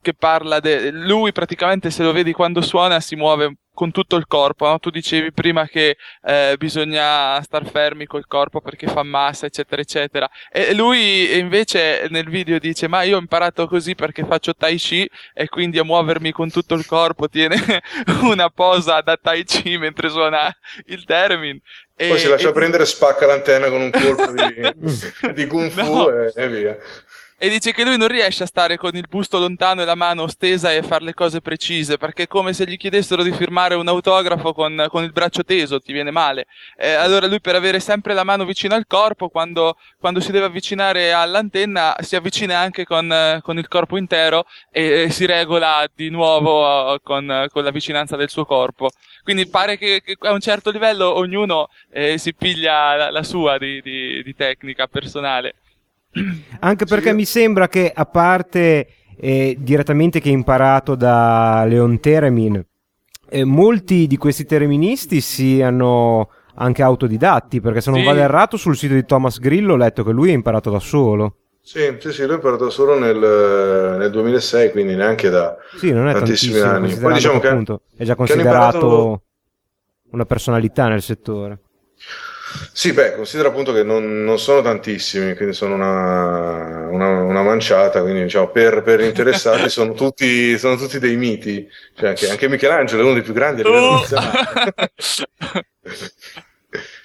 che 0.00 0.14
parla 0.14 0.60
de... 0.60 0.90
lui 0.90 1.32
praticamente 1.32 1.90
se 1.90 2.02
lo 2.02 2.12
vedi 2.12 2.32
quando 2.32 2.60
suona 2.60 3.00
si 3.00 3.16
muove 3.16 3.56
con 3.74 3.90
tutto 3.90 4.16
il 4.16 4.26
corpo, 4.26 4.66
no? 4.66 4.78
tu 4.78 4.88
dicevi 4.88 5.32
prima 5.32 5.66
che 5.66 5.96
eh, 6.22 6.54
bisogna 6.56 7.42
star 7.42 7.68
fermi 7.68 8.06
col 8.06 8.26
corpo 8.26 8.60
perché 8.60 8.86
fa 8.86 9.02
massa, 9.02 9.46
eccetera, 9.46 9.82
eccetera. 9.82 10.30
E 10.50 10.72
lui 10.72 11.36
invece 11.36 12.06
nel 12.08 12.28
video 12.30 12.58
dice: 12.58 12.88
Ma 12.88 13.02
io 13.02 13.16
ho 13.16 13.20
imparato 13.20 13.66
così 13.66 13.94
perché 13.94 14.24
faccio 14.24 14.54
Tai 14.54 14.76
Chi 14.76 15.08
e 15.34 15.48
quindi 15.48 15.78
a 15.78 15.84
muovermi 15.84 16.32
con 16.32 16.50
tutto 16.50 16.74
il 16.74 16.86
corpo 16.86 17.28
tiene 17.28 17.56
una 18.22 18.48
posa 18.48 19.00
da 19.00 19.18
Tai 19.20 19.44
Chi 19.44 19.76
mentre 19.76 20.08
suona 20.08 20.54
il 20.86 21.04
Termin. 21.04 21.60
E, 21.96 22.08
Poi 22.08 22.18
si 22.18 22.28
lascia 22.28 22.48
e... 22.48 22.52
prendere, 22.52 22.86
spacca 22.86 23.24
l'antenna 23.24 23.68
con 23.68 23.80
un 23.80 23.90
colpo 23.90 24.32
di, 24.32 24.72
di 25.32 25.46
Kung 25.46 25.70
Fu 25.70 25.82
no. 25.82 26.10
e, 26.10 26.32
e 26.34 26.48
via. 26.48 26.76
E 27.44 27.50
dice 27.50 27.74
che 27.74 27.84
lui 27.84 27.98
non 27.98 28.08
riesce 28.08 28.44
a 28.44 28.46
stare 28.46 28.78
con 28.78 28.96
il 28.96 29.04
busto 29.06 29.38
lontano 29.38 29.82
e 29.82 29.84
la 29.84 29.94
mano 29.94 30.28
stesa 30.28 30.72
e 30.72 30.82
fare 30.82 31.04
le 31.04 31.12
cose 31.12 31.42
precise, 31.42 31.98
perché 31.98 32.22
è 32.22 32.26
come 32.26 32.54
se 32.54 32.64
gli 32.64 32.78
chiedessero 32.78 33.22
di 33.22 33.32
firmare 33.32 33.74
un 33.74 33.86
autografo 33.86 34.54
con, 34.54 34.86
con 34.88 35.04
il 35.04 35.12
braccio 35.12 35.44
teso, 35.44 35.78
ti 35.78 35.92
viene 35.92 36.10
male. 36.10 36.46
Eh, 36.74 36.94
allora 36.94 37.26
lui 37.26 37.42
per 37.42 37.54
avere 37.54 37.80
sempre 37.80 38.14
la 38.14 38.24
mano 38.24 38.46
vicino 38.46 38.74
al 38.74 38.86
corpo, 38.86 39.28
quando, 39.28 39.76
quando 39.98 40.20
si 40.20 40.32
deve 40.32 40.46
avvicinare 40.46 41.12
all'antenna, 41.12 41.94
si 42.00 42.16
avvicina 42.16 42.56
anche 42.60 42.86
con, 42.86 43.38
con 43.42 43.58
il 43.58 43.68
corpo 43.68 43.98
intero 43.98 44.46
e, 44.70 45.02
e, 45.02 45.10
si 45.10 45.26
regola 45.26 45.86
di 45.94 46.08
nuovo 46.08 46.98
con, 47.02 47.46
con, 47.52 47.62
la 47.62 47.70
vicinanza 47.70 48.16
del 48.16 48.30
suo 48.30 48.46
corpo. 48.46 48.88
Quindi 49.22 49.46
pare 49.48 49.76
che, 49.76 50.00
che 50.02 50.16
a 50.20 50.32
un 50.32 50.40
certo 50.40 50.70
livello 50.70 51.14
ognuno 51.14 51.68
eh, 51.92 52.16
si 52.16 52.32
piglia 52.32 52.96
la, 52.96 53.10
la 53.10 53.22
sua 53.22 53.58
di, 53.58 53.82
di, 53.82 54.22
di 54.22 54.34
tecnica 54.34 54.86
personale. 54.86 55.56
Anche 56.60 56.84
perché 56.84 57.10
sì. 57.10 57.14
mi 57.14 57.24
sembra 57.24 57.68
che, 57.68 57.90
a 57.94 58.06
parte 58.06 58.88
eh, 59.16 59.56
direttamente 59.58 60.20
che 60.20 60.28
imparato 60.28 60.94
da 60.94 61.64
Leon 61.66 62.00
Teremin, 62.00 62.64
eh, 63.28 63.44
molti 63.44 64.06
di 64.06 64.16
questi 64.16 64.44
terministi 64.44 65.20
siano 65.20 66.30
anche 66.56 66.82
autodidatti, 66.82 67.60
perché 67.60 67.80
se 67.80 67.90
non 67.90 68.00
sì. 68.00 68.06
vado 68.06 68.20
errato 68.20 68.56
sul 68.56 68.76
sito 68.76 68.94
di 68.94 69.04
Thomas 69.04 69.38
Grillo 69.38 69.72
ho 69.72 69.76
letto 69.76 70.04
che 70.04 70.12
lui 70.12 70.30
ha 70.30 70.34
imparato 70.34 70.70
da 70.70 70.78
solo. 70.78 71.36
Sì, 71.60 71.96
sì, 71.98 72.12
sì, 72.12 72.22
lui 72.22 72.32
ha 72.32 72.36
imparato 72.36 72.70
solo 72.70 72.98
nel, 72.98 73.18
nel 73.98 74.10
2006, 74.10 74.70
quindi 74.70 74.94
neanche 74.94 75.30
da 75.30 75.56
sì, 75.76 75.92
non 75.92 76.08
è 76.08 76.12
tantissimi 76.12 76.60
anni. 76.60 76.94
Poi 76.94 77.14
diciamo 77.14 77.40
che, 77.40 77.48
appunto, 77.48 77.82
è 77.96 78.04
già 78.04 78.14
considerato 78.14 78.76
imparato... 78.76 79.22
una 80.10 80.24
personalità 80.26 80.88
nel 80.88 81.02
settore. 81.02 81.63
Sì, 82.72 82.92
beh, 82.92 83.14
considera 83.14 83.48
appunto 83.48 83.72
che 83.72 83.82
non, 83.82 84.22
non 84.24 84.38
sono 84.38 84.60
tantissimi, 84.62 85.34
quindi 85.34 85.54
sono 85.54 85.74
una, 85.74 86.88
una, 86.88 87.22
una 87.22 87.42
manciata, 87.42 88.02
quindi 88.02 88.22
diciamo 88.22 88.48
per, 88.48 88.82
per 88.82 89.00
interessati 89.00 89.68
sono, 89.68 89.92
tutti, 89.94 90.56
sono 90.58 90.76
tutti 90.76 90.98
dei 90.98 91.16
miti, 91.16 91.68
cioè 91.94 92.10
anche, 92.10 92.28
anche 92.28 92.48
Michelangelo 92.48 93.02
è 93.02 93.04
uno 93.04 93.14
dei 93.14 93.22
più 93.22 93.32
grandi 93.32 93.62
a 93.62 93.64
livello 93.64 94.02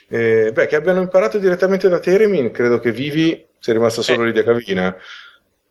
eh, 0.10 0.52
beh, 0.52 0.68
che 0.68 0.76
abbiano 0.76 1.02
imparato 1.02 1.38
direttamente 1.38 1.90
da 1.90 2.00
Teremin, 2.00 2.52
credo 2.52 2.80
che 2.80 2.92
Vivi 2.92 3.48
sia 3.60 3.74
rimasta 3.74 4.02
solo 4.02 4.24
eh. 4.24 4.28
Lidia 4.28 4.44
Cavina, 4.44 4.96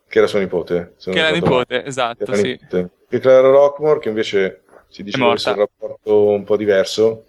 che 0.08 0.18
era 0.18 0.26
sua 0.26 0.38
nipote. 0.38 0.94
Che 1.02 1.18
era 1.18 1.30
nipote, 1.30 1.84
esatto, 1.84 2.24
era 2.24 2.34
sì. 2.34 2.48
Nipote. 2.48 2.90
E 3.08 3.18
Clara 3.18 3.48
Rockmore, 3.48 4.00
che 4.00 4.08
invece 4.08 4.62
si 4.88 5.02
dice 5.02 5.18
che 5.18 5.24
avesse 5.24 5.50
un 5.50 5.56
rapporto 5.56 6.24
un 6.28 6.44
po' 6.44 6.56
diverso, 6.56 7.24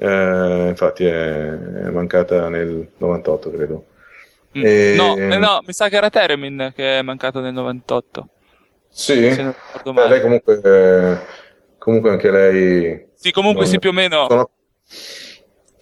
eh, 0.00 0.66
infatti 0.68 1.04
è, 1.04 1.50
è, 1.50 1.90
mancata 1.90 2.48
nel 2.48 2.88
98, 2.98 3.50
credo. 3.50 3.84
Mm. 4.56 4.62
E... 4.64 4.94
No, 4.96 5.16
eh, 5.16 5.38
no, 5.38 5.60
mi 5.66 5.72
sa 5.72 5.88
che 5.88 5.96
era 5.96 6.08
Teremin 6.08 6.72
che 6.74 7.00
è 7.00 7.02
mancato 7.02 7.40
nel 7.40 7.52
98. 7.52 8.28
Sì, 8.88 9.26
eh, 9.26 9.54
lei 10.08 10.20
comunque, 10.20 10.60
eh, 10.62 11.18
comunque 11.78 12.10
anche 12.10 12.30
lei... 12.30 13.06
Sì, 13.14 13.32
comunque 13.32 13.62
non... 13.62 13.70
sì, 13.70 13.78
più 13.80 13.90
o 13.90 13.92
meno. 13.92 14.26
Sono... 14.28 14.50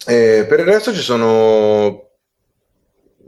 Eh, 0.06 0.46
per 0.48 0.60
il 0.60 0.66
resto 0.66 0.94
ci 0.94 1.02
sono 1.02 2.08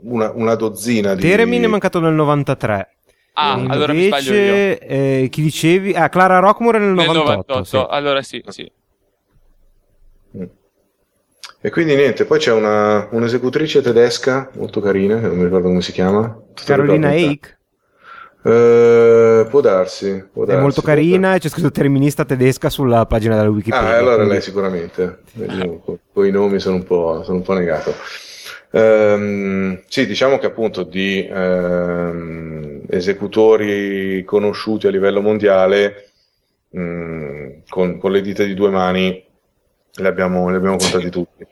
una, 0.01 0.31
una 0.31 0.55
dozzina 0.55 1.13
di... 1.13 1.21
Teremin 1.21 1.63
è 1.63 1.67
mancato 1.67 1.99
nel 1.99 2.13
93. 2.13 2.95
Ah, 3.33 3.53
Invece, 3.53 3.73
allora 3.73 3.93
mi 3.93 4.05
sbaglio 4.07 4.33
io. 4.33 4.79
Eh, 4.81 5.27
chi 5.29 5.41
dicevi? 5.43 5.93
Ah, 5.93 6.09
Clara 6.09 6.39
Rockmore 6.39 6.79
nel, 6.79 6.93
nel 6.93 7.05
98. 7.05 7.29
98. 7.31 7.63
Sì. 7.63 7.85
Allora 7.89 8.21
sì, 8.23 8.43
sì. 8.47 8.71
E 11.61 11.69
quindi 11.71 11.93
niente, 11.95 12.23
poi 12.23 12.39
c'è 12.39 12.53
una, 12.53 13.09
un'esecutrice 13.11 13.81
tedesca 13.81 14.49
molto 14.53 14.79
carina, 14.79 15.19
che 15.19 15.27
non 15.27 15.35
mi 15.35 15.43
ricordo 15.43 15.67
come 15.67 15.81
si 15.81 15.91
chiama. 15.91 16.41
Carolina 16.65 17.13
Eich? 17.13 17.57
Uh, 18.41 19.45
può 19.49 19.59
darsi, 19.59 20.25
può 20.31 20.45
darsi. 20.45 20.57
È 20.57 20.61
molto 20.61 20.81
carina 20.81 21.35
e 21.35 21.39
c'è 21.39 21.49
scritto 21.49 21.71
terminista 21.71 22.23
tedesca 22.23 22.69
sulla 22.69 23.05
pagina 23.05 23.35
della 23.35 23.49
Wikipedia. 23.49 23.89
Ah, 23.89 23.97
allora 23.97 24.15
quindi... 24.15 24.31
lei 24.31 24.41
sicuramente. 24.41 25.19
Con 26.13 26.25
i 26.25 26.31
nomi 26.31 26.59
sono 26.59 26.75
un 26.77 26.83
po', 26.85 27.23
sono 27.25 27.37
un 27.37 27.43
po 27.43 27.51
negato. 27.51 27.93
Um, 28.71 29.81
sì, 29.87 30.05
diciamo 30.05 30.37
che 30.37 30.45
appunto 30.45 30.83
di 30.83 31.27
um, 31.29 32.81
esecutori 32.87 34.23
conosciuti 34.23 34.87
a 34.87 34.91
livello 34.91 35.19
mondiale 35.21 36.11
um, 36.69 37.63
con, 37.67 37.97
con 37.97 38.11
le 38.11 38.21
dita 38.21 38.43
di 38.43 38.53
due 38.53 38.69
mani 38.69 39.25
li 40.01 40.07
abbiamo, 40.07 40.49
li 40.49 40.55
abbiamo 40.55 40.77
contati 40.77 41.09
tutti. 41.09 41.45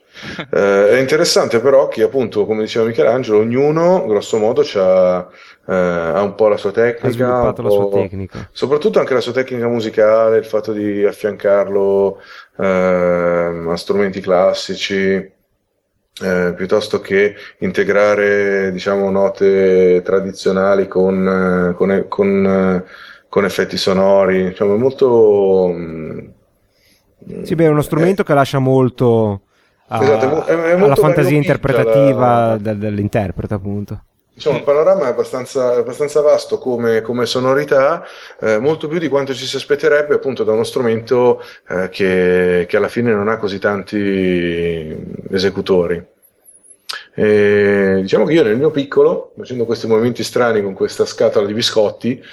Eh, 0.51 0.89
è 0.89 0.99
interessante 0.99 1.59
però 1.59 1.87
che 1.87 2.03
appunto, 2.03 2.45
come 2.45 2.63
diceva 2.63 2.85
Michelangelo, 2.85 3.39
ognuno 3.39 4.05
grosso 4.07 4.37
modo 4.37 4.63
ha, 4.75 5.27
eh, 5.67 5.73
ha 5.75 6.21
un 6.21 6.35
po' 6.35 6.47
la 6.47 6.57
sua 6.57 6.71
tecnica, 6.71 7.39
ha 7.39 7.53
la 7.55 7.69
sua 7.69 7.89
tecnica, 7.89 8.49
soprattutto 8.51 8.99
anche 8.99 9.13
la 9.13 9.21
sua 9.21 9.33
tecnica 9.33 9.67
musicale, 9.67 10.37
il 10.37 10.45
fatto 10.45 10.71
di 10.73 11.05
affiancarlo 11.05 12.21
eh, 12.57 13.65
a 13.67 13.75
strumenti 13.75 14.21
classici. 14.21 15.35
Eh, 16.19 16.53
piuttosto 16.55 16.99
che 16.99 17.35
integrare 17.59 18.71
diciamo 18.71 19.11
note 19.11 20.01
tradizionali 20.03 20.87
con, 20.87 21.75
con, 21.77 22.05
con, 22.07 22.83
con 23.29 23.45
effetti 23.45 23.77
sonori 23.77 24.47
diciamo, 24.47 24.73
è 24.73 24.77
molto 24.79 25.67
mh, 25.71 25.79
mm, 25.79 26.27
sì, 27.43 27.55
beh, 27.55 27.65
è 27.65 27.69
uno 27.69 27.81
strumento 27.81 28.21
eh. 28.21 28.25
che 28.25 28.33
lascia 28.33 28.59
molto 28.59 29.41
a, 29.89 30.03
esatto, 30.03 30.45
è, 30.45 30.55
è 30.55 30.71
alla 30.71 30.95
fantasia 30.95 31.37
interpretativa 31.37 32.47
la... 32.47 32.57
del, 32.57 32.77
dell'interprete, 32.77 33.53
appunto. 33.53 34.01
Diciamo, 34.33 34.57
il 34.57 34.63
panorama 34.63 35.05
è 35.05 35.09
abbastanza, 35.09 35.77
abbastanza 35.77 36.21
vasto 36.21 36.59
come, 36.59 37.01
come 37.01 37.25
sonorità, 37.25 38.05
eh, 38.39 38.59
molto 38.59 38.87
più 38.87 38.99
di 38.99 39.07
quanto 39.07 39.33
ci 39.33 39.47
si 39.47 39.55
aspetterebbe 39.55 40.13
appunto 40.13 40.43
da 40.43 40.51
uno 40.51 40.63
strumento 40.63 41.41
eh, 41.69 41.89
che, 41.89 42.65
che, 42.67 42.77
alla 42.77 42.87
fine 42.87 43.13
non 43.13 43.29
ha 43.29 43.37
così 43.37 43.57
tanti 43.57 44.95
esecutori. 45.31 46.05
E, 47.15 47.97
diciamo 48.01 48.25
che 48.25 48.33
io 48.33 48.43
nel 48.43 48.57
mio 48.57 48.69
piccolo, 48.69 49.31
facendo 49.35 49.65
questi 49.65 49.87
movimenti 49.87 50.23
strani 50.23 50.61
con 50.61 50.73
questa 50.73 51.05
scatola 51.05 51.47
di 51.47 51.53
biscotti, 51.53 52.23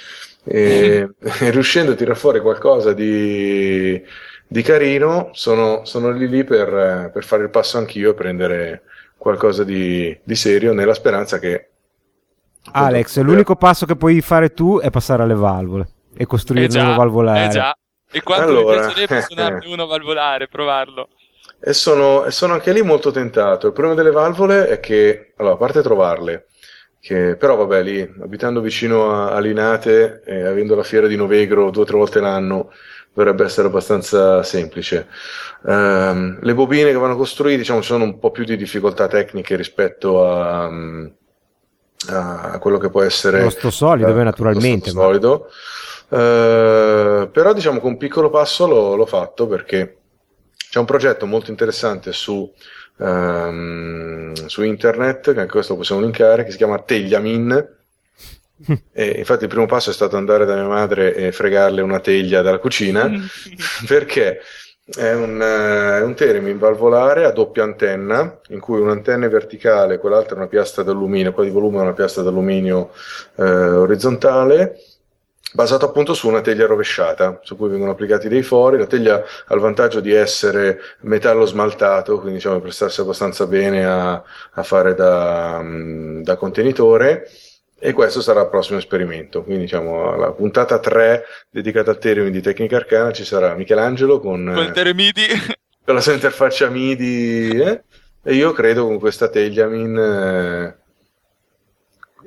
e, 0.43 1.09
e 1.21 1.49
riuscendo 1.49 1.93
a 1.93 1.95
tirare 1.95 2.19
fuori 2.19 2.39
qualcosa 2.39 2.93
di, 2.93 3.99
di 4.47 4.61
carino, 4.61 5.29
sono, 5.33 5.85
sono 5.85 6.11
lì 6.11 6.27
lì 6.27 6.43
per, 6.43 7.09
per, 7.13 7.23
fare 7.23 7.43
il 7.43 7.49
passo 7.49 7.77
anch'io 7.77 8.11
e 8.11 8.13
prendere 8.13 8.83
qualcosa 9.17 9.63
di, 9.63 10.17
di 10.23 10.35
serio 10.35 10.73
nella 10.73 10.93
speranza 10.93 11.39
che... 11.39 11.69
Alex, 12.71 13.19
l'unico 13.19 13.55
passo 13.55 13.85
che 13.85 13.95
puoi 13.95 14.21
fare 14.21 14.53
tu 14.53 14.79
è 14.79 14.89
passare 14.89 15.23
alle 15.23 15.35
valvole 15.35 15.87
e 16.15 16.25
costruire 16.25 16.77
eh 16.77 16.81
un 16.81 16.95
valvolare. 16.95 17.45
Eh 17.45 17.49
già, 17.49 17.77
e 18.11 18.21
quanto 18.21 18.47
allora, 18.47 18.87
mi 18.87 18.93
piacerebbe 18.93 19.21
suonarne 19.27 19.67
uno 19.67 19.85
valvolare, 19.85 20.47
provarlo. 20.47 21.09
E 21.59 21.73
sono, 21.73 22.25
e 22.25 22.31
sono, 22.31 22.53
anche 22.53 22.71
lì 22.71 22.81
molto 22.81 23.11
tentato. 23.11 23.67
Il 23.67 23.73
problema 23.73 23.95
delle 23.95 24.11
valvole 24.11 24.67
è 24.67 24.79
che, 24.79 25.33
allora, 25.37 25.55
a 25.55 25.57
parte 25.57 25.81
trovarle, 25.81 26.47
che, 26.99 27.35
però 27.35 27.55
vabbè 27.55 27.83
lì, 27.83 28.13
abitando 28.21 28.61
vicino 28.61 29.11
a, 29.11 29.31
a 29.31 29.39
Linate 29.39 30.21
e 30.25 30.45
avendo 30.45 30.75
la 30.75 30.83
fiera 30.83 31.07
di 31.07 31.15
Novegro 31.15 31.71
due 31.71 31.83
o 31.83 31.85
tre 31.85 31.97
volte 31.97 32.19
l'anno, 32.19 32.71
dovrebbe 33.15 33.45
essere 33.45 33.67
abbastanza 33.67 34.43
semplice. 34.43 35.07
Ehm, 35.65 36.39
le 36.41 36.53
bobine 36.53 36.91
che 36.91 36.97
vanno 36.97 37.15
costruite, 37.15 37.57
diciamo, 37.57 37.79
ci 37.81 37.87
sono 37.87 38.03
un 38.03 38.19
po' 38.19 38.29
più 38.29 38.43
di 38.43 38.57
difficoltà 38.57 39.07
tecniche 39.07 39.55
rispetto 39.55 40.29
a, 40.29 40.69
a 42.07 42.59
quello 42.59 42.77
che 42.77 42.89
può 42.89 43.01
essere 43.01 43.41
Lo 43.41 43.49
sto 43.49 43.71
solido, 43.71 44.09
eh, 44.09 44.13
beh, 44.13 44.23
naturalmente, 44.23 44.91
lo 44.91 44.95
ma- 44.95 45.01
solido. 45.03 45.47
Eh, 46.09 47.29
però 47.31 47.53
diciamo 47.53 47.79
che 47.79 47.85
un 47.87 47.97
piccolo 47.97 48.29
passo 48.29 48.67
l'ho, 48.67 48.95
l'ho 48.95 49.05
fatto 49.07 49.47
perché 49.47 49.97
c'è 50.69 50.79
un 50.79 50.85
progetto 50.85 51.25
molto 51.25 51.51
interessante 51.51 52.11
su, 52.11 52.51
ehm, 52.99 54.33
su 54.33 54.61
internet, 54.61 55.33
che 55.33 55.39
anche 55.39 55.51
questo 55.51 55.71
lo 55.71 55.79
possiamo 55.79 56.01
linkare, 56.01 56.43
che 56.43 56.51
si 56.51 56.57
chiama 56.57 56.79
Tegliamin. 56.79 57.73
E 58.93 59.15
infatti 59.17 59.43
il 59.43 59.49
primo 59.49 59.65
passo 59.65 59.89
è 59.89 59.93
stato 59.93 60.15
andare 60.15 60.45
da 60.45 60.55
mia 60.55 60.67
madre 60.67 61.13
e 61.13 61.31
fregarle 61.31 61.81
una 61.81 61.99
teglia 61.99 62.41
dalla 62.41 62.59
cucina 62.59 63.11
perché 63.85 64.39
è 64.85 65.13
un, 65.13 65.41
eh, 65.41 65.97
è 65.97 66.01
un 66.01 66.13
Theremin 66.13 66.57
valvolare 66.57 67.25
a 67.25 67.31
doppia 67.31 67.63
antenna 67.63 68.39
in 68.49 68.59
cui 68.59 68.79
un'antenna 68.79 69.25
è 69.25 69.29
verticale, 69.29 69.97
quell'altra 69.97 70.35
è 70.35 70.37
una 70.37 70.47
piastra 70.47 70.83
d'alluminio, 70.83 71.33
quella 71.33 71.49
di 71.49 71.55
volume 71.55 71.79
è 71.79 71.81
una 71.81 71.93
piastra 71.93 72.21
d'alluminio 72.21 72.91
eh, 73.35 73.43
orizzontale 73.43 74.79
basato 75.55 75.85
appunto 75.85 76.13
su 76.13 76.27
una 76.27 76.41
teglia 76.41 76.65
rovesciata 76.65 77.39
su 77.41 77.55
cui 77.55 77.69
vengono 77.69 77.91
applicati 77.91 78.27
dei 78.27 78.43
fori. 78.43 78.77
La 78.77 78.85
teglia 78.85 79.23
ha 79.45 79.53
il 79.53 79.61
vantaggio 79.61 80.01
di 80.01 80.11
essere 80.11 80.79
metallo 81.01 81.45
smaltato, 81.45 82.15
quindi 82.19 82.35
diciamo 82.35 82.59
prestarsi 82.59 82.99
abbastanza 83.01 83.47
bene 83.47 83.85
a, 83.85 84.21
a 84.51 84.63
fare 84.63 84.93
da, 84.93 85.59
mm, 85.63 86.21
da 86.23 86.35
contenitore. 86.35 87.29
E 87.85 87.93
questo 87.93 88.19
sarà 88.19 88.41
il 88.41 88.49
prossimo 88.49 88.79
esperimento. 88.79 89.43
Quindi, 89.43 89.65
diciamo, 89.65 90.11
alla 90.11 90.31
puntata 90.31 90.79
3 90.79 91.23
dedicata 91.51 91.91
a 91.91 91.95
Theremin 91.95 92.31
di 92.31 92.41
Tecnica 92.41 92.77
Arcana 92.77 93.11
ci 93.11 93.23
sarà 93.23 93.53
Michelangelo 93.53 94.19
con, 94.19 94.49
eh, 94.49 94.71
Teremidi. 94.71 95.21
con 95.85 95.93
la 95.93 96.01
sua 96.01 96.13
interfaccia 96.13 96.67
MIDI 96.67 97.49
eh, 97.49 97.83
e 98.23 98.33
io 98.33 98.53
credo 98.53 98.85
con 98.85 98.97
questa 98.97 99.29
Tegliamin. 99.29 99.97
eh, 99.97 100.75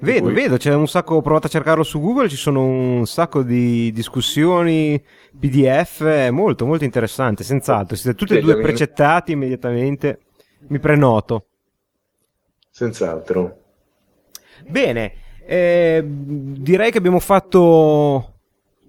Vedo, 0.00 0.26
cui- 0.26 0.32
vedo, 0.32 0.59
c'è 0.59 0.72
un 0.72 0.86
sacco, 0.86 1.16
ho 1.16 1.22
provato 1.22 1.48
a 1.48 1.50
cercarlo 1.50 1.82
su 1.82 2.00
Google, 2.00 2.28
ci 2.28 2.36
sono 2.36 2.64
un 2.64 3.04
sacco 3.09 3.42
di 3.42 3.90
discussioni, 3.90 5.02
PDF, 5.36 6.04
è 6.04 6.30
molto, 6.30 6.66
molto 6.66 6.84
interessante, 6.84 7.42
senz'altro. 7.42 7.96
Siete 7.96 8.16
tutti 8.16 8.36
e 8.36 8.40
due 8.40 8.61
precettati 8.61 9.32
immediatamente, 9.32 10.20
mi 10.68 10.78
prenoto. 10.78 11.46
Senz'altro. 12.70 13.56
Bene, 14.64 15.26
eh, 15.49 16.05
direi 16.05 16.90
che 16.90 16.99
abbiamo 16.99 17.20
fatto 17.20 18.34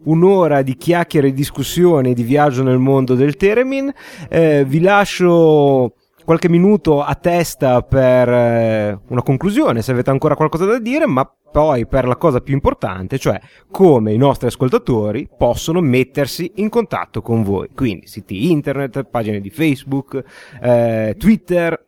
un'ora 0.04 0.62
di 0.62 0.76
chiacchiere 0.76 1.30
e 1.30 1.34
discussioni 1.34 2.14
di 2.14 2.24
viaggio 2.24 2.64
nel 2.64 2.80
mondo 2.80 3.16
del 3.16 3.38
Teremin. 3.38 3.90
Eh, 4.28 4.66
vi 4.68 4.82
lascio 4.82 5.94
qualche 6.26 6.50
minuto 6.50 7.02
a 7.02 7.16
testa 7.16 7.82
per 7.82 8.28
eh, 8.28 9.00
una 9.08 9.24
conclusione, 9.24 9.82
se 9.82 9.92
avete 9.92 10.10
ancora 10.10 10.36
qualcosa 10.36 10.66
da 10.66 10.80
dire, 10.80 11.08
ma 11.08 11.26
poi 11.52 11.88
per 11.88 12.06
la 12.06 12.18
cosa 12.18 12.42
più 12.42 12.54
importante, 12.54 13.18
cioè 13.18 13.40
come 13.72 14.12
i 14.12 14.18
nostri 14.18 14.48
ascoltatori 14.48 15.30
possono 15.36 15.80
mettersi 15.80 16.52
in 16.56 16.68
contatto 16.68 17.22
con 17.22 17.42
voi. 17.42 17.70
Quindi 17.74 18.06
siti 18.06 18.52
internet, 18.52 19.04
pagine 19.06 19.40
di 19.40 19.50
Facebook, 19.50 20.22
eh, 20.62 21.16
Twitter, 21.18 21.88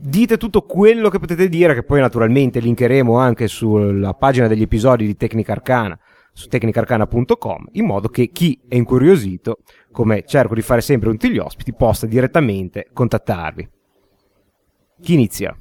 dite 0.00 0.38
tutto 0.38 0.62
quello 0.62 1.10
che 1.10 1.18
potete 1.18 1.48
dire, 1.48 1.74
che 1.74 1.82
poi 1.82 2.00
naturalmente 2.00 2.60
linkeremo 2.60 3.18
anche 3.18 3.48
sulla 3.48 4.14
pagina 4.14 4.46
degli 4.46 4.62
episodi 4.62 5.06
di 5.06 5.16
Tecnica 5.16 5.52
Arcana 5.52 5.98
su 6.32 6.46
tecnicarcana.com 6.48 7.70
in 7.72 7.84
modo 7.84 8.08
che 8.08 8.30
chi 8.30 8.58
è 8.68 8.76
incuriosito, 8.76 9.58
come 9.90 10.22
cerco 10.26 10.54
di 10.54 10.62
fare 10.62 10.80
sempre 10.80 11.10
tutti 11.10 11.28
gli 11.30 11.38
ospiti, 11.38 11.74
possa 11.74 12.06
direttamente 12.06 12.88
contattarvi. 12.92 13.68
Chi 15.02 15.14
inizia? 15.14 15.56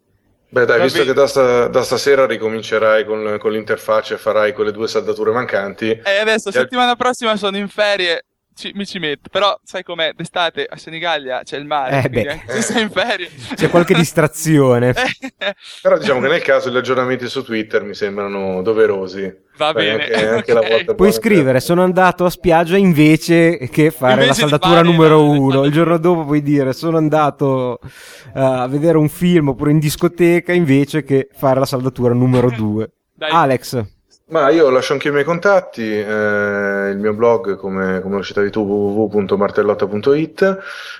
Beh, 0.49 0.65
dai, 0.65 0.81
visto 0.81 1.05
che 1.05 1.13
da, 1.13 1.27
sta- 1.27 1.67
da 1.67 1.81
stasera 1.81 2.25
ricomincerai 2.25 3.05
con, 3.05 3.37
con 3.39 3.51
l'interfaccia 3.53 4.15
e 4.15 4.17
farai 4.17 4.53
quelle 4.53 4.73
due 4.73 4.87
saldature 4.89 5.31
mancanti, 5.31 5.89
E 6.03 6.17
adesso, 6.19 6.49
Ti 6.51 6.57
al- 6.57 6.63
settimana 6.63 6.95
prossima 6.97 7.37
sono 7.37 7.55
in 7.55 7.69
ferie, 7.69 8.25
ci- 8.61 8.71
mi 8.75 8.85
ci 8.85 8.99
metto. 8.99 9.29
Però, 9.31 9.59
sai 9.63 9.83
com'è? 9.83 10.11
D'estate 10.15 10.65
a 10.69 10.77
Senigallia 10.77 11.41
c'è 11.43 11.57
il 11.57 11.65
mare, 11.65 11.97
Eh, 11.97 12.01
quindi 12.01 12.21
beh. 12.23 12.29
anche 12.31 12.51
se 12.53 12.61
sei 12.61 12.81
in 12.83 12.89
ferie... 12.91 13.29
C'è 13.55 13.69
qualche 13.69 13.93
distrazione. 13.95 14.93
Però 15.81 15.97
diciamo 15.97 16.21
che 16.21 16.27
nel 16.27 16.41
caso 16.41 16.69
gli 16.69 16.77
aggiornamenti 16.77 17.27
su 17.27 17.43
Twitter 17.43 17.83
mi 17.83 17.93
sembrano 17.95 18.61
doverosi. 18.61 19.21
Va 19.57 19.71
Sai, 19.73 19.73
bene, 19.73 20.03
Anche, 20.03 20.27
anche 20.27 20.53
la 20.53 20.59
ok. 20.61 20.69
volta 20.69 20.93
Puoi 20.95 21.11
scrivere, 21.11 21.51
per- 21.53 21.61
sono 21.61 21.83
andato 21.83 22.25
a 22.25 22.29
spiaggia 22.29 22.77
invece 22.77 23.57
che 23.69 23.91
fare 23.91 24.13
Invece 24.13 24.27
la 24.27 24.33
saldatura 24.47 24.75
fare 24.75 24.87
numero 24.87 25.29
uno. 25.29 25.63
Il 25.65 25.71
giorno 25.71 25.97
dopo 25.97 26.25
puoi 26.25 26.41
dire, 26.41 26.73
sono 26.73 26.97
andato 26.97 27.79
eh, 27.81 27.89
a 28.33 28.67
vedere 28.67 28.97
un 28.97 29.09
film 29.09 29.49
oppure 29.49 29.71
in 29.71 29.79
discoteca 29.79 30.53
invece 30.53 31.03
che 31.03 31.27
fare 31.33 31.59
la 31.59 31.65
saldatura 31.65 32.13
numero 32.13 32.49
due. 32.51 32.91
Dai. 33.13 33.29
Alex, 33.31 33.83
Ma 34.31 34.49
io 34.49 34.69
lascio 34.69 34.93
anche 34.93 35.09
i 35.09 35.11
miei 35.11 35.25
contatti, 35.25 35.83
eh, 35.83 36.89
il 36.89 36.97
mio 36.97 37.13
blog, 37.13 37.57
come, 37.57 37.99
come 37.99 38.15
lo 38.15 38.23
citavi 38.23 38.49
tu, 38.49 38.61
www.martellotta.it, 38.61 40.57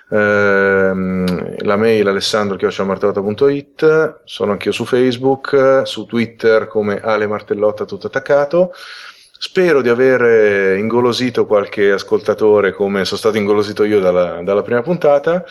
ehm, 0.09 1.55
la 1.63 1.77
mail 1.77 2.09
alessandro.martellotta.it, 2.09 4.19
sono 4.25 4.51
anch'io 4.51 4.73
su 4.73 4.83
Facebook, 4.83 5.83
su 5.85 6.05
Twitter 6.05 6.67
come 6.67 6.99
Ale 6.99 7.25
Martellotta 7.25 7.85
tutto 7.85 8.07
attaccato. 8.07 8.73
Spero 9.39 9.81
di 9.81 9.87
aver 9.87 10.77
ingolosito 10.77 11.45
qualche 11.45 11.89
ascoltatore 11.89 12.73
come 12.73 13.05
sono 13.05 13.17
stato 13.17 13.37
ingolosito 13.37 13.85
io 13.85 14.01
dalla, 14.01 14.41
dalla 14.43 14.61
prima 14.61 14.81
puntata. 14.81 15.45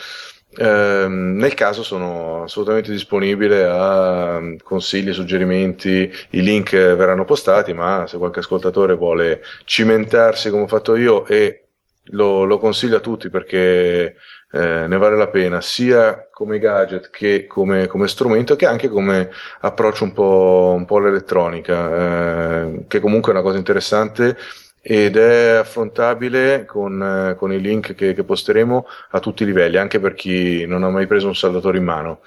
Ehm, 0.57 1.37
nel 1.37 1.53
caso 1.53 1.81
sono 1.81 2.43
assolutamente 2.43 2.91
disponibile 2.91 3.63
a 3.65 4.39
mm, 4.39 4.57
consigli, 4.63 5.13
suggerimenti, 5.13 6.11
i 6.31 6.41
link 6.41 6.71
verranno 6.71 7.23
postati, 7.25 7.73
ma 7.73 8.05
se 8.07 8.17
qualche 8.17 8.39
ascoltatore 8.39 8.95
vuole 8.95 9.41
cimentarsi 9.63 10.49
come 10.49 10.63
ho 10.63 10.67
fatto 10.67 10.95
io 10.95 11.25
e 11.25 11.67
lo, 12.05 12.43
lo 12.43 12.57
consiglio 12.57 12.97
a 12.97 12.99
tutti 12.99 13.29
perché 13.29 14.15
eh, 14.51 14.87
ne 14.87 14.97
vale 14.97 15.15
la 15.15 15.29
pena 15.29 15.61
sia 15.61 16.27
come 16.31 16.59
gadget 16.59 17.09
che 17.09 17.45
come, 17.47 17.87
come 17.87 18.07
strumento 18.07 18.55
che 18.57 18.65
anche 18.65 18.89
come 18.89 19.29
approccio 19.61 20.03
un 20.03 20.11
po', 20.11 20.73
un 20.75 20.85
po' 20.85 20.97
all'elettronica, 20.97 22.65
eh, 22.65 22.85
che 22.87 22.99
comunque 22.99 23.31
è 23.31 23.35
una 23.35 23.43
cosa 23.43 23.57
interessante 23.57 24.35
ed 24.81 25.15
è 25.15 25.51
affrontabile 25.57 26.65
con, 26.65 27.01
eh, 27.01 27.35
con 27.35 27.53
i 27.53 27.61
link 27.61 27.93
che, 27.93 28.13
che 28.13 28.23
posteremo 28.23 28.85
a 29.11 29.19
tutti 29.19 29.43
i 29.43 29.45
livelli, 29.45 29.77
anche 29.77 29.99
per 29.99 30.13
chi 30.15 30.65
non 30.65 30.83
ha 30.83 30.89
mai 30.89 31.05
preso 31.07 31.27
un 31.27 31.35
saldatore 31.35 31.77
in 31.77 31.83
mano. 31.83 32.21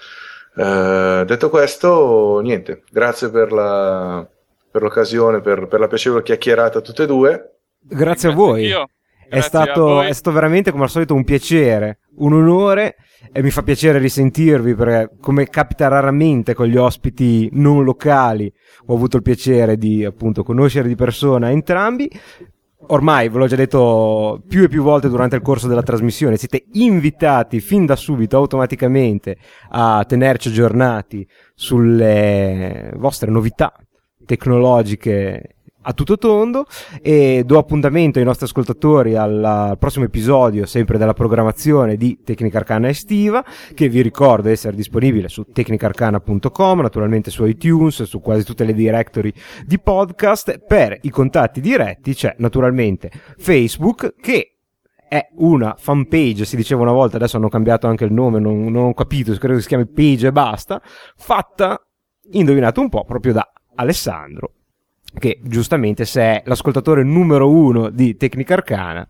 Eh, 0.57 1.25
detto 1.27 1.51
questo, 1.51 2.41
niente, 2.41 2.83
grazie 2.91 3.29
per, 3.31 3.51
la, 3.51 4.25
per 4.71 4.83
l'occasione, 4.83 5.41
per, 5.41 5.67
per 5.67 5.81
la 5.81 5.89
piacevole 5.89 6.23
chiacchierata 6.23 6.79
a 6.79 6.83
tutte 6.83 7.03
e 7.03 7.07
due. 7.07 7.51
grazie 7.81 8.31
a 8.31 8.33
voi. 8.33 8.71
È 9.27 9.39
Grazie 9.39 9.59
a 9.59 9.63
stato, 9.65 9.85
voi. 9.85 10.07
è 10.07 10.13
stato 10.13 10.33
veramente 10.33 10.71
come 10.71 10.85
al 10.85 10.91
solito 10.91 11.15
un 11.15 11.25
piacere, 11.25 12.01
un 12.17 12.35
onore 12.35 12.97
e 13.33 13.43
mi 13.43 13.51
fa 13.51 13.63
piacere 13.63 13.99
risentirvi 13.99 14.75
perché 14.75 15.17
come 15.21 15.49
capita 15.49 15.89
raramente 15.89 16.55
con 16.55 16.67
gli 16.67 16.77
ospiti 16.77 17.49
non 17.53 17.85
locali 17.85 18.53
ho 18.87 18.95
avuto 18.95 19.17
il 19.17 19.23
piacere 19.23 19.77
di 19.77 20.05
appunto 20.05 20.43
conoscere 20.43 20.89
di 20.89 20.95
persona 20.95 21.51
entrambi. 21.51 22.11
Ormai 22.87 23.31
ve 23.31 23.39
l'ho 23.39 23.47
già 23.47 23.57
detto 23.57 24.43
più 24.47 24.65
e 24.65 24.69
più 24.69 24.83
volte 24.83 25.09
durante 25.09 25.37
il 25.37 25.43
corso 25.43 25.69
della 25.69 25.83
trasmissione, 25.83 26.37
siete 26.37 26.67
invitati 26.73 27.61
fin 27.61 27.87
da 27.87 27.97
subito 27.97 28.37
automaticamente 28.37 29.39
a 29.71 30.05
tenerci 30.07 30.49
aggiornati 30.49 31.27
sulle 31.55 32.93
vostre 32.97 33.31
novità 33.31 33.73
tecnologiche 34.27 35.57
a 35.85 35.93
tutto 35.93 36.19
tondo. 36.19 36.67
E 37.01 37.43
do 37.45 37.59
appuntamento 37.59 38.19
ai 38.19 38.25
nostri 38.25 38.47
ascoltatori 38.47 39.17
al, 39.17 39.77
prossimo 39.79 40.05
episodio 40.05 40.67
sempre 40.67 40.99
della 40.99 41.15
programmazione 41.15 41.97
di 41.97 42.21
Tecnica 42.25 42.59
Arcana 42.59 42.89
estiva 42.89 43.45
che 43.75 43.89
vi 43.89 44.03
ricordo 44.03 44.49
essere 44.49 44.77
disponibile 44.77 45.29
su 45.29 45.45
tecnicarcana.com 45.53 46.81
naturalmente 46.81 47.31
su 47.31 47.45
iTunes 47.45 48.03
su 48.03 48.21
quasi 48.21 48.45
tutte 48.45 48.65
le 48.65 48.75
directory 48.75 49.33
di 49.65 49.79
podcast. 49.79 50.59
Per 50.59 50.99
i 51.03 51.11
contatti 51.11 51.61
diretti 51.61 52.15
c'è 52.15 52.35
naturalmente 52.39 53.11
Facebook 53.37 54.15
che 54.21 54.55
è 55.15 55.29
una 55.37 55.77
fanpage, 55.79 56.45
si 56.45 56.57
diceva 56.57 56.83
una 56.83 56.93
volta, 56.93 57.17
adesso 57.17 57.37
hanno 57.37 57.49
cambiato 57.49 57.87
anche 57.87 58.05
il 58.05 58.13
nome, 58.13 58.41
non, 58.41 58.65
non 58.65 58.87
ho 58.87 58.95
capito, 58.95 59.33
credo 59.35 59.55
che 59.55 59.61
si 59.61 59.69
chiami 59.69 59.87
Page 59.87 60.27
e 60.27 60.33
basta, 60.33 60.83
fatta, 61.17 61.81
indovinate 62.33 62.81
un 62.81 62.89
po', 62.89 63.05
proprio 63.05 63.33
da 63.33 63.53
Alessandro, 63.77 64.53
che 65.19 65.41
giustamente 65.43 66.05
se 66.05 66.21
è 66.21 66.43
l'ascoltatore 66.45 67.03
numero 67.03 67.51
uno 67.51 67.91
di 67.91 68.17
Tecnica 68.17 68.55
Arcana, 68.55 69.07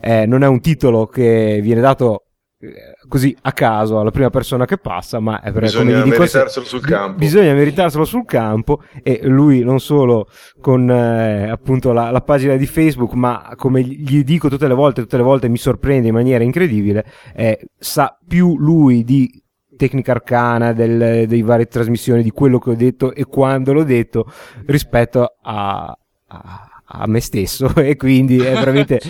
eh, 0.00 0.26
non 0.26 0.42
è 0.42 0.46
un 0.46 0.60
titolo 0.60 1.06
che 1.06 1.60
viene 1.62 1.80
dato 1.80 2.24
eh, 2.60 2.96
così 3.06 3.36
a 3.42 3.52
caso 3.52 4.00
alla 4.00 4.10
prima 4.10 4.30
persona 4.30 4.64
che 4.64 4.78
passa, 4.78 5.20
ma 5.20 5.40
è 5.40 5.52
per 5.52 5.62
Bisogna 5.62 6.02
dico, 6.02 6.18
meritarselo 6.18 6.66
sul 6.66 6.80
campo. 6.80 7.18
Bisogna 7.18 7.54
meritarselo 7.54 8.04
sul 8.04 8.24
campo 8.24 8.82
e 9.02 9.20
lui 9.22 9.60
non 9.60 9.78
solo 9.78 10.26
con 10.60 10.90
eh, 10.90 11.48
appunto 11.48 11.92
la, 11.92 12.10
la, 12.10 12.20
pagina 12.20 12.56
di 12.56 12.66
Facebook, 12.66 13.12
ma 13.12 13.52
come 13.54 13.82
gli 13.82 14.24
dico 14.24 14.48
tutte 14.48 14.66
le 14.66 14.74
volte, 14.74 15.02
tutte 15.02 15.16
le 15.16 15.22
volte 15.22 15.48
mi 15.48 15.56
sorprende 15.56 16.08
in 16.08 16.14
maniera 16.14 16.42
incredibile, 16.42 17.04
eh, 17.34 17.68
sa 17.78 18.18
più 18.26 18.58
lui 18.58 19.04
di 19.04 19.30
tecnica 19.78 20.12
arcana, 20.12 20.74
del, 20.74 21.26
dei 21.26 21.40
varie 21.40 21.66
trasmissioni, 21.66 22.22
di 22.22 22.30
quello 22.30 22.58
che 22.58 22.70
ho 22.70 22.74
detto 22.74 23.14
e 23.14 23.24
quando 23.24 23.72
l'ho 23.72 23.84
detto 23.84 24.30
rispetto 24.66 25.36
a, 25.40 25.98
a 26.26 26.67
a 26.90 27.06
me 27.06 27.20
stesso 27.20 27.74
e 27.76 27.96
quindi 27.96 28.38
è 28.38 28.52
veramente 28.52 29.00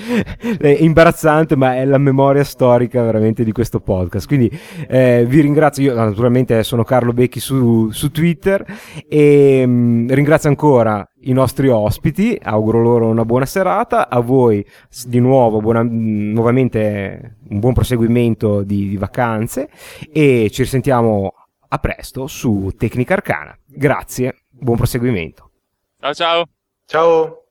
è 0.59 0.69
imbarazzante 0.81 1.57
ma 1.57 1.77
è 1.77 1.85
la 1.85 1.99
memoria 1.99 2.45
storica 2.45 3.03
veramente 3.03 3.45
di 3.45 3.53
questo 3.53 3.81
podcast. 3.81 4.27
Quindi 4.27 4.51
eh, 4.89 5.25
vi 5.27 5.41
ringrazio 5.41 5.85
io 5.85 5.95
naturalmente 5.95 6.63
sono 6.63 6.85
Carlo 6.85 7.13
Becchi 7.13 7.41
su, 7.41 7.91
su 7.91 8.11
Twitter 8.11 8.65
e 9.09 9.65
mh, 9.67 9.71
mm, 9.71 10.09
ringrazio 10.11 10.49
ancora 10.49 11.09
i 11.23 11.33
nostri 11.33 11.69
ospiti 11.69 12.39
auguro 12.41 12.81
loro 12.81 13.09
una 13.09 13.25
buona 13.25 13.47
serata 13.47 14.09
a 14.09 14.21
voi 14.21 14.65
di 15.07 15.21
nuovo 15.21 15.61
buona, 15.61 15.83
mm, 15.83 16.33
nuovamente 16.33 17.37
un 17.51 17.61
buon 17.61 17.75
proseguimento 17.75 18.63
di, 18.63 18.89
di 18.89 18.97
vacanze 18.97 19.69
e 20.13 20.49
ci 20.51 20.63
risentiamo 20.63 21.33
a 21.71 21.79
presto 21.79 22.27
su 22.27 22.73
Tecnica 22.77 23.15
Arcana. 23.15 23.57
Grazie 23.67 24.47
buon 24.49 24.77
proseguimento. 24.77 25.51
Ciao 26.01 26.15
ciao. 26.15 26.45
Ciao 26.87 27.48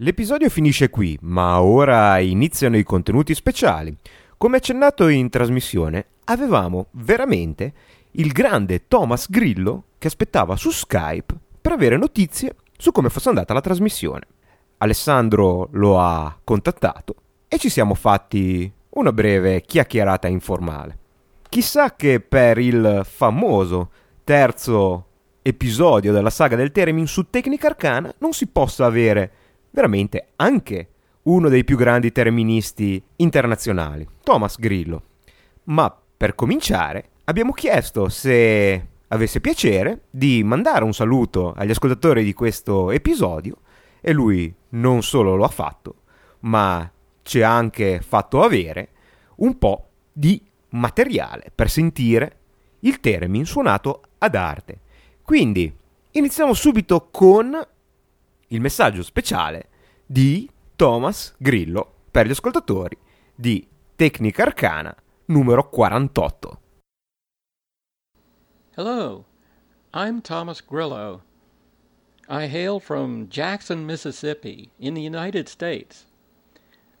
L'episodio 0.00 0.50
finisce 0.50 0.90
qui, 0.90 1.16
ma 1.22 1.62
ora 1.62 2.18
iniziano 2.18 2.76
i 2.76 2.82
contenuti 2.82 3.34
speciali. 3.34 3.96
Come 4.36 4.58
accennato 4.58 5.08
in 5.08 5.30
trasmissione, 5.30 6.04
avevamo 6.24 6.88
veramente 6.90 7.72
il 8.10 8.30
grande 8.30 8.88
Thomas 8.88 9.30
Grillo 9.30 9.84
che 9.96 10.08
aspettava 10.08 10.54
su 10.56 10.70
Skype 10.70 11.34
per 11.62 11.72
avere 11.72 11.96
notizie 11.96 12.56
su 12.76 12.92
come 12.92 13.08
fosse 13.08 13.30
andata 13.30 13.54
la 13.54 13.62
trasmissione. 13.62 14.26
Alessandro 14.76 15.70
lo 15.72 15.98
ha 15.98 16.38
contattato 16.44 17.14
e 17.48 17.56
ci 17.56 17.70
siamo 17.70 17.94
fatti 17.94 18.70
una 18.90 19.12
breve 19.14 19.62
chiacchierata 19.62 20.28
informale. 20.28 20.98
Chissà 21.48 21.96
che 21.96 22.20
per 22.20 22.58
il 22.58 23.00
famoso 23.02 23.90
terzo 24.24 25.06
episodio 25.40 26.12
della 26.12 26.28
saga 26.28 26.54
del 26.54 26.70
Teremin 26.70 27.06
su 27.06 27.30
Tecnica 27.30 27.68
Arcana 27.68 28.12
non 28.18 28.34
si 28.34 28.46
possa 28.48 28.84
avere 28.84 29.30
veramente 29.76 30.28
anche 30.36 30.88
uno 31.24 31.50
dei 31.50 31.62
più 31.62 31.76
grandi 31.76 32.10
terministi 32.10 33.02
internazionali, 33.16 34.08
Thomas 34.22 34.58
Grillo. 34.58 35.02
Ma 35.64 35.94
per 36.16 36.34
cominciare 36.34 37.10
abbiamo 37.24 37.52
chiesto 37.52 38.08
se 38.08 38.86
avesse 39.08 39.42
piacere 39.42 40.04
di 40.08 40.42
mandare 40.42 40.82
un 40.82 40.94
saluto 40.94 41.52
agli 41.52 41.72
ascoltatori 41.72 42.24
di 42.24 42.32
questo 42.32 42.90
episodio 42.90 43.58
e 44.00 44.14
lui 44.14 44.52
non 44.70 45.02
solo 45.02 45.36
lo 45.36 45.44
ha 45.44 45.48
fatto, 45.48 45.96
ma 46.40 46.90
ci 47.20 47.42
ha 47.42 47.54
anche 47.54 48.00
fatto 48.00 48.42
avere 48.42 48.88
un 49.36 49.58
po' 49.58 49.88
di 50.10 50.42
materiale 50.70 51.52
per 51.54 51.68
sentire 51.68 52.38
il 52.80 52.98
Teremin 52.98 53.44
suonato 53.44 54.00
ad 54.18 54.36
arte. 54.36 54.80
Quindi 55.22 55.70
iniziamo 56.12 56.54
subito 56.54 57.08
con 57.10 57.54
il 58.48 58.60
messaggio 58.60 59.02
speciale 59.02 59.68
di 60.06 60.48
Thomas 60.76 61.34
Grillo 61.38 62.04
per 62.10 62.26
gli 62.26 62.30
ascoltatori 62.30 62.96
di 63.34 63.66
Tecnica 63.96 64.44
Arcana 64.44 64.94
numero 65.26 65.68
48. 65.68 66.60
Hello, 68.76 69.24
I'm 69.92 70.20
Thomas 70.20 70.60
Grillo. 70.64 71.22
I 72.28 72.46
hail 72.46 72.78
from 72.78 73.28
Jackson, 73.28 73.84
Mississippi, 73.84 74.70
in 74.78 74.94
the 74.94 75.02
United 75.02 75.48
States. 75.48 76.06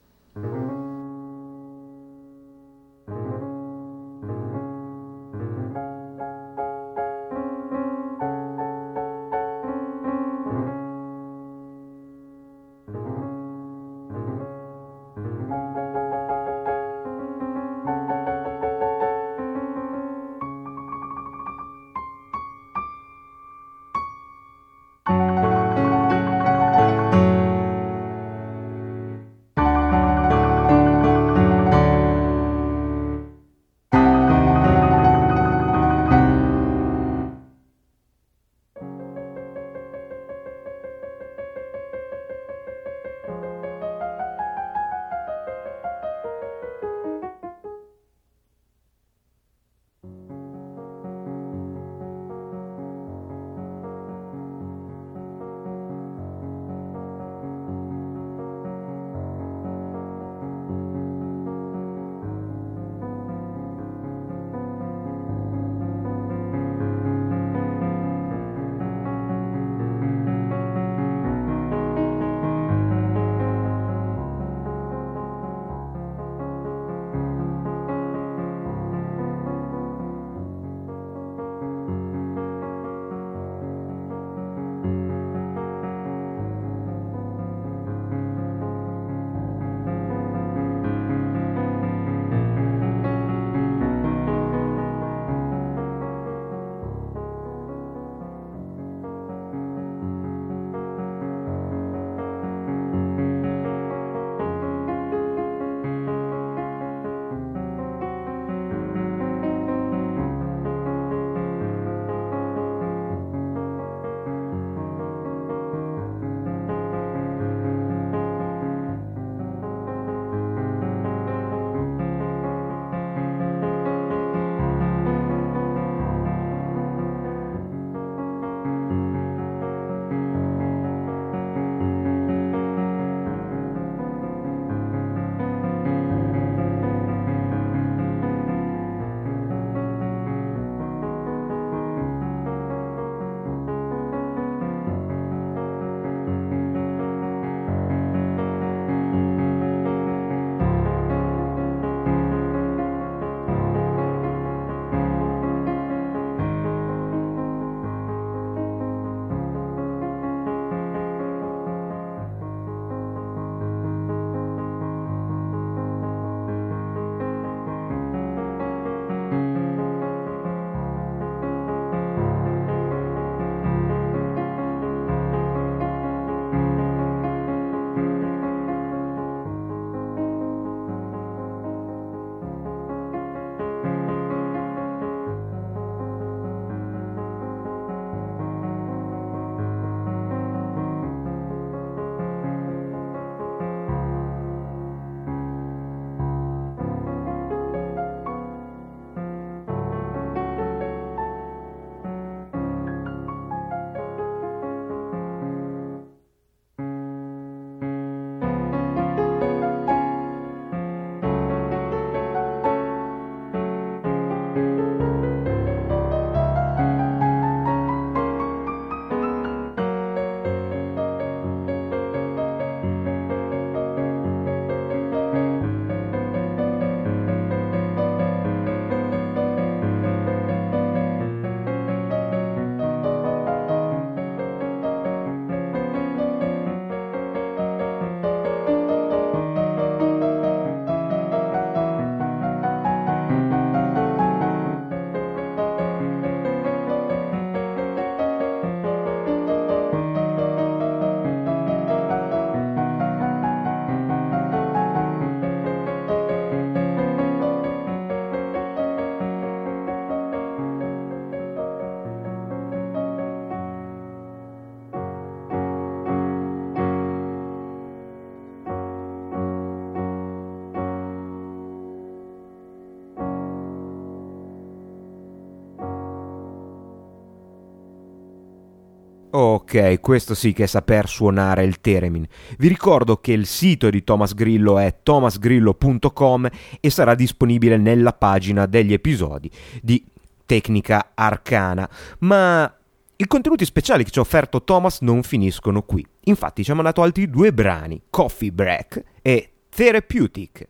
Ok, 279.74 280.02
questo 280.02 280.36
sì 280.36 280.52
che 280.52 280.64
è 280.64 280.68
saper 280.68 281.08
suonare 281.08 281.64
il 281.64 281.80
Teremin. 281.80 282.28
Vi 282.58 282.68
ricordo 282.68 283.22
che 283.22 283.32
il 283.32 283.46
sito 283.46 283.90
di 283.90 284.04
Thomas 284.04 284.34
Grillo 284.34 284.78
è 284.78 284.98
thomasgrillo.com 285.02 286.50
e 286.82 286.90
sarà 286.90 287.16
disponibile 287.16 287.78
nella 287.78 288.12
pagina 288.12 288.66
degli 288.66 288.92
episodi 288.92 289.50
di 289.82 290.06
Tecnica 290.46 291.12
Arcana. 291.14 291.90
Ma 292.20 292.70
i 293.16 293.26
contenuti 293.26 293.64
speciali 293.64 294.04
che 294.04 294.12
ci 294.12 294.20
ha 294.20 294.24
offerto 294.24 294.62
Thomas 294.62 295.00
non 295.00 295.24
finiscono 295.24 295.84
qui. 295.84 296.06
Infatti 296.26 296.66
ci 296.66 296.72
ha 296.72 296.76
mandato 296.76 297.02
altri 297.02 297.30
due 297.30 297.54
brani, 297.54 298.02
Coffee 298.10 298.52
Break 298.52 299.02
e 299.22 299.52
Therapeutic, 299.70 300.68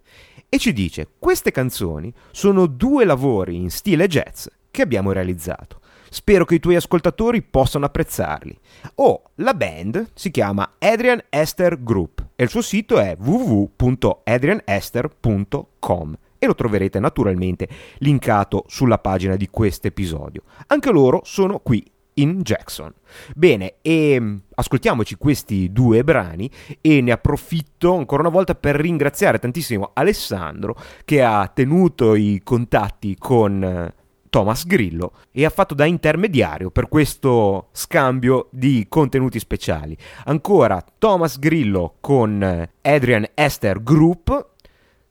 e 0.48 0.58
ci 0.60 0.74
dice 0.74 1.08
queste 1.18 1.50
canzoni 1.50 2.14
sono 2.30 2.68
due 2.68 3.04
lavori 3.06 3.56
in 3.56 3.72
stile 3.72 4.06
jazz 4.06 4.46
che 4.70 4.84
abbiamo 4.84 5.12
realizzato. 5.12 5.81
Spero 6.14 6.44
che 6.44 6.56
i 6.56 6.60
tuoi 6.60 6.76
ascoltatori 6.76 7.42
possano 7.42 7.86
apprezzarli. 7.86 8.60
Oh, 8.96 9.22
la 9.36 9.54
band 9.54 10.10
si 10.14 10.30
chiama 10.30 10.74
Adrian 10.78 11.24
Esther 11.30 11.82
Group 11.82 12.32
e 12.36 12.44
il 12.44 12.50
suo 12.50 12.62
sito 12.62 13.00
è 13.00 13.16
www.adrianester.com 13.18 16.18
e 16.38 16.46
lo 16.46 16.54
troverete 16.54 17.00
naturalmente 17.00 17.70
linkato 18.00 18.66
sulla 18.68 18.98
pagina 18.98 19.38
di 19.38 19.48
questo 19.50 19.88
episodio. 19.88 20.42
Anche 20.68 20.92
loro 20.92 21.22
sono 21.24 21.60
qui 21.60 21.82
in 22.16 22.42
Jackson. 22.42 22.92
Bene, 23.34 23.76
e 23.82 24.20
mm, 24.20 24.36
ascoltiamoci 24.56 25.16
questi 25.16 25.72
due 25.72 26.04
brani 26.04 26.52
e 26.82 27.00
ne 27.00 27.14
approfitto 27.14 27.96
ancora 27.96 28.24
una 28.24 28.32
volta 28.32 28.54
per 28.54 28.76
ringraziare 28.76 29.40
tantissimo 29.40 29.92
Alessandro 29.94 30.76
che 31.06 31.24
ha 31.24 31.48
tenuto 31.48 32.16
i 32.16 32.42
contatti 32.44 33.16
con 33.18 33.64
eh, 33.64 34.00
Thomas 34.32 34.66
Grillo 34.66 35.12
e 35.30 35.44
ha 35.44 35.50
fatto 35.50 35.76
da 35.76 35.84
intermediario 35.86 36.72
per 36.72 36.88
questo 36.88 37.68
scambio 37.74 38.48
di 38.50 38.86
contenuti 38.88 39.38
speciali. 39.40 39.96
Ancora 40.24 40.84
Thomas 40.98 41.38
Grillo 41.38 41.98
con 42.00 42.42
Adrian 42.82 43.28
Esther 43.34 43.84
Group, 43.84 44.54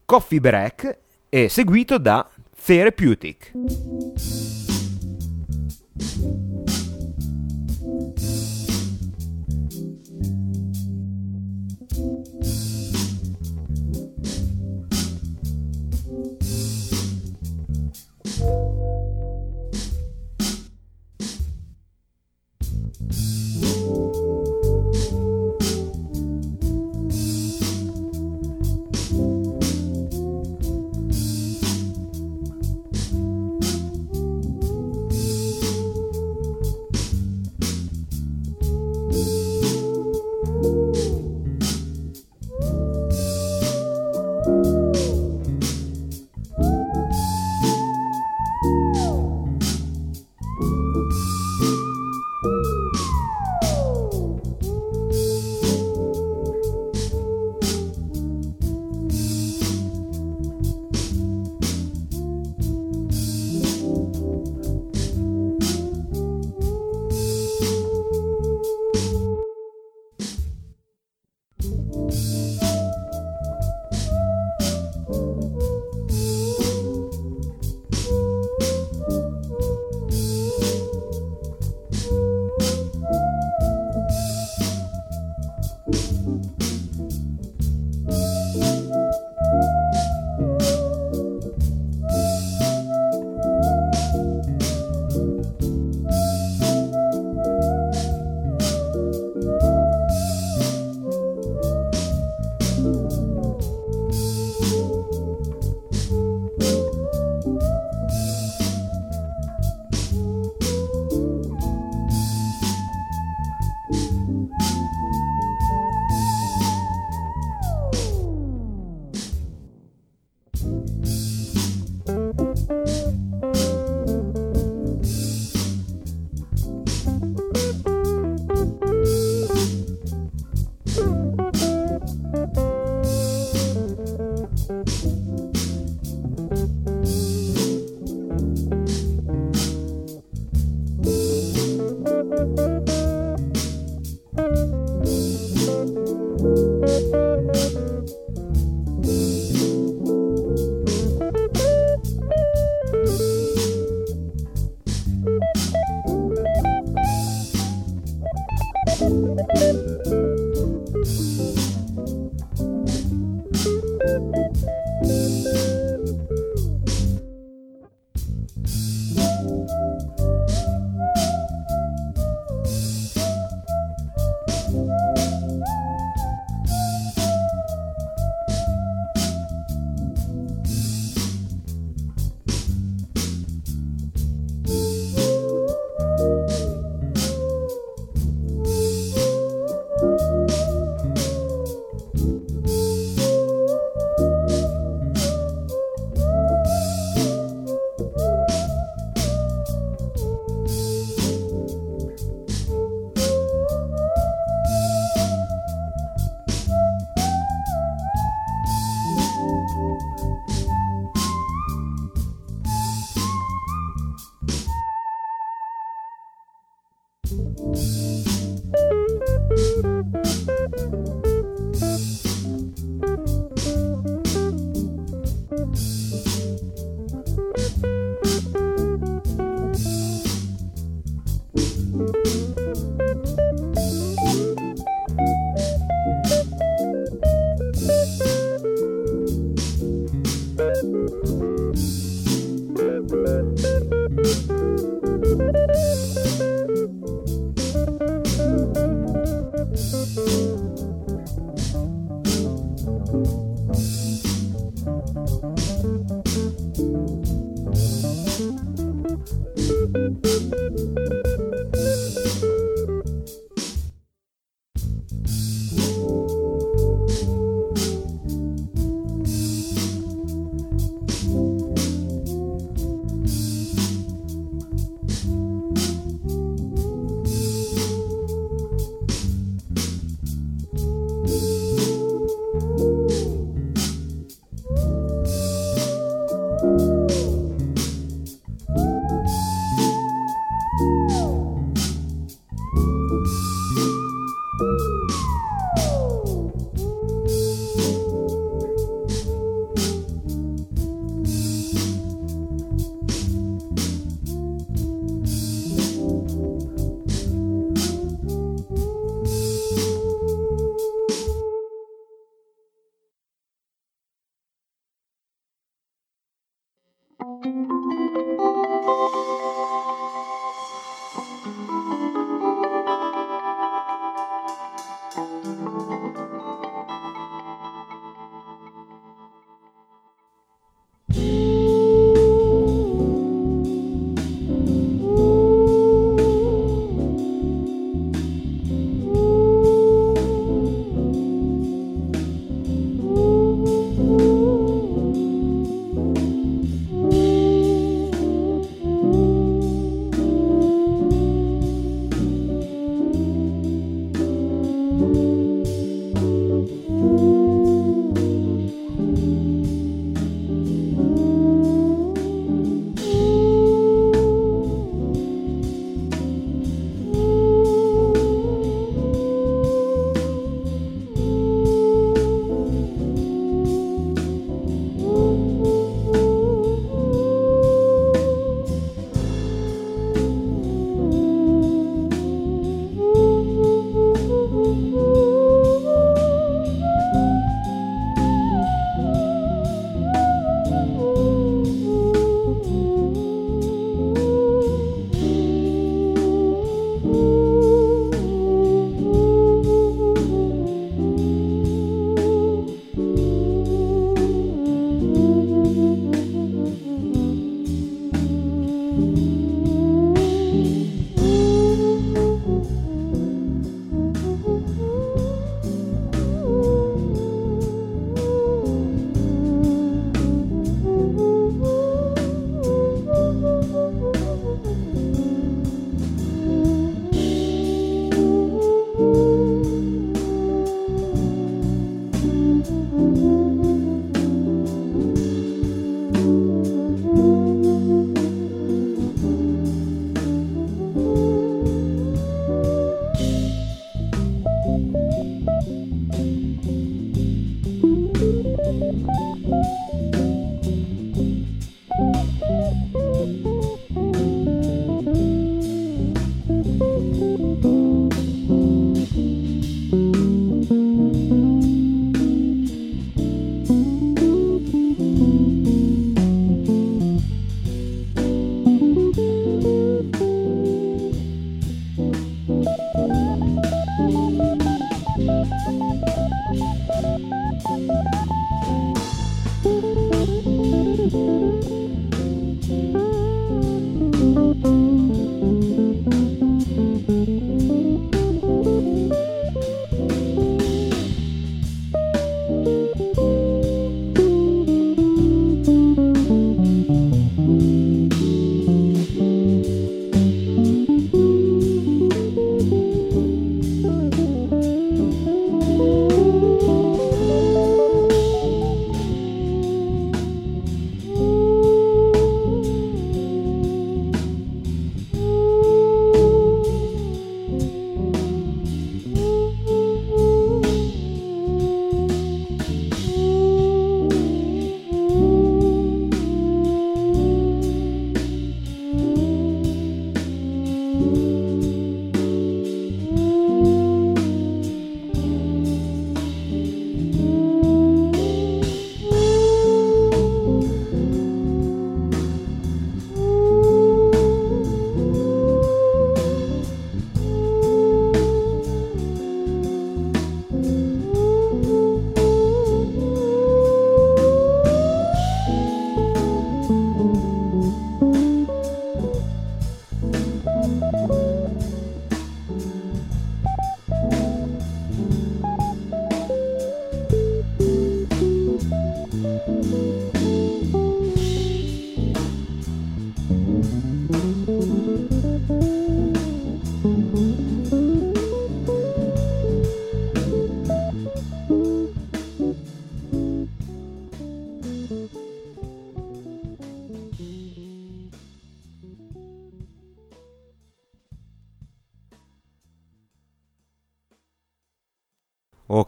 Coffee 0.06 0.40
Break 0.40 0.98
e 1.28 1.51
seguito 1.51 1.98
da 1.98 2.28
Therapeutic. 2.64 3.52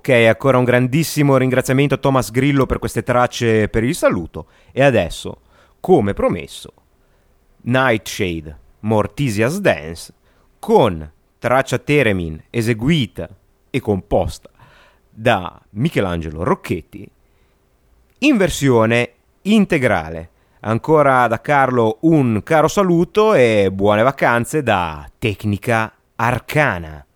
Ok, 0.02 0.08
ancora 0.26 0.58
un 0.58 0.64
grandissimo 0.64 1.36
ringraziamento 1.36 1.94
a 1.94 1.96
Thomas 1.96 2.32
Grillo 2.32 2.66
per 2.66 2.80
queste 2.80 3.04
tracce 3.04 3.68
per 3.68 3.84
il 3.84 3.94
saluto. 3.94 4.46
E 4.72 4.82
adesso, 4.82 5.42
come 5.78 6.12
promesso, 6.12 6.72
Nightshade, 7.60 8.58
Mortisia's 8.80 9.60
Dance, 9.60 10.12
con 10.58 11.08
traccia 11.38 11.78
Teremin 11.78 12.42
eseguita 12.50 13.28
e 13.70 13.78
composta 13.78 14.50
da 15.08 15.62
Michelangelo 15.70 16.42
Rocchetti, 16.42 17.08
in 18.18 18.36
versione 18.36 19.12
integrale. 19.42 20.30
Ancora 20.62 21.28
da 21.28 21.40
Carlo 21.40 21.98
un 22.00 22.40
caro 22.42 22.66
saluto 22.66 23.34
e 23.34 23.70
buone 23.72 24.02
vacanze 24.02 24.64
da 24.64 25.08
Tecnica 25.16 25.92
Arcana. 26.16 27.06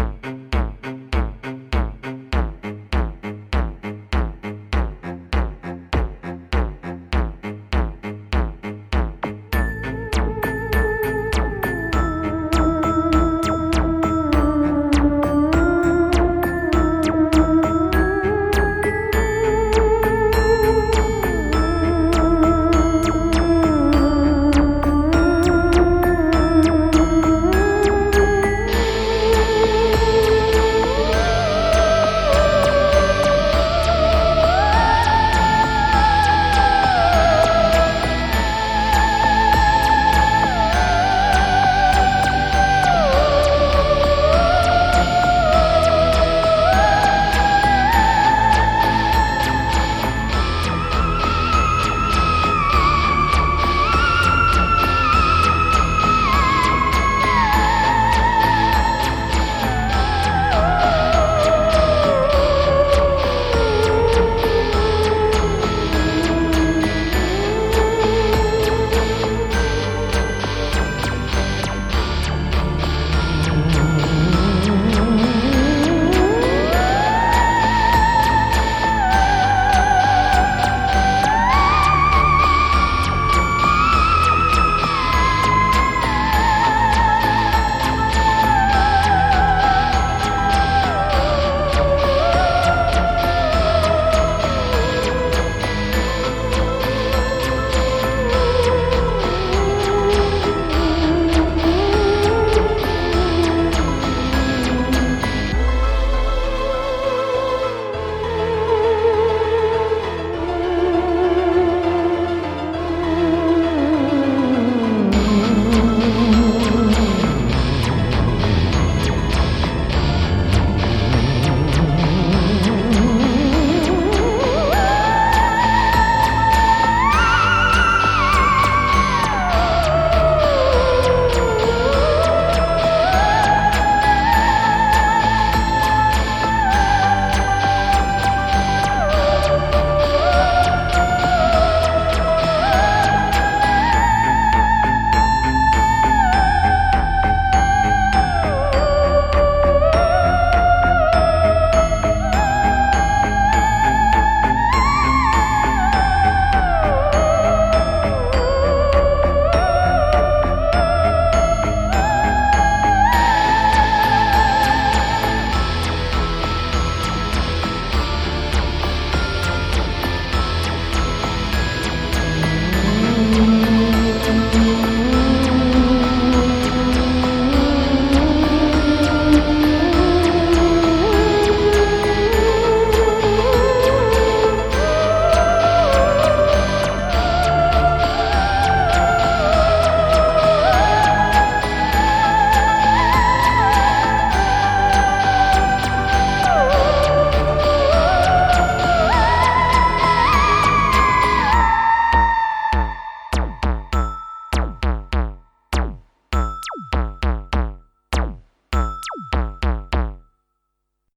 Thank 0.00 0.24
you. 0.24 0.49